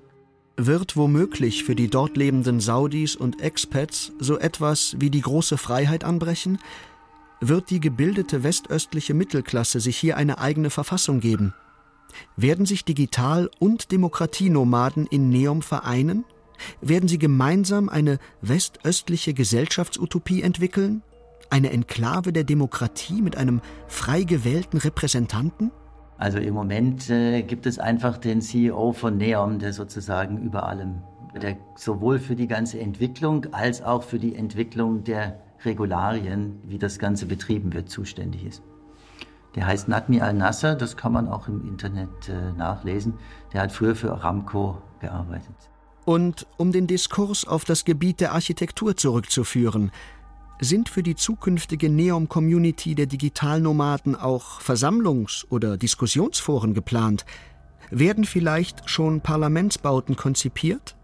Wird 0.57 0.97
womöglich 0.97 1.65
für 1.65 1.75
die 1.75 1.89
dort 1.89 2.17
lebenden 2.17 2.61
Saudis 2.61 3.15
und 3.15 3.43
Expats 3.43 4.13
so 4.19 4.39
etwas 4.39 4.97
wie 4.99 5.11
die 5.11 5.21
große 5.21 5.59
Freiheit 5.59 6.03
anbrechen? 6.03 6.59
Wird 7.41 7.69
die 7.69 7.81
gebildete 7.81 8.43
westöstliche 8.43 9.13
Mittelklasse 9.13 9.81
sich 9.81 9.99
hier 9.99 10.17
eine 10.17 10.39
eigene 10.39 10.71
Verfassung 10.71 11.21
geben? 11.21 11.53
Werden 12.37 12.65
sich 12.65 12.87
Digital- 12.87 13.51
und 13.59 13.93
Demokratienomaden 13.93 15.07
in 15.07 15.29
Neom 15.29 15.61
vereinen? 15.61 16.25
Werden 16.81 17.09
sie 17.09 17.19
gemeinsam 17.19 17.89
eine 17.89 18.19
westöstliche 18.41 19.35
Gesellschaftsutopie 19.35 20.43
entwickeln? 20.43 21.03
Eine 21.51 21.71
Enklave 21.71 22.33
der 22.33 22.45
Demokratie 22.45 23.23
mit 23.23 23.37
einem 23.37 23.61
frei 23.87 24.25
gewählten 24.25 24.79
Repräsentanten? 24.79 25.71
Also 26.19 26.39
im 26.39 26.55
Moment 26.55 27.11
äh, 27.11 27.43
gibt 27.43 27.67
es 27.67 27.79
einfach 27.79 28.17
den 28.19 28.41
CEO 28.41 28.93
von 28.93 29.19
Neom, 29.19 29.59
der 29.59 29.73
sozusagen 29.73 30.39
über 30.39 30.67
allem, 30.67 31.03
der 31.41 31.57
sowohl 31.77 32.19
für 32.19 32.37
die 32.37 32.49
ganze 32.49 32.81
Entwicklung 32.81 33.47
als 33.53 33.83
auch 33.83 34.03
für 34.03 34.19
die 34.19 34.35
Entwicklung 34.35 35.05
der 35.05 35.41
Regularien, 35.65 36.59
wie 36.65 36.79
das 36.79 36.99
Ganze 36.99 37.27
betrieben 37.27 37.73
wird, 37.73 37.91
zuständig 37.91 38.45
ist. 38.45 38.63
Der 39.55 39.67
heißt 39.67 39.89
Nadmi 39.89 40.21
al-Nasser, 40.21 40.75
das 40.75 40.97
kann 40.97 41.13
man 41.13 41.29
auch 41.29 41.49
im 41.49 41.67
Internet 41.67 42.29
äh, 42.29 42.53
nachlesen. 42.57 43.15
Der 43.53 43.63
hat 43.63 43.73
früher 43.73 43.95
für 43.95 44.13
Aramco 44.13 44.83
gearbeitet. 45.01 45.57
Und 46.07 46.47
um 46.57 46.71
den 46.71 46.87
Diskurs 46.87 47.45
auf 47.45 47.65
das 47.65 47.85
Gebiet 47.85 48.21
der 48.21 48.33
Architektur 48.33 48.97
zurückzuführen, 48.97 49.91
sind 50.61 50.89
für 50.89 51.03
die 51.03 51.17
zukünftige 51.17 51.91
Neom-Community 51.91 52.95
der 52.95 53.07
Digitalnomaden 53.07 54.15
auch 54.15 54.61
Versammlungs- 54.61 55.45
oder 55.51 55.77
Diskussionsforen 55.77 56.75
geplant? 56.75 57.27
Werden 57.91 58.25
vielleicht 58.25 58.89
schon 58.89 59.21
Parlamentsbauten 59.21 60.15
konzipiert? 60.15 60.97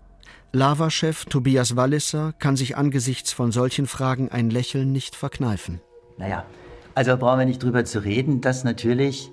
Lava-Chef 0.53 1.25
Tobias 1.25 1.75
Walliser 1.75 2.33
kann 2.39 2.57
sich 2.57 2.77
angesichts 2.77 3.33
von 3.33 3.51
solchen 3.51 3.89
Fragen 3.89 4.31
ein 4.31 4.51
Lächeln 4.51 4.93
nicht 4.93 5.17
verkneifen. 5.17 5.81
Naja, 6.17 6.47
also 6.95 7.17
brauchen 7.17 7.41
wir 7.41 7.47
nicht 7.47 7.63
drüber 7.63 7.85
zu 7.85 8.05
reden, 8.05 8.41
dass 8.41 8.63
natürlich 8.63 9.33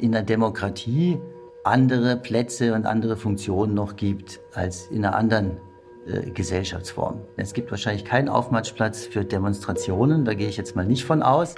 in 0.00 0.10
der 0.10 0.22
Demokratie 0.22 1.18
andere 1.64 2.16
Plätze 2.16 2.74
und 2.74 2.86
andere 2.86 3.16
Funktionen 3.16 3.74
noch 3.74 3.96
gibt 3.96 4.40
als 4.52 4.86
in 4.88 5.04
einer 5.04 5.16
anderen 5.16 5.56
äh, 6.06 6.30
Gesellschaftsform. 6.30 7.22
Es 7.36 7.54
gibt 7.54 7.70
wahrscheinlich 7.70 8.04
keinen 8.04 8.28
Aufmarschplatz 8.28 9.06
für 9.06 9.24
Demonstrationen, 9.24 10.24
da 10.24 10.34
gehe 10.34 10.48
ich 10.48 10.58
jetzt 10.58 10.76
mal 10.76 10.86
nicht 10.86 11.04
von 11.04 11.22
aus. 11.22 11.54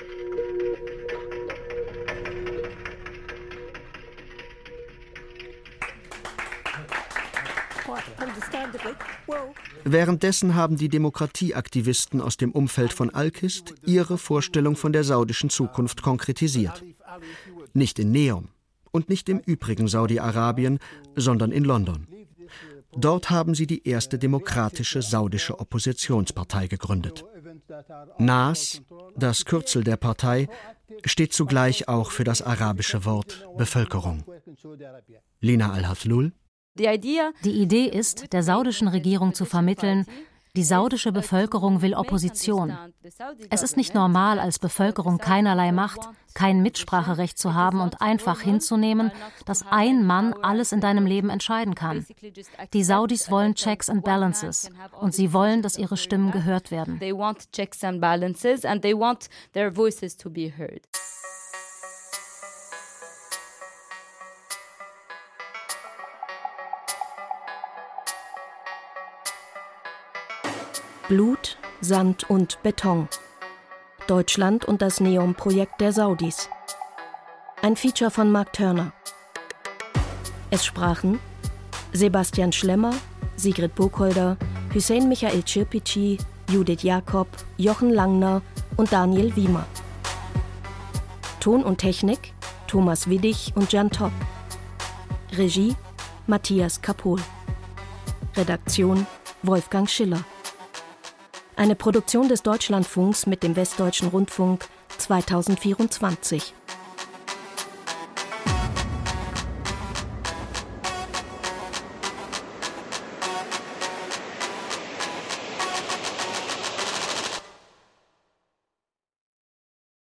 Währenddessen 9.85 10.55
haben 10.55 10.77
die 10.77 10.89
Demokratieaktivisten 10.89 12.21
aus 12.21 12.37
dem 12.37 12.53
Umfeld 12.53 12.93
von 12.93 13.11
Alkist 13.11 13.75
ihre 13.85 14.19
Vorstellung 14.19 14.77
von 14.77 14.93
der 14.93 15.05
saudischen 15.05 15.51
Zukunft 15.51 16.03
konkretisiert. 16.03 16.83
Nicht 17.73 17.99
in 17.99 18.11
Neom 18.11 18.49
und 18.97 19.09
nicht 19.09 19.29
im 19.29 19.39
übrigen 19.39 19.87
Saudi-Arabien, 19.87 20.79
sondern 21.15 21.53
in 21.53 21.65
London. 21.65 22.09
Dort 22.97 23.31
haben 23.31 23.55
sie 23.55 23.67
die 23.67 23.87
erste 23.87 24.19
demokratische 24.19 25.03
saudische 25.03 25.61
Oppositionspartei 25.61 26.67
gegründet. 26.67 27.25
NAS, 28.19 28.81
das 29.17 29.45
Kürzel 29.45 29.85
der 29.85 29.99
Partei, 29.99 30.49
steht 31.05 31.33
zugleich 31.33 31.89
auch 31.89 32.11
für 32.11 32.25
das 32.25 32.41
arabische 32.41 33.05
Wort 33.05 33.47
Bevölkerung. 33.57 34.25
Lina 35.41 35.73
Al-Hathlul 35.73 36.33
die 36.79 37.63
Idee 37.63 37.87
ist, 37.87 38.33
der 38.35 38.43
saudischen 38.43 38.89
Regierung 38.89 39.33
zu 39.33 39.47
vermitteln, 39.47 40.05
die 40.57 40.65
saudische 40.65 41.13
Bevölkerung 41.13 41.83
will 41.83 41.95
Opposition. 41.95 42.77
Es 43.51 43.63
ist 43.63 43.77
nicht 43.77 43.95
normal, 43.95 44.39
als 44.39 44.59
Bevölkerung 44.59 45.19
keinerlei 45.19 45.71
Macht, 45.71 46.01
kein 46.35 46.63
Mitspracherecht 46.63 47.39
zu 47.39 47.55
haben 47.55 47.81
und 47.81 48.01
einfach 48.01 48.41
hinzunehmen, 48.41 49.11
dass 49.45 49.65
ein 49.71 50.05
Mann 50.05 50.35
alles 50.43 50.73
in 50.73 50.81
deinem 50.81 51.07
Leben 51.07 51.31
entscheiden 51.31 51.75
kann. 51.75 52.07
Die 52.73 52.85
Saudis 52.85 53.31
wollen 53.31 53.55
Checks 53.55 53.89
and 53.89 54.05
Balances 54.05 54.71
und 55.01 55.15
sie 55.15 55.33
wollen, 55.33 55.63
dass 55.63 55.79
ihre 55.79 55.97
Stimmen 55.97 56.31
gehört 56.31 56.71
werden. 56.71 56.99
Blut, 71.09 71.57
Sand 71.81 72.29
und 72.29 72.61
Beton. 72.65 73.09
Deutschland 74.09 74.65
und 74.65 74.83
das 74.83 74.99
Neom-Projekt 74.99 75.81
der 75.81 75.93
Saudis. 75.93 76.49
Ein 77.63 77.77
Feature 77.77 78.11
von 78.11 78.33
Mark 78.33 78.53
Turner. 78.53 78.93
Es 80.51 80.65
sprachen 80.65 81.21
Sebastian 81.93 82.51
Schlemmer, 82.51 82.93
Sigrid 83.37 83.77
Burkholder, 83.77 84.37
Hussein 84.75 85.09
Michael 85.09 85.47
Cirpici, 85.47 86.19
Judith 86.51 86.83
Jakob, 86.83 87.29
Jochen 87.57 87.91
Langner 87.91 88.43
und 88.77 88.93
Daniel 88.93 89.37
Wiemer. 89.37 89.65
Ton 91.39 91.63
und 91.63 91.79
Technik 91.79 92.35
Thomas 92.67 93.09
Widdig 93.09 93.53
und 93.55 93.71
Jan 93.71 93.91
Topp. 93.91 94.13
Regie 95.37 95.77
Matthias 96.27 96.83
Kapohl. 96.83 97.21
Redaktion 98.37 99.07
Wolfgang 99.45 99.89
Schiller. 99.89 100.25
Eine 101.59 101.75
Produktion 101.75 102.29
des 102.29 102.43
Deutschlandfunks 102.43 103.25
mit 103.25 103.43
dem 103.43 103.57
Westdeutschen 103.57 104.09
Rundfunk 104.09 104.69
2024. 104.99 106.53